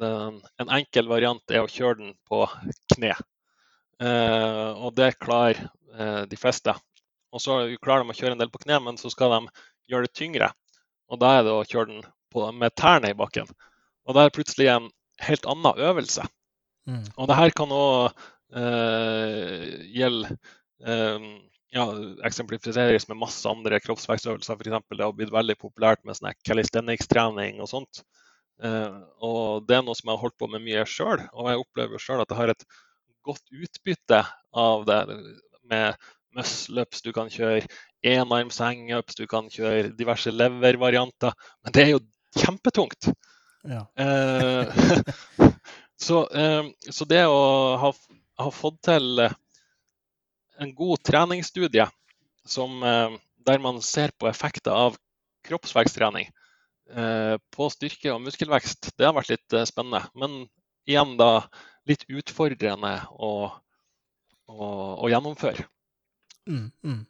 [0.00, 2.46] en enkel variant er å kjøre den på
[2.94, 3.12] kne.
[4.02, 5.64] Eh, og det klarer
[5.94, 6.74] eh, de fleste.
[7.34, 10.08] Og så klarer de å kjøre en del på kne, men så skal de gjøre
[10.08, 10.52] det tyngre.
[11.12, 13.48] Og da er det å kjøre den på, med tærne i bakken.
[14.08, 14.88] Og da er det plutselig en
[15.24, 16.24] helt annen øvelse.
[16.88, 17.04] Mm.
[17.16, 18.22] Og det her kan òg
[18.56, 20.30] eh, gjelde
[20.86, 21.28] eh,
[21.74, 21.84] ja,
[22.24, 24.56] eksemplifiseres med masse andre kroppsvekstøvelser.
[24.56, 24.88] F.eks.
[24.96, 28.02] det har blitt veldig populært med calisthenics-trening og sånt.
[28.64, 31.62] Eh, og det er noe som jeg har holdt på med mye sjøl, og jeg
[31.62, 32.64] opplever sjøl at jeg har et
[33.26, 34.22] godt utbytte
[34.52, 35.00] av det.
[35.68, 35.98] Med
[36.36, 37.66] muscle-ups, du kan kjøre
[38.06, 41.34] enarms hangups, du kan kjøre diverse lever-varianter.
[41.64, 42.04] Men det er jo
[42.38, 43.10] kjempetungt.
[43.68, 43.84] Ja.
[43.98, 45.50] Uh,
[46.06, 47.42] så, uh, så, det å
[47.82, 47.92] ha,
[48.44, 49.28] ha fått til
[50.58, 51.86] en god treningsstudie
[52.48, 53.10] som, eh,
[53.46, 54.96] der man ser på effekter av
[55.46, 56.28] kroppsveksttrening
[56.94, 60.02] eh, på styrke og muskelvekst, det har vært litt eh, spennende.
[60.18, 60.46] Men
[60.88, 61.48] igjen da
[61.88, 63.32] litt utfordrende å,
[64.48, 64.68] å,
[65.04, 65.66] å gjennomføre.
[66.48, 67.02] Mm, mm.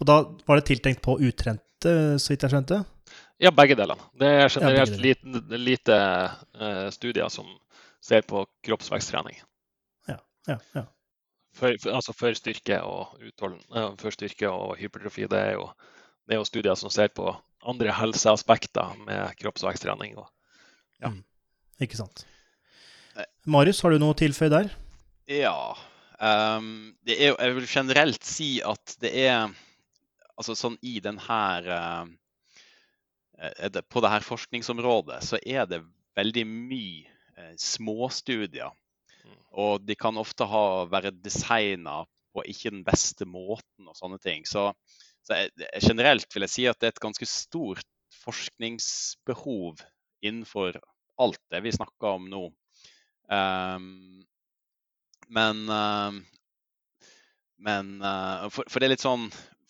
[0.00, 0.18] Og da
[0.48, 2.82] var det tiltenkt på utrente, så vidt jeg skjønte?
[3.40, 4.08] Ja, begge delene.
[4.16, 5.96] Det er generelt ja, lite, lite
[6.56, 7.48] uh, studier som
[8.04, 9.38] ser på kroppsveksttrening.
[10.08, 10.86] Ja, ja, ja
[11.56, 13.62] for, for, altså for, styrke og utholden,
[14.00, 15.26] for styrke og hypertrofi.
[15.30, 15.68] Det er, jo,
[16.28, 17.30] det er jo studier som ser på
[17.66, 20.16] andre helseaspekter med kroppsveksttrening.
[21.00, 21.12] Ja.
[21.12, 21.22] Mm.
[21.82, 22.26] Ikke sant.
[23.46, 24.70] Marius, har du noe å tilføye der?
[25.30, 25.76] Ja.
[26.20, 29.50] Um, det er, jeg vil generelt si at det er
[30.36, 32.08] Altså sånn i den her uh,
[33.88, 35.78] På det her forskningsområdet så er det
[36.16, 38.72] veldig mye uh, småstudier
[39.56, 42.02] og de kan ofte ha, være designa
[42.36, 44.44] på ikke den beste måten og sånne ting.
[44.48, 44.68] Så,
[45.24, 47.86] så jeg, generelt vil jeg si at det er et ganske stort
[48.20, 49.80] forskningsbehov
[50.24, 50.76] innenfor
[51.22, 52.44] alt det vi snakker om nå.
[53.26, 54.24] Um,
[55.28, 56.12] men, uh,
[57.58, 59.26] men uh, for, for, det er litt sånn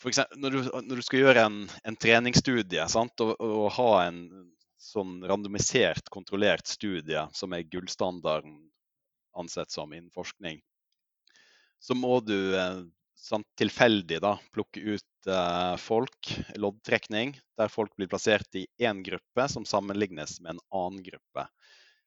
[0.06, 1.56] eksempel, når, du, når du skal gjøre en,
[1.88, 4.20] en treningsstudie sant, og, og, ha en
[4.86, 8.60] sånn randomisert, kontrollert studie som er gullstandarden
[9.36, 10.60] ansett som innen forskning,
[11.82, 12.84] så må du eh,
[13.16, 19.48] sånn tilfeldig da, plukke ut eh, folk, loddtrekning, der folk blir plassert i én gruppe
[19.52, 21.48] som sammenlignes med en annen gruppe.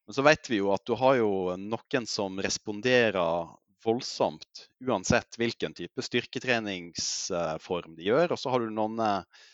[0.10, 3.52] Men så vet vi jo at du har jo noen som responderer
[3.86, 8.34] voldsomt uansett hvilken type styrketreningsform de gjør.
[8.34, 9.46] Og så har du noen, eh,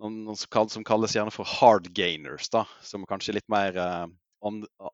[0.00, 4.06] noen, som kalles gjerne for hard gainers, da, som kanskje litt mer eh,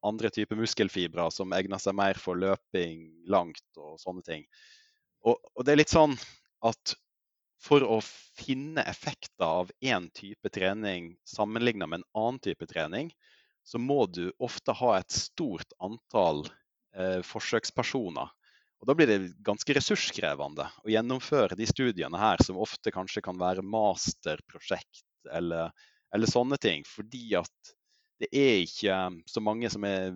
[0.03, 4.43] andre typer muskelfibre som egner seg mer for løping langt og sånne ting.
[5.23, 6.19] Og, og, det er litt sånn
[6.67, 6.97] at
[7.63, 13.15] for å finne effekter av én type trening sammenlignet med en annen type trening,
[13.67, 16.45] så må du ofte ha et stort antall
[16.95, 18.31] eh, forsøkspersoner.
[18.77, 23.39] Og Da blir det ganske ressurskrevende å gjennomføre de studiene her, som ofte kanskje kan
[23.41, 25.73] være masterprosjekt eller,
[26.15, 26.85] eller sånne ting.
[26.87, 27.73] Fordi at
[28.23, 30.13] det er ikke um, så mange som er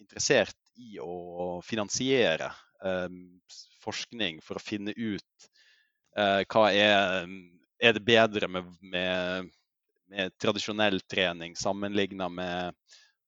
[0.00, 2.50] interessert i å finansiere
[2.84, 3.18] eh,
[3.84, 5.48] forskning for å finne ut
[6.18, 7.28] eh, hva er,
[7.78, 9.50] er det bedre med, med,
[10.10, 12.74] med tradisjonell trening sammenlignet med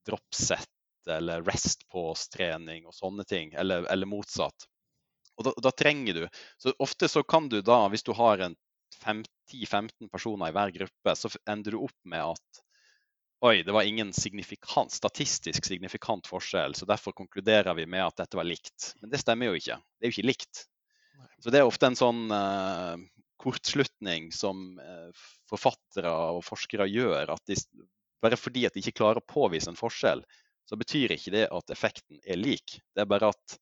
[0.06, 0.70] dropset
[1.06, 4.66] eller rest pause-trening og sånne ting, eller, eller motsatt.
[5.36, 6.22] Og da, da, trenger du
[6.58, 11.30] Så ofte så kan du da, hvis du har 10-15 personer i hver gruppe, så
[11.48, 12.62] ender du opp med at
[13.44, 18.38] oi, det var ingen signifikant, statistisk signifikant forskjell, så derfor konkluderer vi med at dette
[18.38, 18.94] var likt.
[19.02, 19.76] Men det stemmer jo ikke.
[19.76, 20.62] Det er jo ikke likt.
[21.44, 22.96] Så det er ofte en sånn uh,
[23.40, 25.10] kortslutning som uh,
[25.50, 27.34] forfattere og forskere gjør.
[27.34, 27.58] at de,
[28.22, 30.24] Bare fordi at de ikke klarer å påvise en forskjell,
[30.66, 32.78] så betyr ikke det at effekten er lik.
[32.94, 33.58] Det er bare at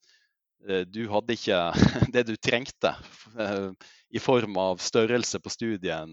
[0.71, 1.61] uh, du hadde ikke
[2.15, 2.95] det du trengte
[4.15, 6.11] i form av størrelse på studien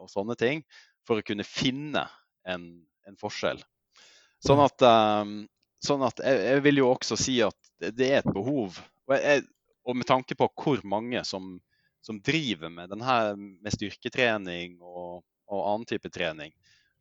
[0.00, 0.64] og sånne ting
[1.06, 2.02] for å kunne finne
[2.48, 2.64] en,
[3.06, 3.60] en forskjell.
[4.44, 5.38] Sånn at, um,
[5.84, 8.80] sånn at jeg, jeg, vil jo også si at det er et behov.
[9.08, 9.44] Og, jeg,
[9.86, 11.56] og med tanke på hvor mange som,
[12.06, 16.52] som driver med, denne, med styrketrening og, og, annen type trening,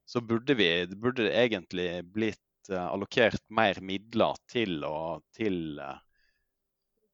[0.06, 6.00] så burde vi det egentlig blitt uh, allokert mer midler til, og, til uh,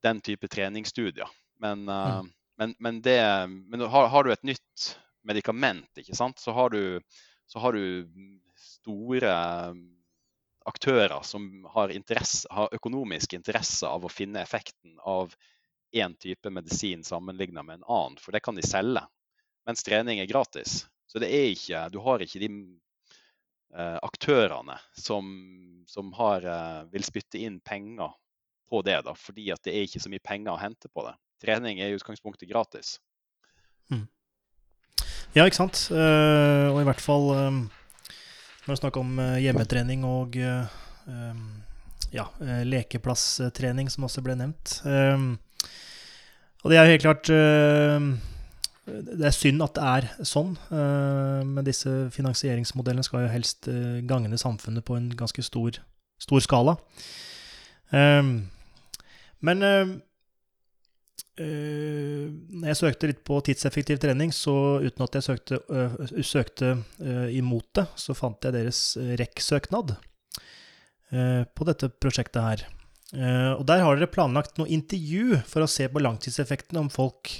[0.07, 1.27] den type treningsstudier.
[1.59, 2.31] Men, uh, mm.
[2.63, 3.19] men, men, det,
[3.68, 4.91] men har, har, du et nytt
[5.27, 6.39] medikament, ikke sant?
[6.39, 6.99] så har du,
[7.51, 8.07] så har du
[8.55, 9.35] store
[10.72, 15.35] aktører som har, interesse, har, økonomisk interesse av å finne effekten av
[15.91, 19.03] én type medisin sammenligna med en annen, for det kan de selge.
[19.68, 20.85] Mens trening er gratis.
[21.07, 22.49] Så det er ikke, du har ikke de
[23.76, 25.27] eh, aktørene som,
[25.88, 28.13] som har, eh, vil spytte inn penger
[28.72, 31.18] på det, da, fordi at det er ikke så mye penger å hente på det.
[31.43, 32.95] Trening er i utgangspunktet gratis.
[33.91, 34.07] Mm.
[35.35, 35.88] Ja, ikke sant.
[35.91, 37.61] Uh, og i hvert fall um
[38.61, 40.73] når vi snakker om uh, hjemmetrening og uh,
[41.09, 41.45] um,
[42.13, 42.27] ja,
[42.68, 44.76] lekeplasstrening, som også ble nevnt.
[46.61, 47.29] Og det er jo helt klart
[48.85, 53.69] Det er synd at det er sånn, men disse finansieringsmodellene skal jo helst
[54.09, 55.77] gagne samfunnet på en ganske stor,
[56.21, 56.75] stor skala.
[59.41, 59.67] Men
[61.39, 62.27] Uh,
[62.67, 65.61] jeg søkte litt på tidseffektiv trening, så uten at jeg søkte,
[66.27, 66.73] søkte
[67.33, 69.95] imot det, så fant jeg deres REC-søknad
[71.11, 72.65] på dette prosjektet her.
[73.11, 77.33] Og der har dere planlagt noe intervju for å se på langtidseffekten, om folk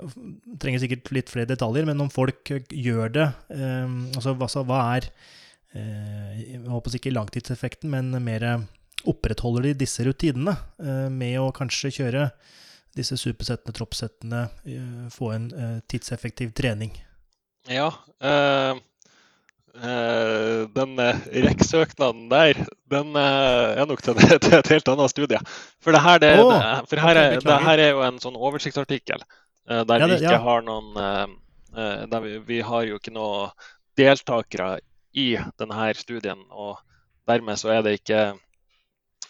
[0.00, 5.08] Trenger sikkert litt flere detaljer, men om folk gjør det Altså hva, er
[5.74, 8.46] Jeg håper ikke langtidseffekten, men mer
[9.10, 10.54] opprettholder de disse rutinene
[11.10, 12.28] med å kanskje kjøre
[12.96, 16.92] disse supersettene, troppsettene, eh, få en eh, tidseffektiv trening?
[17.68, 17.92] Ja.
[18.20, 18.80] Eh, eh,
[19.74, 22.58] den eh, REC-søknaden der,
[22.90, 25.38] den er nok til, til, et helt annet studie.
[25.80, 28.38] For det her, det, oh, det, for her, er, det her er jo en sånn
[28.38, 29.22] oversiktsartikkel
[29.70, 30.42] der ja, vi ikke ja.
[30.42, 30.96] har noen
[32.10, 33.52] der vi, vi, har jo ikke noen
[34.00, 34.80] deltakere
[35.14, 36.40] i denne studien.
[36.50, 36.80] Og
[37.30, 38.22] dermed så er det ikke,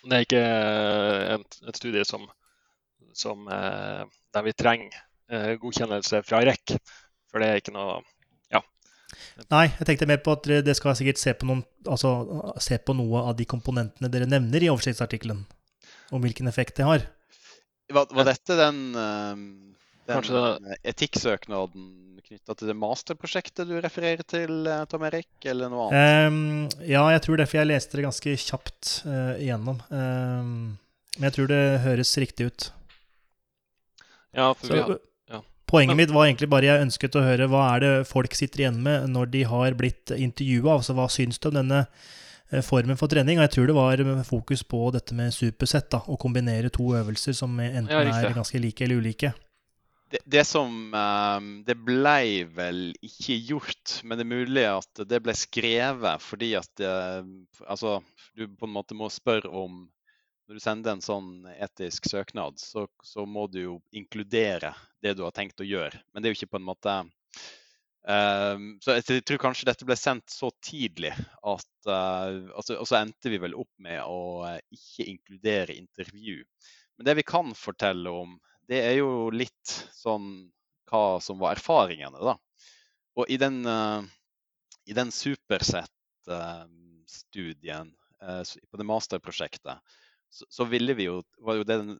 [0.06, 0.44] det er ikke
[1.34, 2.24] et, et studie som
[3.12, 4.94] som, eh, der vi trenger
[5.30, 6.76] eh, godkjennelse fra REC.
[7.30, 8.00] For det er ikke noe.
[9.50, 12.12] Nei, jeg tenkte mer på at dere skal sikkert se på, noen, altså,
[12.62, 15.42] se på noe av de komponentene dere nevner i oversiktsartikkelen.
[16.10, 17.06] Om hvilken effekt det har.
[17.90, 19.42] Var, var dette den, eh,
[20.10, 20.76] det...
[20.92, 21.88] etikksøknaden
[22.30, 26.28] knytta til det masterprosjektet du refererer til, Tom Erik, eller noe annet?
[26.30, 29.80] Um, ja, jeg tror det, for jeg leste det ganske kjapt uh, igjennom.
[29.90, 30.52] Um,
[31.16, 32.68] men jeg tror det høres riktig ut.
[34.30, 35.00] Ja, for Så, vi har.
[35.70, 38.80] Poenget mitt var egentlig bare jeg ønsket å høre hva er det folk sitter igjen
[38.82, 40.80] med når de har blitt intervjua.
[40.80, 43.38] Altså, hva syns du om denne eh, formen for trening?
[43.38, 45.90] Og jeg tror det var fokus på dette med supersett.
[45.94, 49.32] da, Å kombinere to øvelser som enten ja, er ganske like eller ulike.
[50.10, 55.22] Det, det som um, Det blei vel ikke gjort, men det er mulig at det
[55.22, 56.94] ble skrevet fordi at det,
[57.62, 58.00] Altså,
[58.34, 59.84] du på en måte må spørre om
[60.50, 65.22] når du sender en sånn etisk søknad, så, så, må du jo inkludere det du
[65.22, 65.94] har tenkt å gjøre.
[66.10, 67.06] Men det er jo ikke på en måte
[68.02, 72.98] um, Så jeg tror kanskje dette ble sendt så tidlig at uh, altså, Og så
[72.98, 76.42] endte vi vel opp med å uh, ikke inkludere intervju.
[76.98, 78.34] Men det vi kan fortelle om,
[78.66, 80.50] det er jo litt sånn
[80.90, 82.34] hva som var erfaringene, da.
[83.22, 84.02] Og i den, uh,
[84.82, 89.80] i den Supersett-studien på det masterprosjektet,
[90.30, 91.98] så, så ville vi jo, var jo den,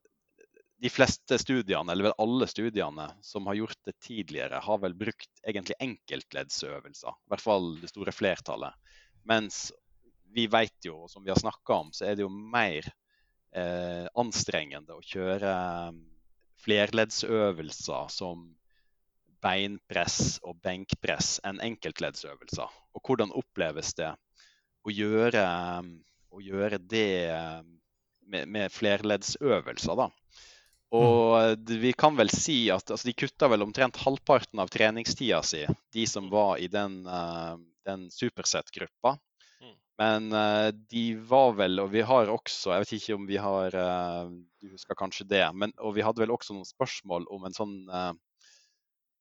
[0.80, 5.42] De fleste studiene, eller vel alle studiene som har gjort det tidligere, har vel brukt
[5.44, 7.12] egentlig enkeltleddsøvelser.
[7.12, 8.94] I hvert fall det store flertallet.
[9.28, 9.66] Mens
[10.32, 12.86] vi vet jo, som vi har snakka om, så er det jo mer
[13.52, 15.52] eh, anstrengende å kjøre
[15.92, 16.00] mm,
[16.64, 18.46] flerleddsøvelser som
[19.40, 22.78] beinpress og benkpress enn enkeltleddsøvelser.
[22.94, 24.12] Og hvordan oppleves det
[24.84, 25.44] å gjøre,
[25.84, 25.92] mm,
[26.36, 27.76] å gjøre det mm,
[28.30, 29.98] med, med flerleddsøvelser.
[29.98, 30.08] da.
[30.90, 35.62] Og vi kan vel si at altså, de kutta vel omtrent halvparten av treningstida si,
[35.94, 37.54] de som var i den, uh,
[37.86, 39.14] den Superset-gruppa.
[39.62, 39.76] Mm.
[40.02, 43.76] Men uh, de var vel, og vi har også, jeg vet ikke om vi har
[43.76, 47.56] uh, Du husker kanskje det, men, og vi hadde vel også noen spørsmål om en
[47.56, 47.76] sånn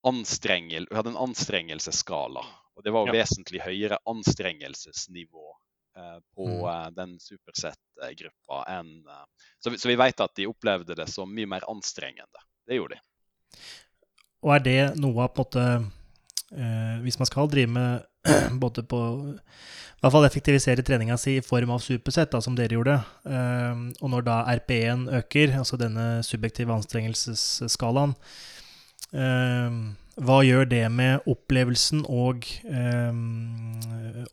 [0.09, 2.43] anstrengel, Vi hadde en anstrengelsesskala.
[2.79, 3.13] Og det var Ja.
[3.19, 5.48] vesentlig høyere anstrengelsesnivå
[6.35, 6.93] på Mm.
[6.95, 8.91] den Superset-gruppa enn
[9.61, 12.43] så, vi- så vi vet at de opplevde det som mye mer anstrengende.
[12.67, 13.01] Det gjorde de.
[14.43, 15.91] Og er det noe av på en måte
[16.55, 18.05] eh, Hvis man skal drive med
[18.63, 18.99] både på
[19.35, 22.93] I hvert fall effektivisere treninga si i form av supersett, da, som dere gjorde,
[23.27, 28.13] eh, og når da RP1 øker, altså denne subjektive anstrengelsesskalaen,
[29.11, 29.69] eh,
[30.19, 33.19] hva gjør det med opplevelsen og eh,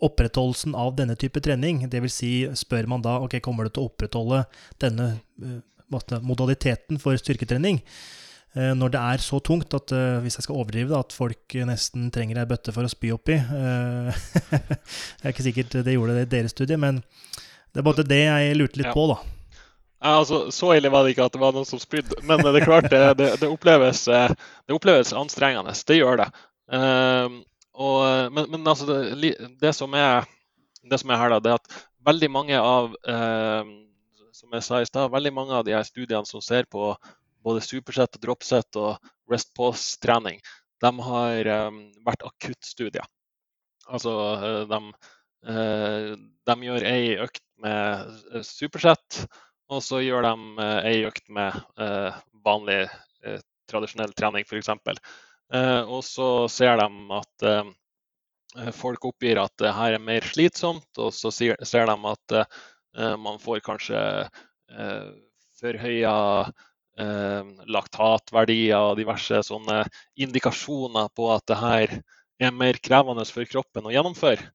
[0.02, 1.84] opprettholdelsen av denne type trening?
[1.90, 4.44] Det vil si, spør man da ok, kommer du til å opprettholde
[4.82, 5.08] denne
[5.42, 5.60] eh,
[6.26, 7.80] modaliteten for styrketrening?
[8.56, 11.56] Eh, når det er så tungt at eh, hvis jeg skal overdrive det, at folk
[11.68, 14.20] nesten trenger ei bøtte for å spy oppi eh,
[15.20, 17.02] Det er ikke sikkert det gjorde det i deres studie, men
[17.70, 18.94] det er bare det jeg lurte litt Ja.
[18.96, 19.18] på, da.
[20.00, 22.66] Altså, Så ille var det ikke at det var noen som spydde, men det er
[22.66, 24.34] klart det, det, det, oppleves, eh,
[24.68, 25.72] det oppleves anstrengende.
[25.88, 26.28] Det gjør det.
[26.76, 27.40] Ehm,
[27.72, 30.28] og, men, men altså, det, som er,
[30.84, 33.72] det som er her, da, det er at veldig mange av ehm,
[34.36, 36.92] som jeg sa i sted, veldig mange av de her studiene som ser på
[37.46, 38.96] både supersett dropset og
[39.30, 40.40] rest pause-trening,
[40.82, 43.06] de har um, vært akuttstudier.
[43.86, 44.78] Altså, eh, de,
[45.52, 46.08] eh,
[46.50, 49.22] de gjør ei økt med eh, supersett,
[49.72, 53.40] og så gjør de eh, ei økt med eh, vanlig eh,
[53.70, 54.70] tradisjonell trening, f.eks.
[55.86, 57.44] Og så ser de at
[58.74, 62.34] folk oppgir at det her er mer slitsomt, og så ser de at
[63.22, 64.00] man får kanskje
[65.60, 66.16] forhøya
[67.76, 69.84] laktatverdier og diverse sånne
[70.18, 71.96] indikasjoner på at det her
[72.42, 74.50] er mer krevende for kroppen å gjennomføre.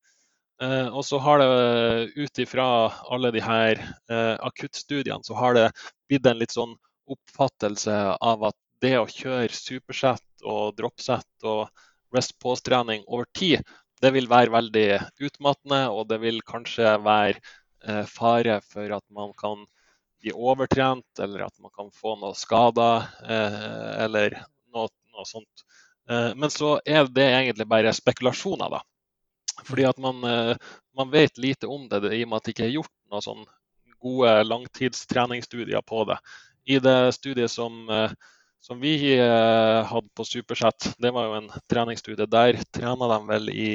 [0.62, 2.66] Eh, og så har det ut ifra
[3.10, 5.68] alle de her eh, akuttstudiene, så har det
[6.10, 6.76] blitt en litt sånn
[7.12, 11.70] oppfattelse av at det å kjøre supersett og dropsett og
[12.14, 13.66] rest pause-trening over tid,
[14.02, 14.88] det vil være veldig
[15.28, 17.38] utmattende, og det vil kanskje være
[17.86, 19.62] eh, fare for at man kan
[20.22, 23.60] bli overtrent, eller at man kan få noen skader, eh,
[24.06, 24.38] eller
[24.74, 25.66] noe, noe sånt.
[26.10, 28.82] Eh, men så er det egentlig bare spekulasjoner, da.
[29.68, 30.54] Fordi at man, eh,
[30.98, 33.44] man vet lite om det, i og med at det ikke er gjort noen sånn
[34.02, 36.18] gode langtidstreningsstudier på det.
[36.70, 38.14] I det studiet som, eh,
[38.62, 42.30] som vi eh, hadde på Superset, det var jo en treningsstudie.
[42.30, 43.72] Der trena de vel i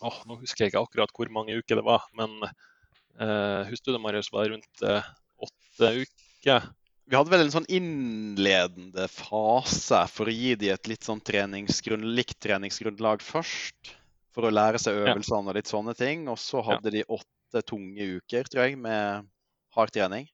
[0.00, 4.30] åh, Nå husker jeg ikke akkurat hvor mange uker det var, men eh, husstudiet Marius
[4.34, 5.06] var rundt eh,
[5.42, 6.68] åtte uker.
[7.08, 12.04] Vi hadde vel en sånn innledende fase for å gi de et litt sånn treningsgrunn,
[12.18, 13.94] likt treningsgrunnlag først.
[14.38, 15.08] For å lære seg Ja.
[15.10, 16.28] øvelsene og litt sånne ting.
[16.30, 19.26] Og så hadde de åtte tunge uker, tror jeg, med
[19.74, 20.28] hard trening.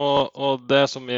[0.00, 1.16] Og, og det som vi,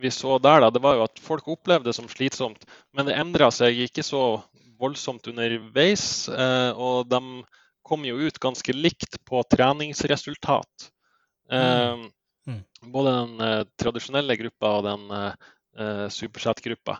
[0.00, 2.64] vi så der, da, det var jo at folk opplevde det som slitsomt.
[2.96, 4.42] Men det endra seg ikke så
[4.80, 6.28] voldsomt underveis.
[6.28, 7.20] Eh, og de
[7.84, 10.90] kom jo ut ganske likt på treningsresultat.
[11.52, 12.08] Eh,
[12.44, 12.58] Mm.
[12.92, 16.98] Både den eh, tradisjonelle gruppa og den eh, superset-gruppa.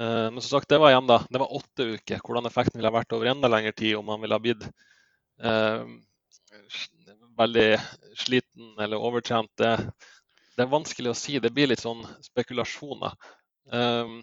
[0.00, 2.22] Eh, men som sagt, det var igjen da, det var åtte uker.
[2.24, 4.64] Hvordan effekten ville ha vært over enda lengre tid om man ville ha blitt
[5.44, 5.82] eh,
[7.40, 7.68] veldig
[8.16, 9.52] sliten eller overtrent.
[9.60, 9.74] Det,
[10.56, 11.38] det er vanskelig å si.
[11.42, 13.16] Det blir litt sånn spekulasjoner.
[13.72, 14.16] Eh,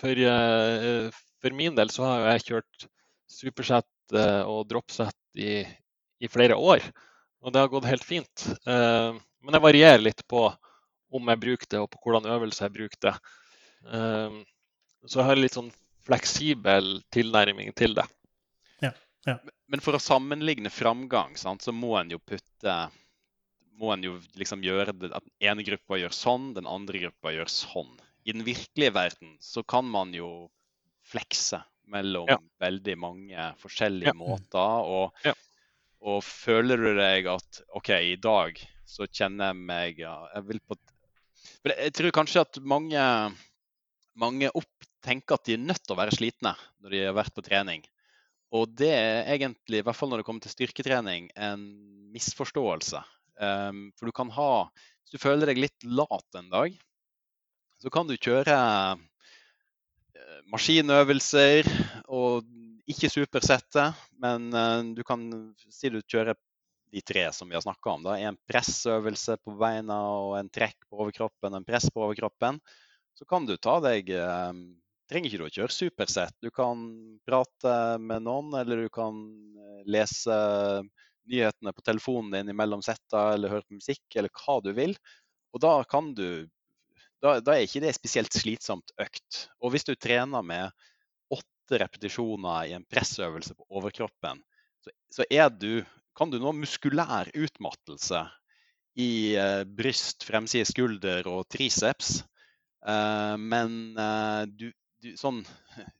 [0.00, 1.10] for, eh,
[1.42, 2.88] for min del så har jeg kjørt
[3.30, 5.60] supersett eh, og dropsett i,
[6.22, 6.84] i flere år.
[7.42, 8.48] Og det har gått helt fint.
[8.66, 10.46] Eh, men jeg varierer litt på
[11.14, 13.18] om jeg bruker det, og på hvordan øvelse jeg bruker det.
[15.06, 15.72] Så jeg har litt sånn
[16.06, 18.06] fleksibel tilnærming til det.
[19.66, 22.74] Men for å sammenligne framgang, sant, så må en jo putte
[23.76, 27.32] må en jo liksom gjøre det at den ene gruppa gjør sånn, den andre gruppa
[27.34, 27.90] gjør sånn.
[28.24, 30.48] I den virkelige verden så kan man jo
[31.04, 31.60] flekse
[31.92, 32.38] mellom Ja.
[32.62, 34.14] veldig mange forskjellige Ja.
[34.14, 34.86] måter.
[34.86, 35.34] Og, Ja.
[36.00, 38.56] og føler du deg at OK, i dag
[38.86, 40.76] så kjenner jeg meg ja, jeg vil på
[41.66, 43.36] jeg tror kanskje at mange,
[44.14, 47.34] mange opp tenker at de er nødt til å være slitne når de har vært
[47.36, 47.84] på trening.
[48.54, 51.64] Og det er egentlig, i hvert fall når det kommer til styrketrening, en
[52.14, 53.02] misforståelse.
[53.36, 54.70] Um, for du kan ha
[55.04, 56.76] Hvis du føler deg litt lat en dag,
[57.78, 61.68] så kan du kjøre eh, maskinøvelser
[62.08, 62.48] og
[62.90, 63.84] ikke supersette,
[64.22, 65.22] men eh, du kan
[65.70, 66.34] si du kjører
[66.90, 68.06] de tre som vi har snakka om.
[68.06, 68.16] Da.
[68.18, 72.58] En pressøvelse på beina og en trekk på overkroppen en press på overkroppen.
[73.16, 74.52] Så kan du ta deg eh,
[75.06, 76.34] Trenger ikke du å kjøre supersett.
[76.42, 76.80] Du kan
[77.28, 79.20] prate med noen, eller du kan
[79.62, 80.36] eh, lese
[81.26, 84.96] nyhetene på telefonen din imellom setta, eller høre på musikk, eller hva du vil.
[85.54, 86.46] Og da kan du
[87.22, 89.46] da, da, er ikke det spesielt slitsomt økt.
[89.62, 90.74] Og hvis du trener med
[91.32, 94.42] åtte repetisjoner i en pressøvelse på overkroppen,
[94.84, 95.84] så, så du,
[96.16, 98.26] kan du nå muskulær utmattelse
[99.00, 102.20] i eh, bryst, fremside skulder og triceps.
[102.86, 104.68] Eh, men eh, du,
[105.02, 105.42] du, sånn,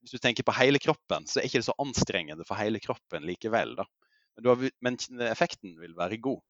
[0.01, 3.27] hvis du tenker på hele kroppen, så er ikke det så anstrengende for hele kroppen
[3.29, 3.77] likevel.
[3.79, 3.87] Da.
[4.37, 4.99] Men, har, men
[5.29, 6.43] effekten vil være god.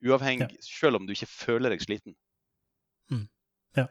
[0.00, 0.64] Uavhengig, ja.
[0.64, 2.16] Selv om du ikke føler deg sliten.
[3.12, 3.26] Mm.
[3.76, 3.86] Ja.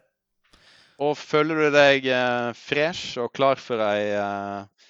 [1.05, 4.87] Og føler du deg eh, fresh og klar for ei eh,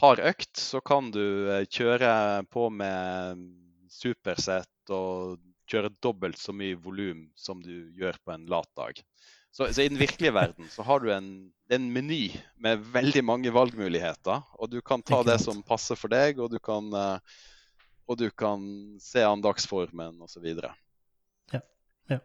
[0.00, 1.22] hard økt, så kan du
[1.54, 2.10] eh, kjøre
[2.50, 3.46] på med
[3.92, 5.38] supersett og
[5.68, 9.00] kjøre dobbelt så mye volum som du gjør på en lat dag.
[9.50, 11.28] Så, så, i den virkelige verden så har du en,
[11.72, 12.30] en meny
[12.62, 14.42] med veldig mange valgmuligheter.
[14.58, 17.18] Og du kan ta det som passer for deg, og du kan, uh,
[18.08, 18.62] og du kan
[19.02, 20.46] se an dagsformen osv.
[20.52, 21.62] Ja.
[22.12, 22.20] ja.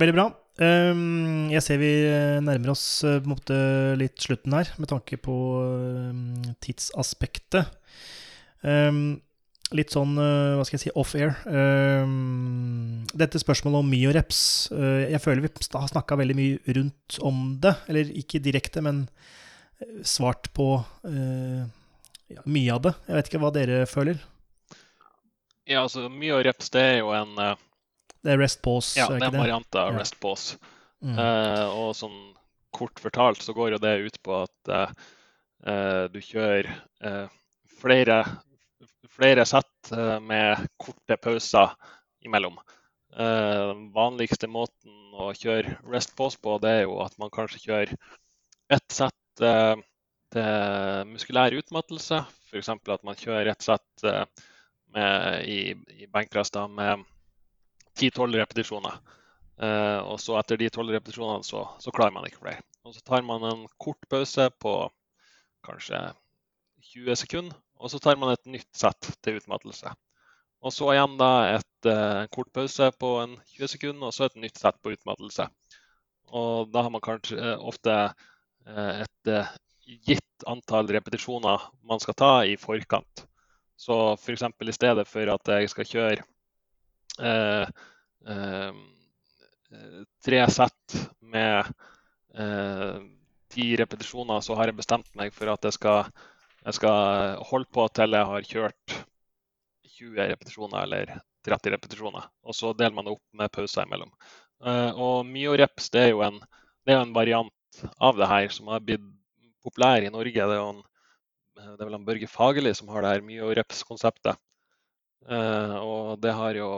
[0.00, 0.30] Veldig bra.
[0.62, 1.92] Um, jeg ser vi
[2.44, 3.56] nærmer oss uh, måte,
[4.00, 5.36] litt slutten her, med tanke på
[6.62, 7.78] tidsaspektet.
[9.72, 11.32] Litt sånn, uh, hva skal jeg si, off-air.
[11.48, 14.40] Um, dette spørsmålet om myoreps
[14.74, 17.72] uh, Jeg føler vi har snakka veldig mye rundt om det.
[17.88, 19.06] Eller ikke direkte, men
[20.06, 21.62] svart på uh,
[22.30, 22.94] ja, mye av det.
[23.08, 24.20] Jeg vet ikke hva dere føler?
[25.64, 29.22] Ja, altså myoreps det er jo en Det er rest pause, ja, det?
[29.22, 30.60] er en variant av rest pause.
[31.02, 31.16] Mm.
[31.18, 32.18] og sånn
[32.70, 34.70] kort fortalt så går jo det ut på at
[36.14, 36.68] du kjører
[37.80, 38.20] flere
[39.12, 41.74] flere sett eh, med korte pauser
[42.24, 42.58] imellom.
[43.16, 47.94] Eh, vanligste måten å kjøre rest pause på, det er jo at man kanskje kjører
[48.72, 49.74] ett sett eh,
[50.32, 52.22] til muskulær utmattelse.
[52.48, 52.72] F.eks.
[52.72, 54.04] at man kjører ett sett
[54.92, 55.72] med, i,
[56.04, 57.04] i benkpress med
[57.96, 58.96] 10-12 repetisjoner.
[59.62, 62.64] Eh, og så etter de 12 repetisjonene så, så, klarer man ikke flere.
[62.86, 64.74] Og så tar man en kort pause på
[65.66, 66.00] kanskje
[66.92, 69.90] 20 sekunder, og så tar man et nytt sett til utmattelse.
[70.62, 74.38] Og så igjen da et uh, kort pause på en 20 sekunder, og så et
[74.44, 75.48] nytt sett på utmattelse.
[76.32, 79.32] Og da har man kanskje uh, ofte uh, et
[80.06, 83.24] gitt antall repetisjoner man skal ta i forkant.
[83.74, 84.46] Så f.eks.
[84.54, 86.28] For i stedet for at jeg skal kjøre
[90.22, 90.94] tre sett
[91.34, 91.66] med
[93.52, 96.06] ti repetisjoner, så har jeg bestemt meg for at jeg skal
[96.62, 98.94] jeg skal holde på til jeg har kjørt
[99.98, 101.10] 20 repetisjoner eller
[101.46, 102.28] 30 repetisjoner.
[102.46, 104.12] Og så deler man det opp med pauser imellom.
[104.62, 106.38] Eh, og myoreps det er jo en,
[106.86, 109.04] er en, variant av det her som har blitt
[109.64, 110.32] populær i Norge.
[110.38, 110.80] Det er, en,
[111.58, 114.38] det er vel en Børge Fagerli som har det her myoreps-konseptet.
[115.26, 116.70] Eh, og det har jo,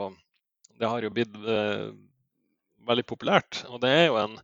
[0.81, 1.93] det har jo blitt eh,
[2.89, 3.67] veldig populært.
[3.69, 4.41] Og det er jo en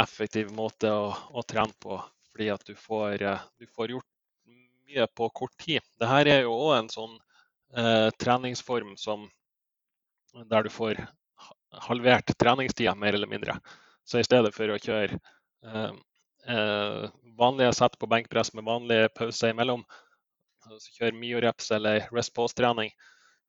[0.00, 2.00] effektiv måte å, å trene på,
[2.32, 3.28] fordi at du får,
[3.60, 4.15] du får gjort
[4.86, 5.84] mye på kort tid.
[6.00, 7.14] Dette er jo òg en sånn
[7.76, 9.26] eh, treningsform som,
[10.50, 11.00] der du får
[11.86, 13.58] halvert treningstida, mer eller mindre.
[14.04, 15.18] Så i stedet for å kjøre
[15.66, 15.92] eh,
[16.48, 17.06] eh,
[17.38, 19.84] vanlige sett på benkpress med vanlige pauser imellom,
[20.66, 22.90] så kjøre myoreps eller rest pause-trening,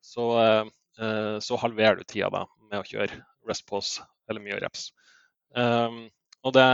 [0.03, 4.89] så, eh, så, halverer du tida da, med å kjøre rest pause eller myoreps.
[5.55, 6.09] Um,
[6.43, 6.65] og det,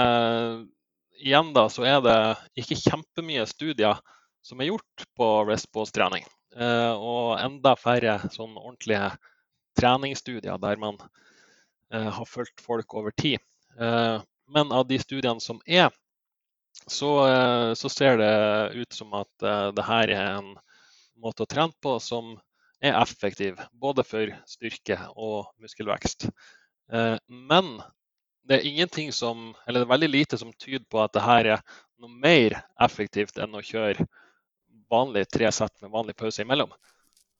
[1.21, 2.17] igjen da, så er det
[2.63, 3.99] ikke kjempemye studier
[4.43, 6.25] som er gjort på Respose-trening.
[6.55, 9.09] Eh, og enda færre sånn ordentlige
[9.79, 10.99] treningsstudier der man
[11.93, 13.41] eh, har fulgt folk over tid.
[13.79, 14.19] Eh,
[14.53, 15.89] men av de studiene som er,
[16.89, 17.09] så,
[17.77, 18.33] så ser det
[18.75, 19.43] ut som at
[19.77, 20.49] det her er en
[21.21, 22.33] måte å trene på som
[22.83, 26.25] er effektiv både for styrke og muskelvekst.
[27.29, 27.69] Men
[28.49, 31.51] det er ingenting som, eller det er veldig lite som tyder på at det her
[31.55, 31.63] er
[32.01, 34.09] noe mer effektivt enn å kjøre
[34.93, 36.71] vanlig tre sett med vanlig pause imellom.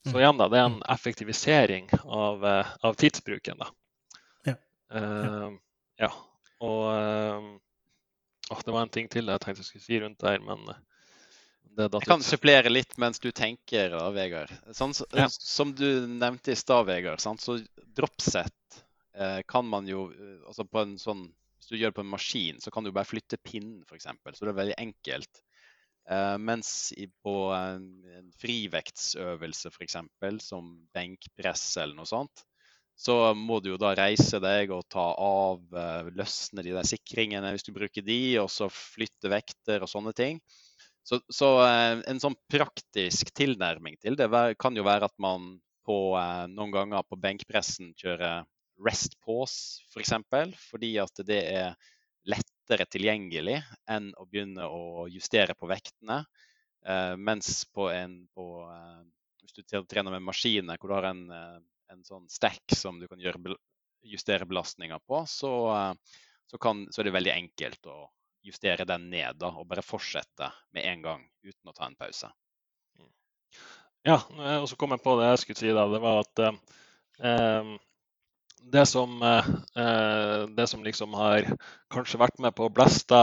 [0.03, 0.19] Så mm.
[0.19, 3.61] igjen da, det er en effektivisering av, eh, av tidsbruken.
[3.61, 3.69] da.
[4.43, 4.55] Ja.
[4.93, 5.53] Uh,
[6.01, 6.09] ja.
[6.63, 10.67] Og uh, det var en ting til jeg tenkte jeg skulle si rundt der, men
[11.73, 14.51] jeg kan supplere litt mens du tenker, da, Vegard.
[14.75, 15.25] Sånn, ja.
[15.31, 17.57] Som du nevnte i stad, Vegard, så
[17.97, 18.83] dropset
[19.17, 20.09] eh, kan man jo
[20.45, 23.07] altså på en sånn, Hvis du gjør det på en maskin, så kan du bare
[23.07, 24.05] flytte pinnen, f.eks.
[24.35, 25.41] Så det er veldig enkelt.
[26.11, 26.91] Eh, mens
[27.23, 27.85] på en,
[28.41, 29.97] frivektsøvelse f.eks.,
[30.43, 32.43] som benkpress eller noe sånt,
[32.99, 37.53] så må du jo da reise deg og ta av, eh, løsne de der sikringene
[37.55, 40.41] hvis du bruker de, og så flytte vekter og sånne ting.
[41.07, 46.15] Så, så eh, en sånn praktisk tilnærming til det kan jo være at man på,
[46.47, 48.45] noen ganger på benkpressen kjører
[48.85, 50.13] rest pause, f.eks.
[50.31, 51.73] For fordi at det er
[52.63, 53.59] lettere tilgjengelig
[53.91, 56.23] enn å begynne å justere på vektene.
[57.17, 58.45] mens på en på,
[59.41, 61.21] hvis du trener med maskiner hvor du har en
[61.93, 63.55] en sånn stack som du kan gjøre,
[64.03, 65.51] justere belastninga på, så,
[66.49, 67.97] så, kan, så, er det veldig enkelt å
[68.43, 72.31] justere den ned da, og bare fortsette med en gang uten å ta en pause.
[74.03, 74.17] Ja,
[74.59, 75.69] og så kom jeg på det jeg skulle si.
[75.71, 77.69] da, Det var at eh,
[78.71, 81.49] det, som, eh, det som liksom har
[81.93, 83.19] kanskje vært med på å blaste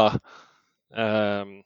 [0.94, 1.56] eh,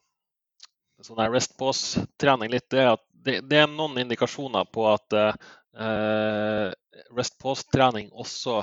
[1.04, 6.72] sånn rest pause-trening litt, det er at det, det, er noen indikasjoner på at eh,
[7.16, 8.62] rest pause-trening også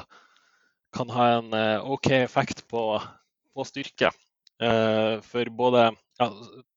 [0.95, 2.83] kan ha en eh, OK effekt på,
[3.53, 4.11] på styrke.
[4.61, 5.89] Eh, for både
[6.19, 6.29] ja,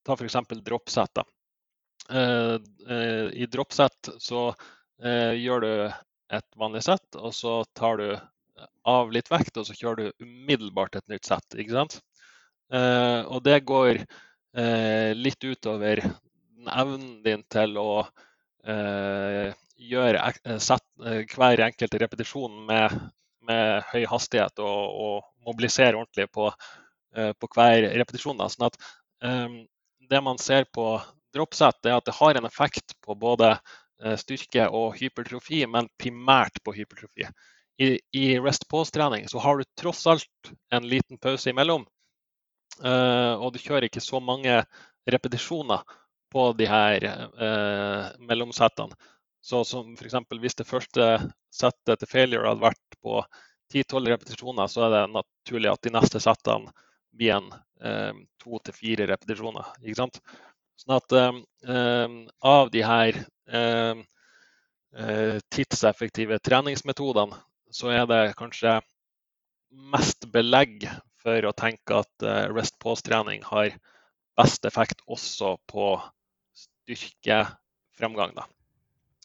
[0.04, 0.36] Ta f.eks.
[0.64, 1.20] dropset.
[2.12, 2.56] Eh,
[3.32, 4.50] I dropset så
[5.04, 5.70] gjør du
[6.32, 8.08] et vanlig sett, og så tar du
[8.88, 11.56] av litt vekt, og så kjører du umiddelbart et nytt sett.
[11.56, 12.00] ikke sant?
[12.74, 13.98] og det går
[15.14, 16.00] litt utover
[16.72, 18.04] evnen din til å
[18.66, 22.94] eh, gjøre set, eh, hver enkelt repetisjon med,
[23.44, 26.50] med høy hastighet og, og mobilisere ordentlig på,
[27.16, 28.38] eh, på, hver repetisjon.
[28.40, 28.48] Da.
[28.52, 28.80] Sånn at
[30.04, 30.98] det man ser på
[31.34, 33.54] dropset, er at det har en effekt på både
[34.20, 37.26] styrke og hypertrofi, men primært på hypertrofi.
[37.80, 41.86] I, i rest pause-trening så har du tross alt en liten pause imellom.
[42.82, 44.60] Uh, og du kjører ikke så mange
[45.10, 45.82] repetisjoner
[46.34, 47.06] på de her
[47.38, 48.94] uh, mellomsettene.
[49.44, 50.14] Så som f.eks.
[50.40, 51.08] hvis det første
[51.52, 53.18] settet til failure hadde vært på
[53.74, 56.72] 10-12 repetisjoner, så er det naturlig at de neste settene
[57.14, 57.50] blir en
[57.84, 59.68] eh, to til fire repetisjoner.
[59.82, 60.20] ikke sant?
[60.80, 61.40] Sånn at eh,
[61.74, 62.16] eh
[62.54, 63.33] av de her eh, eh,
[65.54, 67.36] tidseffektive treningsmetodene,
[67.74, 68.78] så er det kanskje
[69.94, 70.86] mest belegg
[71.24, 73.72] for å tenke at eh, rest pause-trening har
[74.38, 75.94] best effekt også på
[76.58, 78.34] styrkefremgang.
[78.36, 78.46] Da.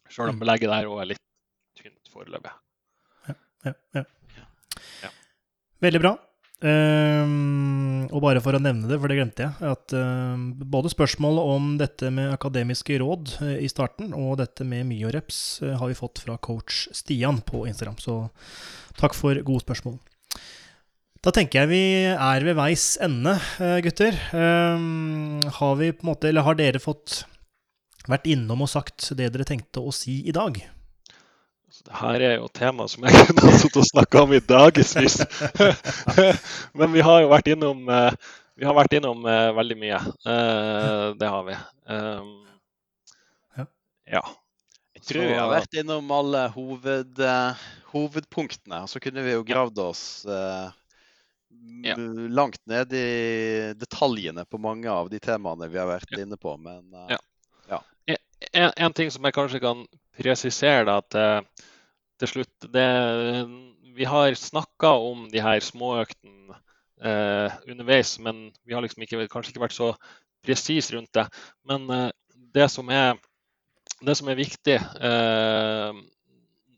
[0.08, 0.44] Selv om mm.
[0.46, 1.26] belegget der òg er litt
[1.80, 2.54] tynt foreløpig.
[3.28, 3.36] Ja,
[3.68, 4.06] ja, ja.
[5.04, 5.14] ja.
[5.84, 6.16] Veldig bra.
[6.60, 11.52] Um, og bare for å nevne det, for det glemte jeg, at um, både spørsmålet
[11.54, 15.96] om dette med akademiske råd uh, i starten, og dette med myoreps uh, har vi
[15.96, 17.96] fått fra coach Stian på Instagram.
[18.04, 18.18] Så
[19.00, 20.02] takk for gode spørsmål.
[21.24, 24.20] Da tenker jeg vi er ved veis ende, uh, gutter.
[24.36, 27.22] Um, har vi på en måte, eller har dere fått
[28.10, 30.60] vært innom og sagt det dere tenkte å si i dag?
[31.86, 35.20] Det her er jo tema som jeg kunne ha sittet og snakka om i dagevis.
[36.80, 38.12] Men vi har jo vært innom, eh,
[38.60, 40.02] vi har vært innom eh, veldig mye.
[40.34, 41.58] Eh, det har vi.
[44.10, 44.24] Ja.
[44.98, 47.22] Jeg tror vi har vært innom alle hoved,
[47.94, 48.84] hovedpunktene.
[48.84, 51.96] Og så kunne vi jo gravd oss ja.
[51.96, 53.08] langt ned i
[53.80, 56.58] detaljene på mange av de temaene vi har vært inne på.
[56.60, 57.22] Men ja
[58.52, 59.84] en, en, ting som jeg kanskje kan
[60.20, 61.48] presisere det at
[62.20, 62.90] til slutt det,
[63.96, 66.56] Vi har snakka om de her småøktene
[67.04, 69.90] eh, underveis, men vi har liksom ikke, kanskje ikke vært så
[70.46, 71.26] presis rundt det.
[71.68, 72.12] Men eh,
[72.56, 73.18] det, som er,
[74.00, 76.00] det, som er, viktig, eh,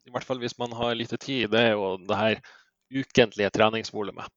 [0.07, 2.41] i hvert fall hvis man har lite tid, det er jo det her
[2.91, 4.33] ukentlige treningsvolumet.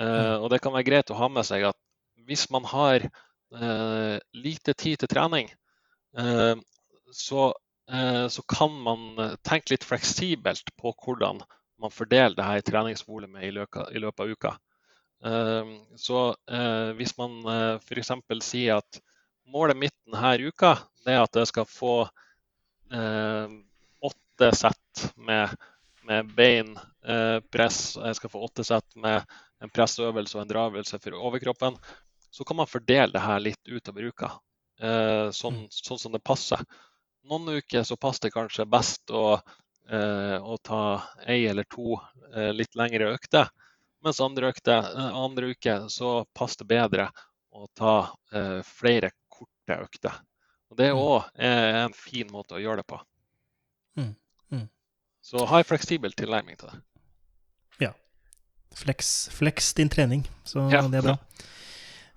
[0.00, 0.44] Eh, mm.
[0.44, 1.80] og det kan være greit å ha med seg at
[2.26, 5.52] hvis man har eh, lite tid til trening,
[6.18, 6.56] Eh,
[7.12, 7.52] så, eh,
[8.28, 11.42] så, kan man eh, tenke litt fleksibelt på hvordan
[11.80, 14.56] man fordeler det her treningsvolumet i, løpet av uka.
[15.96, 16.20] Så
[16.96, 17.34] hvis man
[17.82, 18.10] f.eks.
[18.44, 18.98] sier at
[19.52, 20.70] målet mitt denne uka
[21.04, 21.92] er at jeg skal få
[24.08, 25.52] åtte sett med,
[26.08, 29.24] med beinpress, jeg skal få åtte sett med
[29.64, 31.76] en pressøvelse og en dravelse for overkroppen,
[32.30, 34.30] så kan man fordele det her litt utover uka
[34.80, 36.60] eh, sånn, sånn, som det passer.
[37.26, 39.40] Noen uker så passer det kanskje best å,
[39.90, 40.82] eh, å ta
[41.26, 41.96] ei eller to
[42.34, 43.50] eh, litt lengre økter.
[44.04, 47.08] Mens andre, økter, eh, andre uker så passer det bedre
[47.50, 47.96] å ta
[48.32, 50.20] eh, flere korte økter.
[50.70, 51.42] Og Det er òg mm.
[51.82, 53.00] en fin måte å gjøre det på.
[53.98, 54.12] Mm.
[54.54, 54.68] Mm.
[55.22, 56.80] Så ha en fleksibel tilnærming til det.
[57.86, 57.92] Ja.
[58.76, 60.84] Flex, flex din trening, så ja.
[60.86, 61.18] det er bra.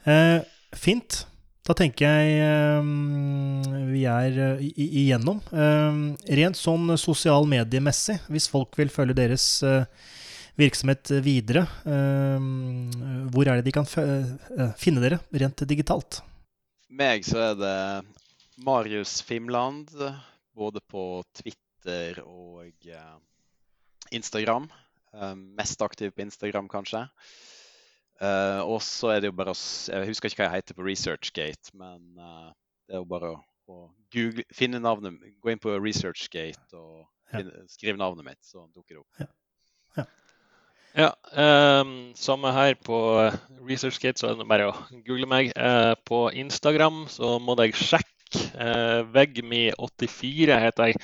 [0.07, 0.39] Eh,
[0.79, 1.25] fint.
[1.69, 3.59] Da tenker jeg um,
[3.91, 5.37] vi er uh, igjennom.
[5.53, 5.99] Um,
[6.39, 9.45] rent sånn sosial mediemessig, hvis folk vil følge deres
[10.59, 16.17] virksomhet videre, hvor er det de kan finne dere rent digitalt?
[16.91, 17.77] Meg så er det
[18.67, 19.93] Marius Fimland,
[20.51, 22.91] både på Twitter og
[24.11, 24.67] Instagram.
[25.55, 27.05] mest aktiv på Instagram, kanskje.
[28.19, 30.83] Uh, og så er det jo bare å Jeg husker ikke hva jeg heter på
[30.83, 32.49] ResearchGate, men uh,
[32.83, 33.37] det er jo bare å,
[33.71, 33.77] å
[34.11, 37.67] Google, finne navnet Gå inn på ResearchGate og finne, ja.
[37.71, 39.21] skrive navnet mitt, så dukker det opp.
[39.21, 39.29] Ja.
[40.01, 40.05] ja.
[41.05, 42.99] ja um, samme her på
[43.69, 44.75] ResearchGate, så er det bare å
[45.07, 45.53] google meg.
[45.55, 48.15] Uh, på Instagram så må jeg sjekke.
[48.59, 50.99] Uh, Vegmi84 heter jeg.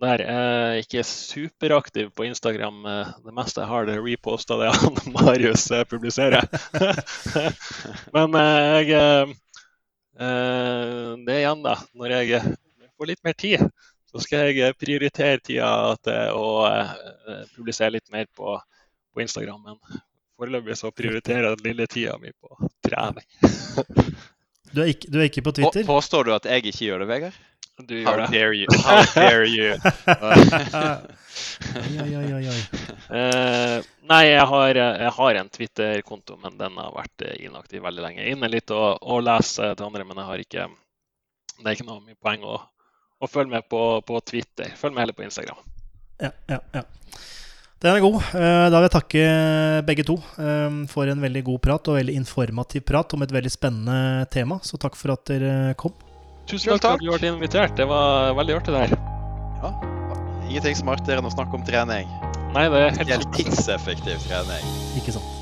[0.00, 2.78] Der er ikke superaktiv på Instagram.
[3.20, 6.46] Det meste jeg har, det reposta det han Marius eh, publiserer.
[8.16, 8.94] Men eh, jeg
[10.16, 11.76] eh, Det er igjen, da.
[11.92, 12.40] Når jeg
[12.96, 13.66] får litt mer tid,
[14.08, 15.70] så skal jeg prioritere tida
[16.00, 16.48] til å
[17.52, 18.56] publisere litt mer på,
[19.12, 19.68] på Instagram.
[19.68, 20.00] Men
[20.40, 23.26] foreløpig så prioriterer jeg den lille tida mi på trening.
[24.70, 25.82] Du er, ikke, du er ikke på Twitter?
[25.82, 27.38] Påstår du at jeg ikke gjør det, Vegard?
[27.86, 28.66] Du gjør How dare you?
[28.84, 29.74] How dare you?
[31.80, 32.60] oi, oi, oi, oi.
[33.10, 33.78] Uh,
[34.10, 38.28] nei, jeg har, jeg har en Twitter-konto, men den har vært inaktiv veldig lenge.
[38.32, 40.68] Inne litt å og lese til andre, men jeg har ikke
[41.60, 42.56] Det er ikke noe mye poeng å,
[43.20, 44.72] å følge med på, på, Twitter.
[44.80, 45.60] Følg med heller på Instagram.
[46.20, 46.84] Ja, ja, ja.
[47.80, 48.20] Den er god.
[48.36, 49.24] Eh, da vil jeg takke
[49.88, 53.52] begge to eh, for en veldig god prat og veldig informativ prat om et veldig
[53.52, 54.60] spennende tema.
[54.64, 55.96] Så takk for at dere kom.
[56.50, 57.76] Tusen takk for at du ble invitert.
[57.78, 58.96] Det var veldig artig, det her.
[59.62, 59.74] Ja.
[60.50, 60.80] Ingenting
[61.14, 62.10] er enn å snakke om trening.
[62.50, 64.72] Nei, det er helt, helt tidseffektiv trening.
[64.98, 65.39] Ikke sant.